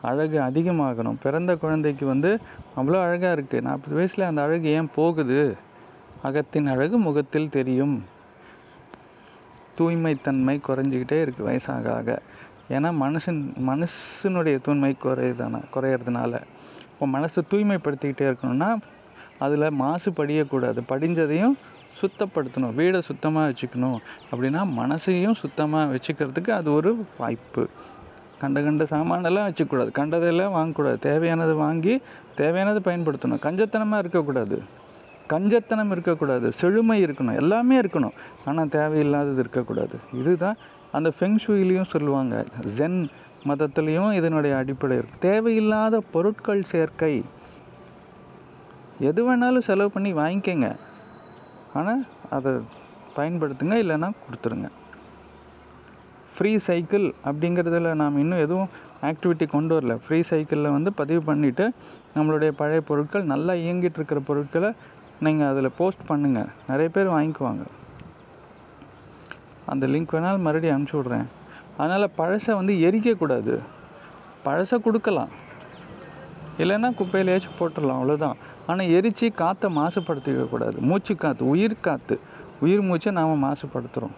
அழகு 0.01 0.39
அதிகமாகணும். 0.39 1.15
பிறந்த 1.23 1.55
குழந்தைக்கு 1.55 2.05
வந்து 2.05 2.39
அவ்வளோ 2.77 3.01
அழகாக 3.01 3.41
இருக்குது 3.41 3.61
நாற்பது 3.61 3.95
வயசில் 3.95 4.25
அந்த 4.25 4.41
அழகு 4.41 4.67
ஏன் 4.67 4.89
போகுது? 4.95 5.55
அகத்தின் 6.23 6.67
அழகு 6.67 6.97
முகத்தில் 6.97 7.49
தெரியும். 7.49 8.03
தூய்மைத்தன்மை 9.77 10.59
குறைஞ்சிக்கிட்டே 10.67 11.25
இருக்குது 11.25 11.43
வயசாக 11.45 11.89
ஆக. 11.89 12.21
ஏன்னா 12.69 12.91
மனுஷன் 13.01 13.53
மனுஷனுடைய 13.67 14.61
தூய்மை 14.61 14.95
குறையுதான 15.03 15.61
குறையிறதுனால. 15.73 16.41
இப்போ 16.91 17.07
மனசை 17.07 17.41
தூய்மைப்படுத்திக்கிட்டே 17.49 18.33
இருக்கணும்னா 18.33 18.75
அதில் 19.39 19.71
மாசு 19.71 20.11
படியக்கூடாது. 20.11 20.79
படிஞ்சதையும் 20.89 21.53
சுத்தப்படுத்தணும். 22.01 22.73
வீடை 22.73 22.99
சுத்தமாக 22.99 23.49
வச்சுக்கணும். 23.49 23.97
அப்படின்னா 24.31 24.67
மனசையும் 24.79 25.35
சுத்தமாக 25.35 25.95
வச்சுக்கிறதுக்கு 25.95 26.49
அது 26.49 26.73
ஒரு 26.73 27.05
வாய்ப்பு. 27.17 27.69
கண்ட 28.39 28.61
கண்ட 28.61 28.83
சாமானெல்லாம் 28.83 29.49
வச்சுக்கூடாது. 29.49 29.91
கண்டதெல்லாம் 29.91 30.53
வாங்கக்கூடாது. 30.53 30.97
தேவையானதை 31.01 31.53
வாங்கி 31.53 32.01
தேவையானதை 32.37 32.79
பயன்படுத்தணும். 32.83 33.39
கஞ்சத்தனமாக 33.41 33.97
இருக்கக்கூடாது. 33.97 34.61
கஞ்சத்தனம் 35.29 35.91
இருக்கக்கூடாது. 35.91 36.51
செழுமை 36.51 37.05
இருக்கணும். 37.05 37.35
எல்லாமே 37.35 37.79
இருக்கணும். 37.79 38.11
ஆனால் 38.45 38.67
தேவையில்லாதது 38.67 39.39
இருக்கக்கூடாது. 39.39 39.97
இதுதான் 40.13 40.55
அந்த 40.91 41.11
ஃபெங்ஷுயிலையும் 41.19 41.85
சொல்லுவாங்க. 41.85 42.45
ஜென் 42.77 43.09
மதத்துலேயும் 43.47 44.13
இதனுடைய 44.13 44.55
அடிப்படை 44.55 44.97
இருக்குது 44.97 45.19
தேவையில்லாத 45.19 46.03
பொருட்கள் 46.11 46.63
சேர்க்கை. 46.63 47.23
எது 48.99 49.19
வேணாலும் 49.25 49.61
செலவு 49.61 49.91
பண்ணி 49.91 50.13
வாங்கிக்கங்க. 50.13 50.75
ஆனால் 51.73 52.05
அதை 52.29 52.51
பயன்படுத்துங்க 53.15 53.77
இல்லைன்னா 53.83 54.11
கொடுத்துருங்க. 54.25 54.69
ஃப்ரீ 56.35 56.51
சைக்கிள் 56.67 57.05
அப்படிங்கிறதுல 57.29 57.93
நாம் 58.01 58.19
இன்னும் 58.23 58.43
எதுவும் 58.45 58.69
ஆக்டிவிட்டி 59.09 59.45
கொண்டு 59.55 59.73
வரல. 59.75 59.95
ஃப்ரீ 60.05 60.19
சைக்கிளில் 60.29 60.75
வந்து 60.75 60.91
பதிவு 60.99 61.21
பண்ணிவிட்டு 61.29 61.65
நம்மளுடைய 62.15 62.51
பழைய 62.61 62.81
பொருட்கள் 62.89 63.29
நல்லா 63.33 63.53
இயங்கிட்டு 63.65 63.99
இருக்கிற 63.99 64.21
பொருட்களை 64.29 64.71
நீங்கள் 65.25 65.49
அதில் 65.51 65.75
போஸ்ட் 65.79 66.03
பண்ணுங்கள் 66.09 66.49
நிறைய 66.69 66.89
பேர் 66.95 67.13
வாங்கிக்குவாங்க. 67.15 67.63
அந்த 69.71 69.87
லிங்க் 69.93 70.13
வேணாலும் 70.15 70.45
மறுபடியும் 70.47 70.75
அனுப்பிச்சி 70.77 70.97
விட்றேன். 70.99 71.27
அதனால் 71.77 72.13
பழசை 72.17 72.53
வந்து 72.59 72.73
எரிக்கக்கூடாது 72.87 73.53
பழசை 74.47 74.77
கொடுக்கலாம். 74.87 75.31
இல்லைன்னா 76.63 76.89
குப்பையிலேயாச்சும் 76.97 77.59
போட்டுடலாம் 77.59 77.99
அவ்வளோதான் 77.99 78.39
ஆனால் 78.71 78.91
எரித்து 78.97 79.27
காற்றை 79.41 79.69
மாசுபடுத்திக்கக்கூடாது 79.77 80.77
மூச்சு 80.89 81.13
காற்று 81.23 81.45
உயிர் 81.53 81.83
காற்று 81.87 82.15
உயிர் 82.65 82.83
மூச்சை 82.89 83.11
நாம் 83.17 83.43
மாசுபடுத்துகிறோம் 83.45 84.17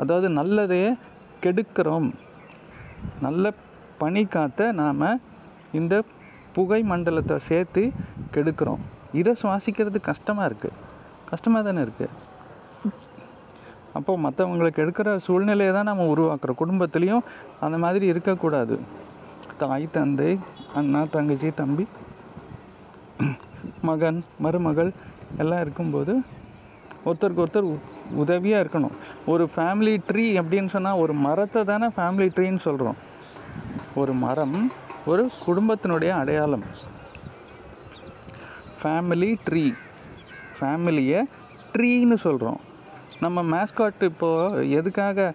அதாவது 0.00 0.28
நல்லதையே 0.38 0.90
கெடுக்கிறோம். 1.44 2.08
நல்ல 3.26 3.52
பனி 4.00 4.22
காற்றை 4.34 4.66
நாம் 4.80 5.06
இந்த 5.80 5.94
புகை 6.56 6.80
மண்டலத்தை 6.90 7.36
சேர்த்து 7.50 7.82
கெடுக்கிறோம். 8.34 8.82
இதை 9.20 9.32
சுவாசிக்கிறது 9.42 9.98
கஷ்டமாக 10.10 10.48
இருக்குது 10.50 10.78
கஷ்டமாக 11.30 11.62
தானே 11.68 11.80
இருக்குது 11.86 12.30
அப்போ 13.98 14.12
மற்றவங்களுக்கு 14.24 14.82
எடுக்கிற 14.84 15.08
சூழ்நிலையை 15.26 15.72
தான் 15.76 15.88
நம்ம 15.90 16.04
உருவாக்குறோம். 16.12 16.58
குடும்பத்துலேயும் 16.60 17.24
அந்த 17.64 17.76
மாதிரி 17.84 18.04
இருக்கக்கூடாது. 18.12 18.76
தாய் 19.62 19.86
தந்தை 19.96 20.30
அண்ணா 20.78 21.00
தங்கச்சி 21.14 21.50
தம்பி 21.60 21.84
மகன் 23.88 24.20
மருமகள் 24.44 24.90
எல்லாம் 25.42 25.62
இருக்கும்போது 25.64 26.12
ஒருத்தருக்கு 27.08 27.44
ஒருத்தர் 27.44 27.68
உதவியாக 28.22 28.62
இருக்கணும். 28.64 28.96
ஒரு 29.32 29.44
ஃபேமிலி 29.54 29.94
ட்ரீ 30.08 30.24
அப்படின்னு 30.40 30.70
சொன்னால் 30.76 31.00
ஒரு 31.04 31.14
மரத்தை 31.26 31.62
தானே 31.70 31.88
ஃபேமிலி 31.96 32.28
ட்ரீன்னு 32.36 32.62
சொல்கிறோம் 32.68 32.98
ஒரு 34.02 34.12
மரம் 34.24 34.58
ஒரு 35.10 35.22
குடும்பத்தினுடைய 35.46 36.10
அடையாளம். 36.22 36.66
ஃபேமிலி 38.80 39.30
ட்ரீ 39.46 39.64
ஃபேமிலியை 40.58 41.20
ட்ரீன்னு 41.74 42.16
சொல்கிறோம் 42.26 42.60
நம்ம 43.24 43.42
மேஸ்காட் 43.54 44.02
இப்போது 44.10 44.68
எதுக்காக 44.78 45.34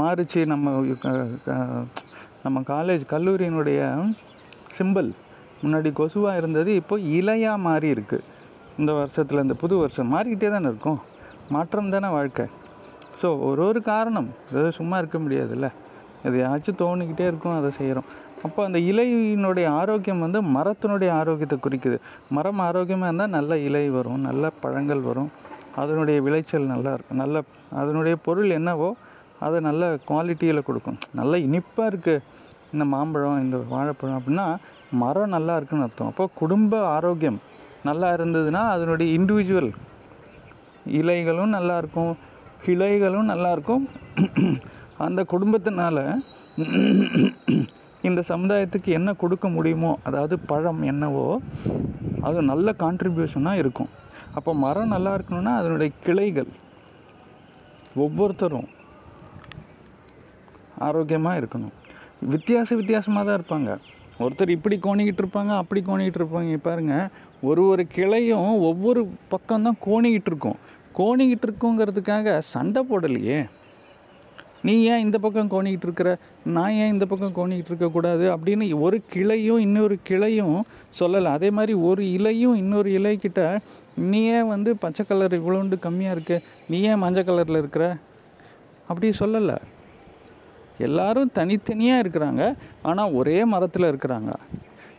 மாறிச்சு? 0.00 0.40
நம்ம 0.52 0.66
நம்ம 2.44 2.60
காலேஜ் 2.72 3.04
கல்லூரியினுடைய 3.12 3.80
சிம்பிள் 4.78 5.08
முன்னாடி 5.62 5.90
கொசுவாக 5.98 6.40
இருந்தது 6.40 6.70
இப்போ 6.80 6.96
இலையாக 7.18 7.64
மாறி 7.66 7.88
இருக்குது 7.94 8.26
இந்த 8.80 8.92
வருஷத்தில் 8.98 9.42
இந்த 9.44 9.54
புது 9.62 9.76
வருஷம் 9.76 10.12
மாறிக்கிட்டே 10.14 10.50
தானே 10.50 10.68
இருக்கும். 10.72 11.00
மாற்றம் 11.54 11.92
தானே 11.94 12.08
வாழ்க்கை? 12.16 12.44
ஸோ 13.20 13.28
ஒரு 13.48 13.60
ஒரு 13.68 13.80
காரணம். 13.92 14.28
அதாவது 14.48 14.72
சும்மா 14.78 14.96
இருக்க 15.02 15.18
முடியாதுல்ல. 15.24 15.68
எதையாச்சும் 16.28 16.78
தோணிக்கிட்டே 16.82 17.26
இருக்கும் 17.30 17.56
அதை 17.58 17.70
செய்கிறோம் 17.78 18.08
அப்போ 18.46 18.60
அந்த 18.68 18.78
இலையினுடைய 18.90 19.66
ஆரோக்கியம் 19.80 20.22
வந்து 20.24 20.40
மரத்தினுடைய 20.56 21.10
ஆரோக்கியத்தை 21.20 21.56
குறிக்குது. 21.66 21.96
மரம் 22.36 22.60
ஆரோக்கியமாக 22.66 23.08
இருந்தால் 23.10 23.34
நல்ல 23.36 23.52
இலை 23.68 23.84
வரும் 23.96 24.20
நல்ல 24.28 24.50
பழங்கள் 24.62 25.02
வரும். 25.08 25.30
அதனுடைய 25.82 26.18
விளைச்சல் 26.26 26.72
நல்லா 26.74 26.92
இருக்கும் 26.96 27.20
நல்ல 27.22 27.42
அதனுடைய 27.80 28.14
பொருள் 28.26 28.50
என்னவோ 28.58 28.90
அதை 29.46 29.58
நல்ல 29.68 29.82
குவாலிட்டியில் 30.08 30.66
கொடுக்கும். 30.68 30.98
நல்ல 31.18 31.38
இனிப்பாக 31.46 31.90
இருக்குது 31.92 32.22
இந்த 32.74 32.84
மாம்பழம் 32.94 33.42
இந்த 33.44 33.58
வாழைப்பழம் 33.74 34.18
அப்படின்னா 34.20 34.46
மரம் 35.02 35.34
நல்லா 35.36 35.54
இருக்குன்னு 35.58 35.86
அர்த்தம். 35.86 36.10
அப்போ 36.12 36.24
குடும்ப 36.40 36.80
ஆரோக்கியம் 36.96 37.38
நல்லா 37.88 38.08
இருந்ததுன்னா 38.16 38.62
அதனுடைய 38.74 39.08
இண்டிவிஜுவல் 39.18 39.70
இலைகளும் 41.00 41.54
நல்லா 41.56 41.76
இருக்கும் 41.82 42.12
கிளைகளும் 42.64 43.30
நல்லா 43.32 43.50
இருக்கும் 43.56 43.84
அந்த 45.06 45.20
குடும்பத்தினால 45.32 45.98
இந்த 48.08 48.20
சமுதாயத்துக்கு 48.30 48.90
என்ன 48.98 49.10
கொடுக்க 49.22 49.46
முடியுமோ 49.56 49.92
அதாவது 50.08 50.34
பழம் 50.50 50.82
என்னவோ 50.92 51.26
அது 52.28 52.38
நல்ல 52.50 52.68
கான்ட்ரிபியூஷனாக 52.82 53.60
இருக்கும். 53.62 53.90
அப்போ 54.36 54.50
மரம் 54.64 54.92
நல்லா 54.94 55.12
இருக்கணும்னா 55.16 55.52
அதனுடைய 55.60 55.90
கிளைகள் 56.06 56.50
ஒவ்வொருத்தரும் 58.04 58.68
ஆரோக்கியமாக 60.86 61.38
இருக்கணும். 61.40 61.74
வித்தியாச 62.34 62.76
வித்தியாசமாக 62.80 63.24
தான் 63.26 63.38
இருப்பாங்க. 63.38 63.70
ஒருத்தர் 64.24 64.56
இப்படி 64.56 64.76
கோணிக்கிட்டு 64.86 65.22
இருப்பாங்க 65.22 65.52
அப்படி 65.62 65.80
கோணிக்கிட்டு 65.88 66.20
இருப்பாங்க. 66.20 66.56
பாருங்கள் 66.68 67.08
ஒரு 67.48 67.62
ஒரு 67.72 67.82
கிளையும் 67.96 68.52
ஒவ்வொரு 68.68 69.00
பக்கம்தான் 69.34 69.80
கோணிக்கிட்டு 69.86 70.30
இருக்கும். 70.32 70.58
கோணிக்கிட்டு 70.98 71.46
இருக்குங்கிறதுக்காக 71.48 72.38
சண்டை 72.38 72.84
போடலையே. 72.90 73.48
நீ 74.62 74.82
ஏன் 74.82 74.98
இந்த 74.98 75.18
பக்கம் 75.18 75.50
கோணிக்கிட்டு 75.50 75.86
இருக்கிற 75.88 76.18
நான் 76.44 76.70
ஏன் 76.70 76.92
இந்த 76.92 77.06
பக்கம் 77.06 77.34
கோணிக்கிட்டு 77.36 77.70
இருக்கக்கூடாது 77.72 78.36
அப்படின்னு 78.36 78.80
ஒரு 78.80 79.02
கிளையும் 79.14 79.58
இன்னொரு 79.58 79.98
கிளையும் 80.08 80.60
சொல்லலை. 80.98 81.24
அதே 81.24 81.50
மாதிரி 81.50 81.72
ஒரு 81.72 82.12
இலையும் 82.12 82.56
இன்னொரு 82.56 82.90
இலைக்கிட்ட 82.90 83.58
நீ 83.96 84.22
ஏன் 84.22 84.46
வந்து 84.46 84.76
பச்சை 84.76 85.06
கலர் 85.06 85.42
இவ்வளோண்டு 85.42 85.76
கம்மியாக 85.82 86.10
இருக்கு? 86.10 86.42
நீ 86.68 86.80
ஏன் 86.80 86.98
மஞ்சள் 86.98 87.24
கலரில் 87.24 87.58
இருக்கிற? 87.58 87.96
அப்படி 88.88 89.12
சொல்லலை. 89.18 89.56
எல்லாரும் 90.78 91.30
தனித்தனியாக 91.32 92.08
இருக்கிறாங்க. 92.08 92.54
ஆனால் 92.82 93.12
ஒரே 93.12 93.44
மரத்தில் 93.44 93.92
இருக்கிறாங்க. 93.92 94.34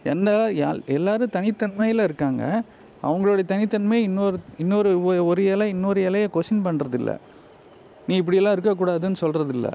எந்த 0.04 0.50
யால் 0.54 0.82
எல்லாரும் 0.86 1.30
தனித்தன்மையில் 1.34 2.04
இருக்காங்க. 2.04 2.64
அவங்களுடைய 3.04 3.46
தனித்தன்மை 3.46 4.04
இன்னொரு 4.04 4.40
இன்னொரு 4.58 4.90
ஒரு 5.26 5.44
இலை 5.46 5.70
இன்னொரு 5.70 6.02
இலையை 6.10 6.28
கொஷின் 6.34 6.66
பண்ணுறதில்ல 6.66 7.12
நீ 8.08 8.16
இப்படியெல்லாம் 8.16 8.56
இருக்கக்கூடாதுன்னு 8.56 9.22
சொல்கிறதில்ல 9.22 9.70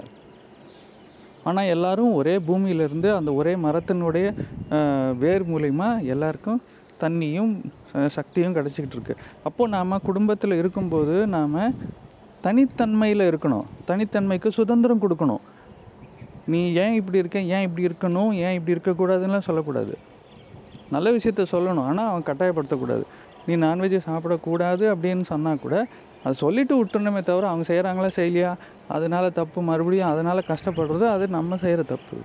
ஆனால் 1.44 1.70
எல்லாரும் 1.74 2.12
ஒரே 2.12 2.34
பூமியிலேருந்து 2.36 3.08
அந்த 3.16 3.32
ஒரே 3.32 3.54
மரத்தினுடைய 3.54 4.26
வேர் 5.18 5.44
மூலிமா 5.50 5.88
எல்லாருக்கும் 6.02 6.62
தண்ணியும் 7.00 7.52
சக்தியும் 8.08 8.54
கிடச்சிக்கிட்டு 8.54 8.96
இருக்கு. 8.96 9.14
அப்போது 9.44 9.70
நாம் 9.70 10.00
குடும்பத்தில் 10.02 10.52
இருக்கும்போது 10.52 11.14
நாம் 11.26 11.56
தனித்தன்மையில் 12.46 13.28
இருக்கணும். 13.30 13.66
தனித்தன்மைக்கு 13.88 14.48
சுதந்திரம் 14.48 15.02
கொடுக்கணும். 15.02 15.42
நீ 16.46 16.60
ஏன் 16.72 16.94
இப்படி 17.00 17.18
இருக்க? 17.18 17.40
ஏன் 17.54 17.66
இப்படி 17.66 17.86
இருக்கணும்? 17.86 18.32
ஏன் 18.44 18.56
இப்படி 18.58 18.74
இருக்கக்கூடாதுன்னுலாம் 18.76 19.46
சொல்லக்கூடாது. 19.48 19.94
நல்ல 20.94 21.08
விஷயத்த 21.16 21.44
சொல்லணும். 21.52 21.86
ஆனால் 21.90 22.10
அவன் 22.10 22.28
கட்டாயப்படுத்தக்கூடாது. 22.30 23.04
நீ 23.46 23.54
நான்வெஜ்ஜை 23.66 24.00
சாப்பிடக்கூடாது 24.10 24.84
அப்படின்னு 24.92 25.24
சொன்னால் 25.32 25.62
கூட 25.64 25.76
அதை 26.22 26.34
சொல்லிட்டு 26.42 26.74
விட்டுணுமே 26.80 27.20
தவிர 27.22 27.48
அவங்க 27.48 27.64
செய்கிறாங்களா 27.72 28.10
செய்யலையா? 28.18 28.52
அதனால் 28.88 29.34
தப்பு. 29.40 29.58
மறுபடியும் 29.62 30.12
அதனால் 30.12 30.48
கஷ்டப்படுறது 30.52 31.06
அது 31.16 31.24
நம்ம 31.36 31.56
செய்கிற 31.56 31.82
தப்பு. 31.82 32.16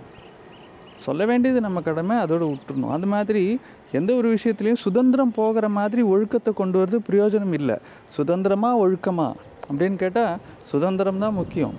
சொல்ல 1.06 1.26
வேண்டியது 1.26 1.60
நம்ம 1.66 1.82
கடமை 1.82 2.16
அதோடு 2.18 2.46
விட்டுறணும். 2.46 2.94
அது 2.96 3.08
மாதிரி 3.14 3.44
எந்த 3.92 4.12
ஒரு 4.14 4.28
விஷயத்துலையும் 4.34 4.84
சுதந்திரம் 4.86 5.32
போகிற 5.32 5.66
மாதிரி 5.78 6.02
ஒழுக்கத்தை 6.14 6.52
கொண்டு 6.54 6.78
வரது 6.80 6.98
பிரயோஜனம் 7.10 7.54
இல்லை. 7.54 7.78
சுதந்திரமா 8.18 8.72
ஒழுக்கமா? 8.80 9.28
அப்படின்னு 9.70 9.96
கேட்டால் 9.96 10.36
சுதந்திரம் 10.72 11.22
தான் 11.24 11.38
முக்கியம். 11.42 11.76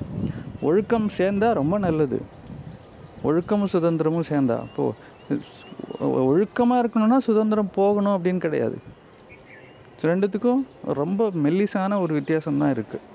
ஒழுக்கம் 0.61 1.09
சேர்ந்தால் 1.19 1.59
ரொம்ப 1.61 1.79
நல்லது. 1.79 2.19
ஒழுக்கமும் 3.25 3.73
சுதந்திரமும் 3.75 4.29
சேர்ந்தா. 4.31 4.57
அப்போது 4.67 4.97
ஒழுக்கமாக 6.31 6.83
இருக்கணும்னா 6.83 7.19
சுதந்திரம் 7.29 7.75
போகணும் 7.79 8.17
அப்படின்னு 8.17 8.45
கிடையாது. 8.47 8.77
ரெண்டுத்துக்கும் 10.11 10.63
ரொம்ப 11.01 11.31
மெல்லிசான 11.45 11.99
ஒரு 12.05 12.13
வித்தியாசம் 12.19 12.61
தான் 12.63 12.75
இருக்குது 12.77 13.07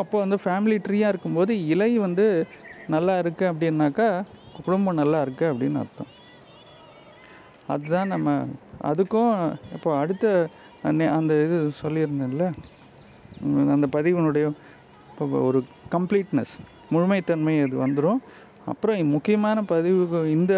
அப்போ 0.00 0.16
வந்து 0.22 0.36
ஃபேமிலி 0.44 0.76
ட்ரீயாக 0.86 1.12
இருக்கும்போது 1.12 1.52
இலை 1.74 1.90
வந்து 2.06 2.26
நல்லா 2.94 3.14
இருக்குது 3.22 3.50
அப்படின்னாக்கா 3.52 4.08
குடும்பம் 4.56 5.00
நல்லா 5.00 5.18
இருக்குது 5.26 5.50
அப்படின்னு 5.52 5.80
அர்த்தம். 5.82 6.10
அதுதான் 7.72 8.12
நம்ம 8.14 8.28
அதுக்கும் 8.90 9.34
இப்போ 9.76 9.90
அடுத்த 10.02 10.26
அந்த 11.18 11.32
இது 11.46 11.58
சொல்லியிருந்தேன்ல 11.82 12.46
அந்த 13.74 13.86
பதிவினுடைய 13.96 14.46
இப்போ 15.10 15.26
ஒரு 15.48 15.60
கம்ப்ளீட்னஸ் 15.94 16.54
முழுமைத்தன்மை 16.94 17.54
அது 17.64 17.76
வந்துடும் 17.84 18.20
அப்புறம் 18.70 19.12
முக்கியமான 19.16 19.58
பதிவு 19.72 20.02
இந்த 20.36 20.54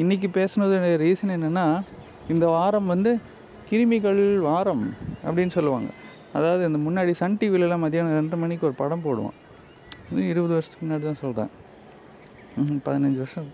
இன்றைக்கி 0.00 0.28
பேசுனது 0.36 0.76
ரீசன் 1.02 1.32
என்னென்னா 1.34 1.64
இந்த 2.32 2.44
வாரம் 2.54 2.86
வந்து 2.92 3.10
கிருமிகள் 3.70 4.20
வாரம் 4.46 4.84
அப்படின்னு 5.24 5.52
சொல்லுவாங்க. 5.56 5.90
அதாவது 6.36 6.62
இந்த 6.68 6.78
முன்னாடி 6.84 7.12
சன் 7.18 7.36
டிவிலலாம் 7.40 7.82
மதியானம் 7.84 8.18
ரெண்டு 8.20 8.36
மணிக்கு 8.42 8.66
ஒரு 8.68 8.76
படம் 8.80 9.04
போடுவான். 9.06 9.36
இது 10.10 10.22
இருபது 10.32 10.54
வருஷத்துக்கு 10.56 10.86
முன்னாடி 10.86 11.04
தான் 11.08 11.20
சொல்கிறேன் 11.24 11.52
பதினஞ்சு 12.86 13.20
வருஷம் 13.22 13.50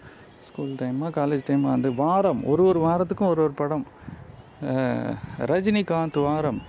ஸ்கூல் 0.47 0.79
டைமாக 0.81 1.11
காலேஜ் 1.19 1.45
டைமாக 1.49 1.77
அந்த 1.79 1.91
வாரம் 2.03 2.41
ஒரு 2.53 2.63
ஒரு 2.71 2.81
வாரத்துக்கும் 2.87 3.33
ஒரு 3.35 3.43
ஒரு 3.47 3.55
படம். 3.63 3.85
ரஜினிகாந்த் 5.53 6.21
வாரம் 6.29 6.61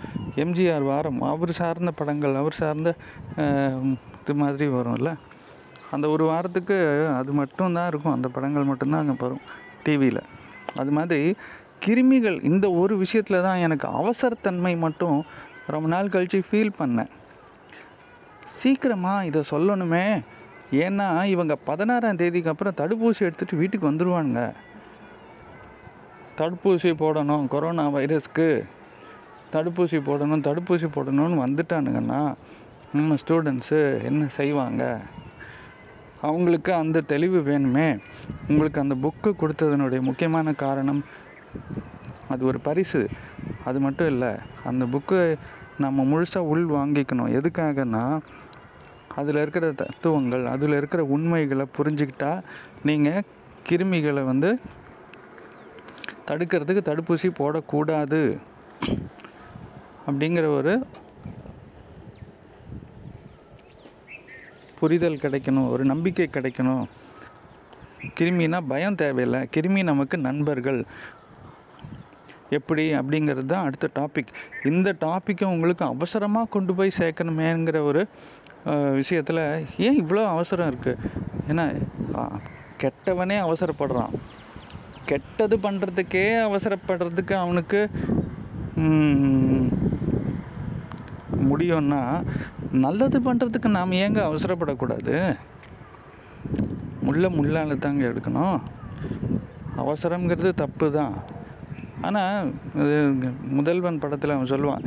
எம்ஜிஆர் 0.43 0.86
வாரம் 0.91 1.20
அவர் 1.32 1.57
சார்ந்த 1.61 1.91
படங்கள் 2.01 2.41
அவர் 2.41 2.61
சார்ந்த 2.61 2.89
இது 4.22 4.36
மாதிரி 4.41 4.65
வரும்ல. 4.78 5.11
அந்த 5.96 6.06
ஒரு 6.16 6.24
வாரத்துக்கு 6.32 6.78
அது 7.20 7.32
மட்டும்தான் 7.40 7.90
இருக்கும். 7.92 8.16
அந்த 8.18 8.28
படங்கள் 8.36 8.70
மட்டும்தான் 8.72 9.04
அங்கே 9.04 9.16
வரும் 9.24 9.46
டிவியில் 9.86 10.24
அது 10.82 10.92
மாதிரி 10.98 11.24
கிருமிகள் 11.86 12.38
இந்த 12.50 12.66
ஒரு 12.82 12.94
விஷயத்தில் 13.04 13.46
தான் 13.48 13.62
எனக்கு 13.66 13.88
அவசரத்தன்மை 14.00 14.74
மட்டும் 14.86 15.20
ரொம்ப 15.74 15.88
நாள் 15.94 16.14
கழித்து 16.16 16.40
ஃபீல் 16.50 16.78
பண்ணேன். 16.80 17.12
சீக்கிரமாக 18.60 19.28
இதை 19.30 19.42
சொல்லணுமே. 19.54 20.06
ஏன்னா 20.86 21.08
இவங்க 21.34 21.54
பதினாறாம் 21.70 22.20
தேதிக்கு 22.22 22.52
அப்புறம் 22.52 22.80
தடுப்பூசி 22.82 23.22
எடுத்துகிட்டு 23.28 23.62
வீட்டுக்கு 23.62 23.90
வந்துடுவானுங்க 23.92 24.44
தடுப்பூசி 26.40 26.90
போடணும் 27.04 27.46
கொரோனா 27.54 27.86
வைரஸ்க்கு 27.96 28.50
தடுப்பூசி 29.56 30.00
போடணும் 30.10 30.46
தடுப்பூசி 30.48 30.88
போடணும்னு 30.98 31.44
வந்துட்டானுங்கன்னா 31.46 32.22
நம்ம 32.98 33.18
ஸ்டூடெண்ட்ஸு 33.24 33.80
என்ன 34.10 34.28
செய்வாங்க? 34.40 34.84
அவங்களுக்கு 36.22 36.74
அந்த 36.74 37.01
தெளிவு 37.01 37.39
வேணுமே. 37.41 37.99
உங்களுக்கு 38.47 38.82
அந்த 38.82 38.95
புக்கு 38.95 39.30
கொடுத்ததனுடைய 39.30 40.01
முக்கியமான 40.01 40.53
காரணம் 40.53 41.03
அது 42.30 42.45
ஒரு 42.45 42.59
பரிசு. 42.59 43.07
அது 43.65 43.80
மட்டும் 43.80 44.07
இல்லை 44.07 44.32
அந்த 44.63 44.86
புக்கு 44.86 45.38
நம்ம 45.78 46.03
முழுசாக 46.03 46.49
உள் 46.53 46.65
வாங்கிக்கணும். 46.67 47.34
எதுக்காகனா 47.39 48.20
அதில் 49.15 49.36
இருக்கிற 49.36 49.72
தத்துவங்கள் 49.72 50.45
அதில் 50.45 50.74
இருக்கிற 50.74 51.03
உண்மைகளை 51.03 51.65
புரிஞ்சுக்கிட்டா 51.78 52.41
நீங்கள் 52.84 53.24
கிருமிகளை 53.70 54.24
வந்து 54.24 54.59
தடுக்கிறதுக்கு 56.28 56.82
தடுப்பூசி 56.89 57.30
போடக்கூடாது. 57.39 58.38
அப்படிங்கிற 60.07 60.55
ஒரு 60.55 60.86
புரிதல் 64.80 65.21
கிடைக்கணும் 65.23 65.69
ஒரு 65.73 65.84
நம்பிக்கை 65.91 66.27
கிடைக்கணும். 66.34 66.84
கிருமினா 68.17 68.59
பயம் 68.71 68.99
தேவையில்லை. 69.01 69.39
கிருமி 69.55 69.82
நமக்கு 69.91 70.17
நண்பர்கள். 70.27 70.82
எப்படி? 72.57 72.84
அப்படிங்கிறது 72.99 73.49
தான் 73.53 73.65
அடுத்த 73.67 73.88
டாபிக் 73.99 74.32
இந்த 74.71 74.89
டாப்பிக்கை 75.05 75.47
உங்களுக்கு 75.55 75.84
அவசரமாக 75.93 76.51
கொண்டு 76.55 76.73
போய் 76.77 76.97
சேர்க்கணுமேங்கிற 76.99 77.80
ஒரு 77.89 78.03
விஷயத்தில் 78.99 79.43
ஏன் 79.88 79.99
இவ்வளோ 80.01 80.23
அவசரம் 80.36 80.69
இருக்குது 80.71 81.03
ஏன்னா 81.51 81.65
கெட்டவனே 82.84 83.38
அவசரப்படுறான். 83.45 84.13
கெட்டது 85.11 85.55
பண்ணுறதுக்கே 85.65 86.25
அவசரப்படுறதுக்கு 86.47 87.36
அவனுக்கு 87.43 87.82
முடியும்னா 91.50 92.02
நல்லது 92.86 93.18
பண்ணுறதுக்கு 93.28 93.70
நாம் 93.78 93.98
ஏங்க 94.04 94.20
அவசரப்படக்கூடாது? 94.30 95.16
முள்ள 97.08 97.30
முள்ளால் 97.38 97.84
தாங்க 97.86 98.04
எடுக்கணும். 98.12 98.58
அவசரங்கிறது 99.84 100.52
தப்பு 100.64 100.88
தான் 100.98 101.14
ஆனால் 102.08 102.52
முதல்வன் 103.58 104.02
படத்தில் 104.04 104.36
அவன் 104.36 104.52
சொல்லுவான் 104.54 104.86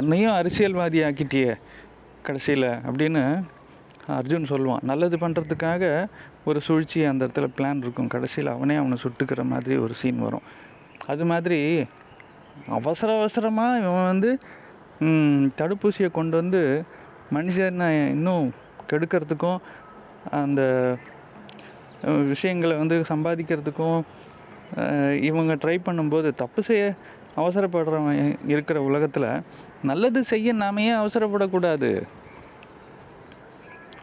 என்னையும் 0.00 0.36
அரசியல்வாதி 0.40 1.00
ஆக்கிட்டியே 1.08 1.52
கடைசியில் 2.26 2.70
அப்படின்னு 2.88 3.22
அர்ஜுன் 4.18 4.50
சொல்லுவான். 4.52 4.84
நல்லது 4.90 5.16
பண்ணுறதுக்காக 5.22 5.84
ஒரு 6.48 6.58
சூழ்ச்சி 6.66 6.98
அந்த 7.10 7.22
இடத்துல 7.26 7.46
பிளான் 7.56 7.82
இருக்கும். 7.84 8.10
கடைசியில் 8.14 8.54
அவனே 8.54 8.74
அவனை 8.80 8.96
சுட்டுக்கிற 9.04 9.42
மாதிரி 9.52 9.76
ஒரு 9.84 9.94
சீன் 10.00 10.24
வரும். 10.26 10.46
அது 11.12 11.24
மாதிரி 11.32 11.60
அவசர 12.78 13.08
அவசரமாக 13.20 13.80
இவன் 13.82 14.10
வந்து 14.12 14.30
தடுப்பூசியை 15.60 16.10
கொண்டு 16.10 16.36
வந்து 16.36 16.84
மனுஷனை 17.32 17.88
இன்னும் 18.08 18.52
கெடுக்கிறதுக்கும் 18.90 19.58
அந்த 20.30 20.62
விஷயங்களை 22.02 22.76
வந்து 22.76 23.04
சம்பாதிக்கிறதுக்கும் 23.08 24.02
இவங்க 25.28 25.54
ட்ரை 25.54 25.76
பண்ணும்போது 25.86 26.34
தப்பு 26.34 26.62
செய்ய 26.62 26.94
அவசரப்படுறவன் 27.36 28.38
இருக்கிற 28.46 28.82
உலகத்தில் 28.82 29.42
நல்லது 29.82 30.24
செய்ய 30.24 30.52
நாம 30.52 30.82
ஏன் 30.82 31.00
அவசரப்படக்கூடாது. 31.02 31.90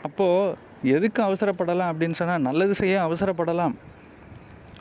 அப்போது 0.03 0.55
எதுக்கு 0.95 1.21
அவசரப்படலாம் 1.23 1.91
அப்படின்னு 1.91 2.19
சொன்னால் 2.19 2.41
நல்லது 2.41 2.75
செய்ய 2.75 2.95
அவசரப்படலாம். 3.07 3.75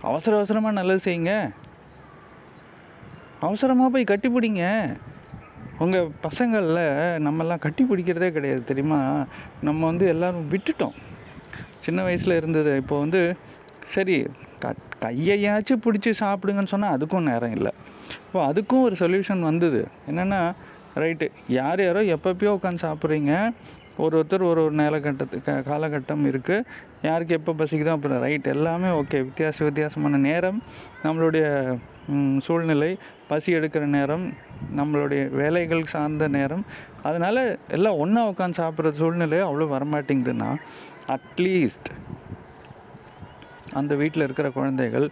அவசர 0.01 0.37
அவசரமாக 0.37 0.75
நல்லது 0.75 1.01
செய்யுங்க. 1.07 1.53
அவசரமாக 3.41 3.91
போய் 3.91 4.11
கட்டிப்பிடிங்க. 4.11 4.65
உங்கள் 5.85 6.09
பசங்களில் 6.25 6.83
நம்மெல்லாம் 7.27 7.63
கட்டி 7.65 7.83
பிடிக்கிறதே 7.85 8.29
கிடையாது 8.31 8.63
தெரியுமா? 8.65 8.99
நம்ம 9.67 9.81
வந்து 9.87 10.07
எல்லோரும் 10.07 10.49
விட்டுட்டோம். 10.53 10.97
சின்ன 11.81 12.03
வயசில் 12.03 12.39
இருந்தது 12.41 12.73
இப்போ 12.83 12.97
வந்து 12.99 13.21
சரி 13.95 14.17
க 14.63 14.73
கையையாச்சும் 15.05 15.83
பிடிச்சி 15.85 16.11
சாப்பிடுங்கன்னு 16.23 16.73
சொன்னால் 16.75 16.95
அதுக்கும் 16.97 17.29
நேரம் 17.31 17.55
இல்லை. 17.59 17.73
இப்போ 18.27 18.41
அதுக்கும் 18.51 18.85
ஒரு 18.89 18.97
சொல்யூஷன் 19.03 19.49
வந்தது. 19.51 19.81
என்னென்னா 20.11 20.41
ரைட்டு 21.03 21.27
யார் 21.59 21.83
யாரோ 21.85 22.01
எப்பப்பயோ 22.17 22.53
உட்காந்து 22.59 22.85
சாப்பிட்றீங்க 22.87 23.33
ஒரு 24.01 24.15
ஒருத்தர் 24.19 24.45
ஒரு 24.51 24.61
ஒரு 24.65 24.75
நேலகட்டத்து 24.75 25.39
க 25.47 25.53
காலகட்டம் 25.69 26.25
இருக்குது 26.31 26.67
யாருக்கு 27.03 27.37
எப்போ 27.39 27.53
பசிக்குதோ 27.53 27.93
அப்புறம் 27.95 28.23
ரைட் 28.25 28.47
எல்லாமே 28.47 28.91
ஓகே 29.01 29.19
வித்தியாச 29.27 29.65
வித்தியாசமான 29.65 30.21
நேரம் 30.29 30.59
நம்மளுடைய 31.05 31.47
சூழ்நிலை 32.39 32.91
பசி 33.29 33.51
எடுக்கிற 33.55 33.85
நேரம் 33.97 34.25
நம்மளுடைய 34.77 35.23
வேலைகள் 35.31 35.83
சார்ந்த 35.85 36.29
நேரம். 36.29 36.65
அதனால் 37.03 37.43
எல்லாம் 37.69 38.01
ஒன்றா 38.03 38.23
உட்காந்து 38.31 38.61
சாப்பிட்ற 38.63 38.91
சூழ்நிலை 38.93 39.39
அவ்வளோ 39.49 39.69
வரமாட்டேங்குதுன்னா 39.75 40.49
அட்லீஸ்ட் 41.17 41.91
அந்த 43.73 43.95
வீட்டில் 43.95 44.27
இருக்கிற 44.27 44.49
குழந்தைகள் 44.51 45.07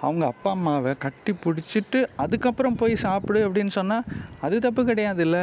அவங்க 0.00 0.24
அப்பா 0.26 0.50
அம்மாவை 0.50 0.92
கட்டி 0.98 1.32
பிடிச்சிட்டு 1.44 2.00
அதுக்கப்புறம் 2.16 2.76
போய் 2.76 3.02
சாப்பிடு 3.04 3.40
அப்படின்னு 3.48 3.72
சொன்னால் 3.78 4.08
அது 4.40 4.56
தப்பு 4.58 4.82
கிடையாதுல்ல. 4.84 5.38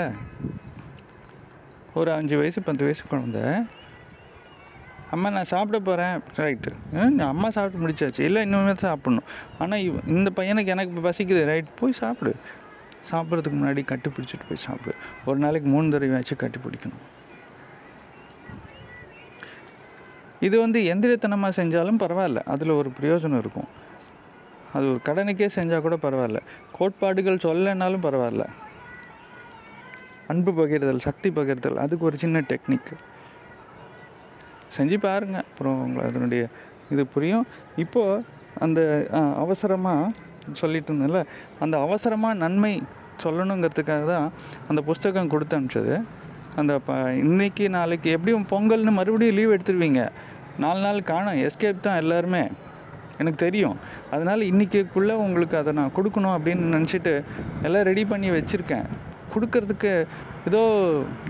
ஒரு 1.94 2.12
அஞ்சு 2.12 2.38
வயசு 2.38 2.62
பத்து 2.62 2.84
வயசு 2.84 3.04
குழந்த. 3.12 3.68
அம்மா 5.12 5.30
நான் 5.30 5.52
சாப்பிட 5.52 5.80
போகிறேன் 5.80 6.20
ரைட்டு 6.36 7.20
அம்மா 7.28 7.50
சாப்பிட்டு 7.50 7.86
முடிச்சாச்சு. 7.86 8.20
இல்லை 8.20 8.42
இன்னுமே 8.50 8.74
சாப்பிட்ணும். 8.86 9.28
ஆனால் 9.60 9.80
இவ் 9.80 9.98
இந்த 10.08 10.30
பையனுக்கு 10.36 10.74
எனக்கு 10.76 11.10
பசிக்குது. 11.10 11.46
ரைட் 11.46 11.76
போய் 11.80 12.00
சாப்பிடு. 12.02 12.36
சாப்பிட்றதுக்கு 13.12 13.58
முன்னாடி 13.62 13.84
கட்டி 13.84 14.10
பிடிச்சிட்டு 14.10 14.48
போய் 14.50 14.64
சாப்பிடு. 14.68 14.96
ஒரு 15.26 15.38
நாளைக்கு 15.38 15.70
மூணு 15.70 16.00
தடவையாச்சும் 16.00 16.42
கட்டி 16.44 16.60
பிடிக்கணும் 16.66 17.04
இது 20.48 20.60
வந்து 20.60 20.80
எந்திரத்தனமாக 20.94 21.54
செஞ்சாலும் 21.62 22.02
பரவாயில்ல. 22.04 22.40
அதில் 22.54 22.78
ஒரு 22.80 22.92
பிரயோஜனம் 23.00 23.38
இருக்கும். 23.38 23.70
அது 24.74 24.86
ஒரு 24.92 25.00
கடனுக்கே 25.06 25.48
செஞ்சால் 25.56 25.86
கூட 25.86 25.96
பரவாயில்ல. 25.96 26.40
கோட்பாடுகள் 26.72 27.44
சொல்லனாலும் 27.46 28.06
பரவாயில்ல. 28.08 28.46
அன்பு 30.32 30.52
பகிர்தல் 30.60 31.06
சக்தி 31.08 31.30
பகிர்தல் 31.38 31.82
அதுக்கு 31.84 32.08
ஒரு 32.10 32.18
சின்ன 32.24 32.44
டெக்னிக் 32.52 32.92
செஞ்சு 34.76 34.98
பாருங்க. 35.06 35.38
அப்புறம் 35.50 35.78
உங்களை 35.86 36.04
அதனுடைய 36.10 36.44
இது 36.94 37.04
புரியும். 37.14 37.46
இப்போது 37.84 38.24
அந்த 38.66 38.80
அவசரமாக 39.44 40.12
சொல்லிட்டு 40.60 40.90
இருந்தேன்ல 40.92 41.20
அந்த 41.64 41.76
அவசரமாக 41.86 42.40
நன்மை 42.44 42.74
சொல்லணுங்கிறதுக்காக 43.24 44.06
தான் 44.14 44.28
அந்த 44.70 44.82
புஸ்தகம் 44.90 45.32
கொடுத்து 45.34 45.58
அனுப்பிச்சது. 45.58 45.96
அந்த 46.62 46.74
ப 46.88 46.94
இன்றைக்கி 47.26 47.66
நாளைக்கு 47.76 48.10
எப்படியும் 48.16 48.48
பொங்கல்னு 48.54 48.92
மறுபடியும் 49.00 49.38
லீவ் 49.38 49.54
எடுத்துருவீங்க? 49.56 50.02
நாலு 50.64 50.82
நாள் 50.86 51.08
காணும். 51.12 51.38
எஸ்கேப் 51.48 51.86
தான் 51.86 52.02
எல்லாருமே. 52.04 52.44
எனக்கு 53.20 53.40
தெரியும். 53.46 53.78
அதனால் 54.14 54.50
இன்றைக்கிக்குள்ளே 54.52 55.16
உங்களுக்கு 55.26 55.56
அதை 55.62 55.72
நான் 55.80 55.96
கொடுக்கணும் 55.98 56.36
அப்படின்னு 56.38 56.74
நினச்சிட்டு 56.76 57.14
எல்லாம் 57.68 57.88
ரெடி 57.90 58.04
பண்ணி 58.12 58.30
வச்சுருக்கேன். 58.38 58.88
கொடுக்கறதுக்கு 59.36 60.06
ஏதோ 60.48 60.62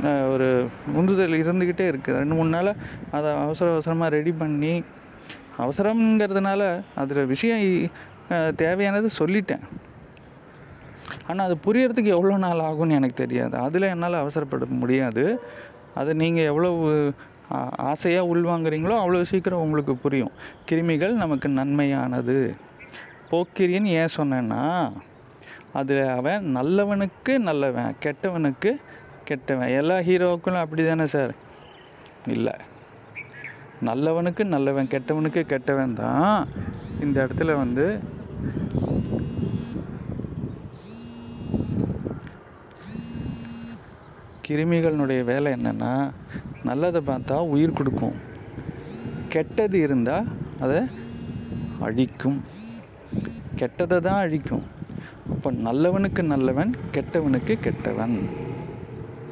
ஒரு 0.04 0.70
உந்துதல் 0.94 1.32
இருந்துக்கிட்டே 1.32 1.86
இருக்குது 1.88 2.18
ரெண்டு 2.18 2.34
மூணு 2.34 2.50
நாளாக 2.50 2.78
அதை 3.12 3.32
அவசர 3.32 3.72
அவசரமாக 3.72 4.10
ரெடி 4.10 4.32
பண்ணி 4.32 4.84
அவசரங்கிறதுனால 5.58 6.82
அதில் 6.96 7.26
விஷயம் 7.26 7.90
தேவையானது 8.56 9.10
சொல்லிட்டேன். 9.20 9.62
ஆனால் 11.28 11.50
அது 11.50 11.74
புரியறதுக்கு 11.74 12.04
எவ்வளோ 12.04 12.38
நாள் 12.38 12.58
ஆகும்னு 12.58 12.90
எனக்கு 12.90 13.14
தெரியாது. 13.14 13.58
அதில் 13.58 13.82
என்னால் 13.82 14.14
அவசரப்பட 14.14 14.66
முடியாது. 14.66 15.42
அதை 15.96 16.14
நீங்கள் 16.14 16.44
எவ்வளவு 16.44 17.14
ஆ- 17.52 17.74
ஆசையாக 17.78 18.36
உள்வாங்குறீங்களோ 18.36 18.96
அவ்வளோ 19.04 19.22
சீக்கிரம் 19.22 19.60
உங்களுக்கு 19.60 19.96
புரியும். 19.96 20.32
கிருமிகள் 20.70 21.12
நமக்கு 21.12 21.50
நன்மையானது. 21.50 22.56
போக்கிரின்னு 23.32 23.84
ஏன் 23.84 24.16
சொன்னேன்னா 24.18 24.92
அதில் 25.80 26.08
அவன் 26.18 26.46
நல்லவனுக்கு 26.58 27.34
நல்லவன் 27.48 27.96
கெட்டவனுக்கு 28.06 28.72
கெட்டவன். 29.30 29.72
எல்லா 29.80 29.98
ஹீரோக்களும் 30.08 30.64
அப்படி 30.64 30.84
தானே 30.88 31.06
சார் 31.14 31.34
இல்லை. 32.36 32.56
நல்லவனுக்கு 33.90 34.44
நல்லவன் 34.56 34.92
கெட்டவனுக்கு 34.94 35.42
கெட்டவன் 35.54 36.00
தான் 36.02 36.48
இந்த 37.04 37.16
இடத்துல 37.24 37.56
வந்து 37.64 37.86
கிருமிகளினுடைய 44.48 45.22
வேலை 45.32 45.50
என்னென்னா 45.58 45.94
நல்லதை 46.70 47.02
பார்த்தா 47.10 47.36
உயிர் 47.54 47.78
கொடுக்கும். 47.80 48.18
கெட்டது 49.36 49.78
இருந்தால் 49.86 50.28
அதை 50.64 50.82
அழிக்கும். 51.88 52.40
கெட்டதை 53.60 54.00
தான் 54.08 54.22
அழிக்கும். 54.26 54.66
அப்போ 55.30 55.52
நல்லவனுக்கு 55.68 56.22
நல்லவன் 56.34 56.72
கெட்டவனுக்கு 56.96 57.54
கெட்டவன். 57.66 58.16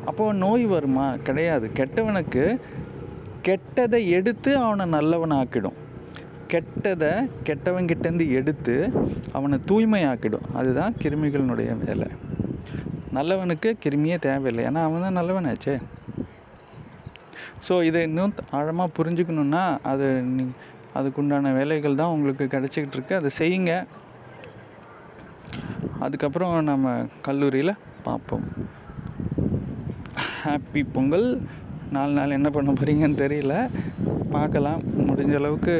அப்போ 0.09 0.33
நோய் 0.43 0.65
வருமா? 0.65 1.07
கிடையாது. 1.27 1.71
கெட்டவனுக்கு 1.79 2.43
கெட்டதை 3.47 3.99
எடுத்து 4.17 4.57
அவனை 4.57 4.85
நல்லவன் 4.97 5.35
ஆக்கிடும் 5.41 5.77
கெட்டதை 6.53 7.11
கெட்டவங்கிட்டேருந்து 7.47 8.25
எடுத்து 8.39 8.75
அவனை 9.37 9.57
தூய்மையாக்கிடும். 9.69 10.47
அதுதான் 10.59 10.95
கிருமிகளினுடைய 11.03 11.71
வேலை. 11.85 12.07
நல்லவனுக்கு 13.17 13.69
கிருமியே 13.83 14.17
தேவையில்லை. 14.27 14.63
ஏன்னா 14.69 14.81
அவன் 14.87 15.05
தான் 15.05 15.17
நல்லவனாச்சே. 15.19 15.75
ஸோ 17.67 17.83
இதை 17.89 18.01
இன்னும் 18.01 18.33
ஆழமாக 18.57 18.95
புரிஞ்சுக்கணுன்னா 18.97 19.63
அது 19.91 20.07
நீ 20.35 20.43
அதுக்குண்டான 20.99 21.53
வேலைகள் 21.57 21.99
தான் 22.01 22.13
உங்களுக்கு 22.15 22.45
கிடச்சிக்கிட்டு 22.55 22.97
இருக்கு. 22.97 23.15
அதை 23.15 23.29
செய்யுங்க. 23.41 23.73
அதுக்கப்புறம் 26.05 26.53
நம்ம 26.71 26.93
கல்லூரியில் 27.27 27.79
பார்ப்போம். 28.05 28.45
ஹாப்பி 30.43 30.81
பொங்கல். 30.95 31.27
நாலு 31.95 32.13
நாள் 32.17 32.35
என்ன 32.37 32.49
பண்ண 32.55 32.71
போகிறீங்கன்னு 32.77 33.19
தெரியல. 33.23 33.55
பார்க்கலாம். 34.35 34.81
முடிஞ்ச 35.07 35.33
அளவுக்கு 35.39 35.73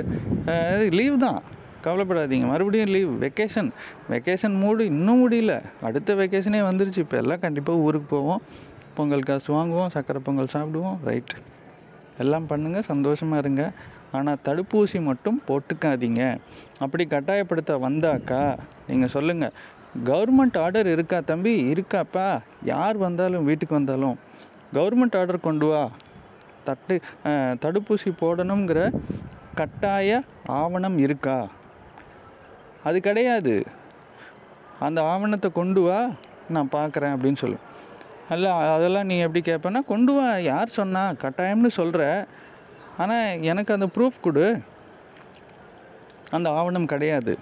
லீவ் 0.98 1.18
தான். 1.26 1.40
கவலைப்படாதீங்க. 1.86 2.46
மறுபடியும் 2.52 2.92
லீவ் 2.96 3.12
வெக்கேஷன் 3.24 3.70
வெக்கேஷன் 4.14 4.56
மூடு 4.64 4.86
இன்னும் 4.94 5.22
முடியல. 5.24 5.54
அடுத்த 5.90 6.16
வெக்கேஷனே 6.22 6.62
வந்துருச்சு. 6.70 7.04
இப்போ 7.06 7.18
எல்லாம் 7.24 7.44
கண்டிப்பாக 7.46 7.86
ஊருக்கு 7.86 8.10
போவோம். 8.16 8.42
பொங்கல் 8.98 9.28
காசு 9.30 9.50
வாங்குவோம். 9.58 9.94
சக்கரை 9.96 10.22
பொங்கல் 10.28 10.54
சாப்பிடுவோம். 10.56 10.98
ரைட் 11.10 11.36
எல்லாம் 12.24 12.50
பண்ணுங்கள் 12.52 12.88
சந்தோஷமாக 12.92 13.44
இருங்க. 13.44 13.64
ஆனால் 14.18 14.42
தடுப்பூசி 14.48 15.00
மட்டும் 15.10 15.42
போட்டுக்காதீங்க. 15.48 16.24
அப்படி 16.84 17.04
கட்டாயப்படுத்த 17.16 17.72
வந்தாக்கா 17.88 18.42
நீங்கள் 18.88 19.14
சொல்லுங்கள் 19.16 19.54
கவர்மெண்ட் 20.06 20.58
ஆர்டர் 20.58 20.88
இருக்கா 20.88 21.20
தம்பி? 21.20 21.72
இருக்காப்பா. 21.72 22.40
யார் 22.64 22.98
வந்தாலும் 22.98 23.46
வீட்டுக்கு 23.46 23.76
வந்தாலும். 23.76 24.20
கவர்மெண்ட் 24.74 25.18
ஆர்டர் 25.18 25.40
கொண்டு 25.40 25.66
வா. 25.66 25.90
தட்டு 26.64 27.00
தடுப்பூசி 27.64 28.10
போடணுங்கிற 28.22 28.94
கட்டாய 29.56 30.22
ஆவணம் 30.46 30.98
இருக்கா? 30.98 31.48
அது 32.84 33.02
கிடையாது. 33.02 33.66
அந்த 34.80 35.04
ஆவணத்தை 35.04 35.52
கொண்டு 35.52 35.82
வா. 35.82 36.10
நான் 36.50 36.70
பார்க்குறேன் 36.72 37.14
அப்படின்னு 37.14 37.36
சொல்லு. 37.36 37.58
அல்ல 38.30 38.54
அதெல்லாம் 38.54 39.06
நீ 39.06 39.18
எப்படி 39.18 39.52
கேட்பேன்னா 39.52 39.86
கொண்டு 39.86 40.14
வா. 40.14 40.38
யார் 40.38 40.68
சொன்னா? 40.68 41.10
கட்டாயம்னு 41.10 41.68
சொல்கிற 41.68 42.28
ஆனால் 42.98 43.42
எனக்கு 43.42 43.74
அந்த 43.74 43.90
ப்ரூஃப் 43.98 44.20
கொடு. 44.22 44.60
அந்த 46.32 46.50
ஆவணம் 46.50 46.86
கிடையாது. 46.86 47.38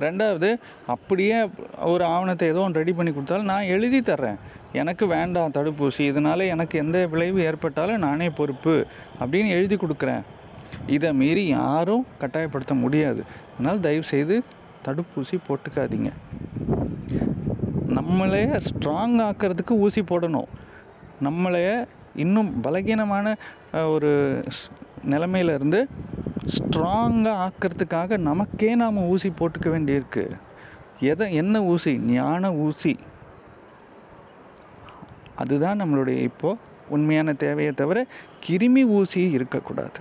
ரெண்டாவது 0.00 0.58
அப்படியே 0.86 1.36
ஒரு 1.80 2.04
ஆவணத்தை 2.04 2.48
ஏதோ 2.48 2.60
ஒன்று 2.60 2.80
ரெடி 2.80 2.92
பண்ணி 2.92 3.12
கொடுத்தாலும் 3.12 3.50
நான் 3.52 3.70
எழுதி 3.74 4.00
தர்றேன். 4.00 4.38
எனக்கு 4.72 5.06
வேண்டாம் 5.06 5.54
தடுப்பூசி 5.54 6.00
இதனால் 6.00 6.40
எனக்கு 6.40 6.78
எந்த 6.78 7.06
விளைவு 7.06 7.40
ஏற்பட்டாலும் 7.42 8.04
நானே 8.06 8.30
பொறுப்பு 8.30 8.86
அப்படின்னு 9.20 9.48
எழுதி 9.48 9.76
கொடுக்குறேன். 9.76 10.22
இதை 10.86 11.12
மீறி 11.12 11.46
யாரும் 11.46 12.06
கட்டாயப்படுத்த 12.20 12.74
முடியாது. 12.74 13.22
அதனால் 13.52 13.80
தயவுசெய்து 13.80 14.42
தடுப்பூசி 14.86 15.36
போட்டுக்காதீங்க. 15.48 16.10
நம்மளே 17.96 18.44
ஸ்ட்ராங் 18.44 19.16
ஆக்கிறதுக்கு 19.28 19.74
ஊசி 19.84 20.00
போடணும். 20.00 20.48
நம்மளைய 21.24 21.86
இன்னும் 22.14 22.50
பலகீனமான 22.62 23.34
ஒரு 23.94 24.10
நிலமையிலேருந்து 25.10 25.80
ஸ்ட்ராங்காக 26.46 27.48
ஆக்கிறதுக்காக 27.48 28.18
நமக்கே 28.18 28.74
நாம் 28.74 28.96
ஊசி 28.96 29.28
போட்டுக்க 29.28 29.64
வேண்டியிருக்கு. 29.64 30.30
எதை 31.00 31.34
என்ன 31.34 31.62
ஊசி? 31.62 31.98
ஞான 31.98 32.52
ஊசி. 32.52 32.98
அதுதான் 35.36 35.82
நம்மளுடைய 35.82 36.22
இப்போது 36.22 36.58
உண்மையான 36.88 37.32
தேவையை 37.32 37.72
தவிர 37.72 38.06
கிருமி 38.46 38.86
ஊசி 38.86 39.30
இருக்கக்கூடாது. 39.30 40.00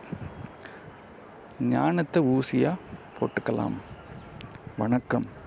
ஞானத்தை 1.60 2.24
ஊசியாக 2.24 2.76
போட்டுக்கலாம். 3.20 3.78
வணக்கம். 4.78 5.42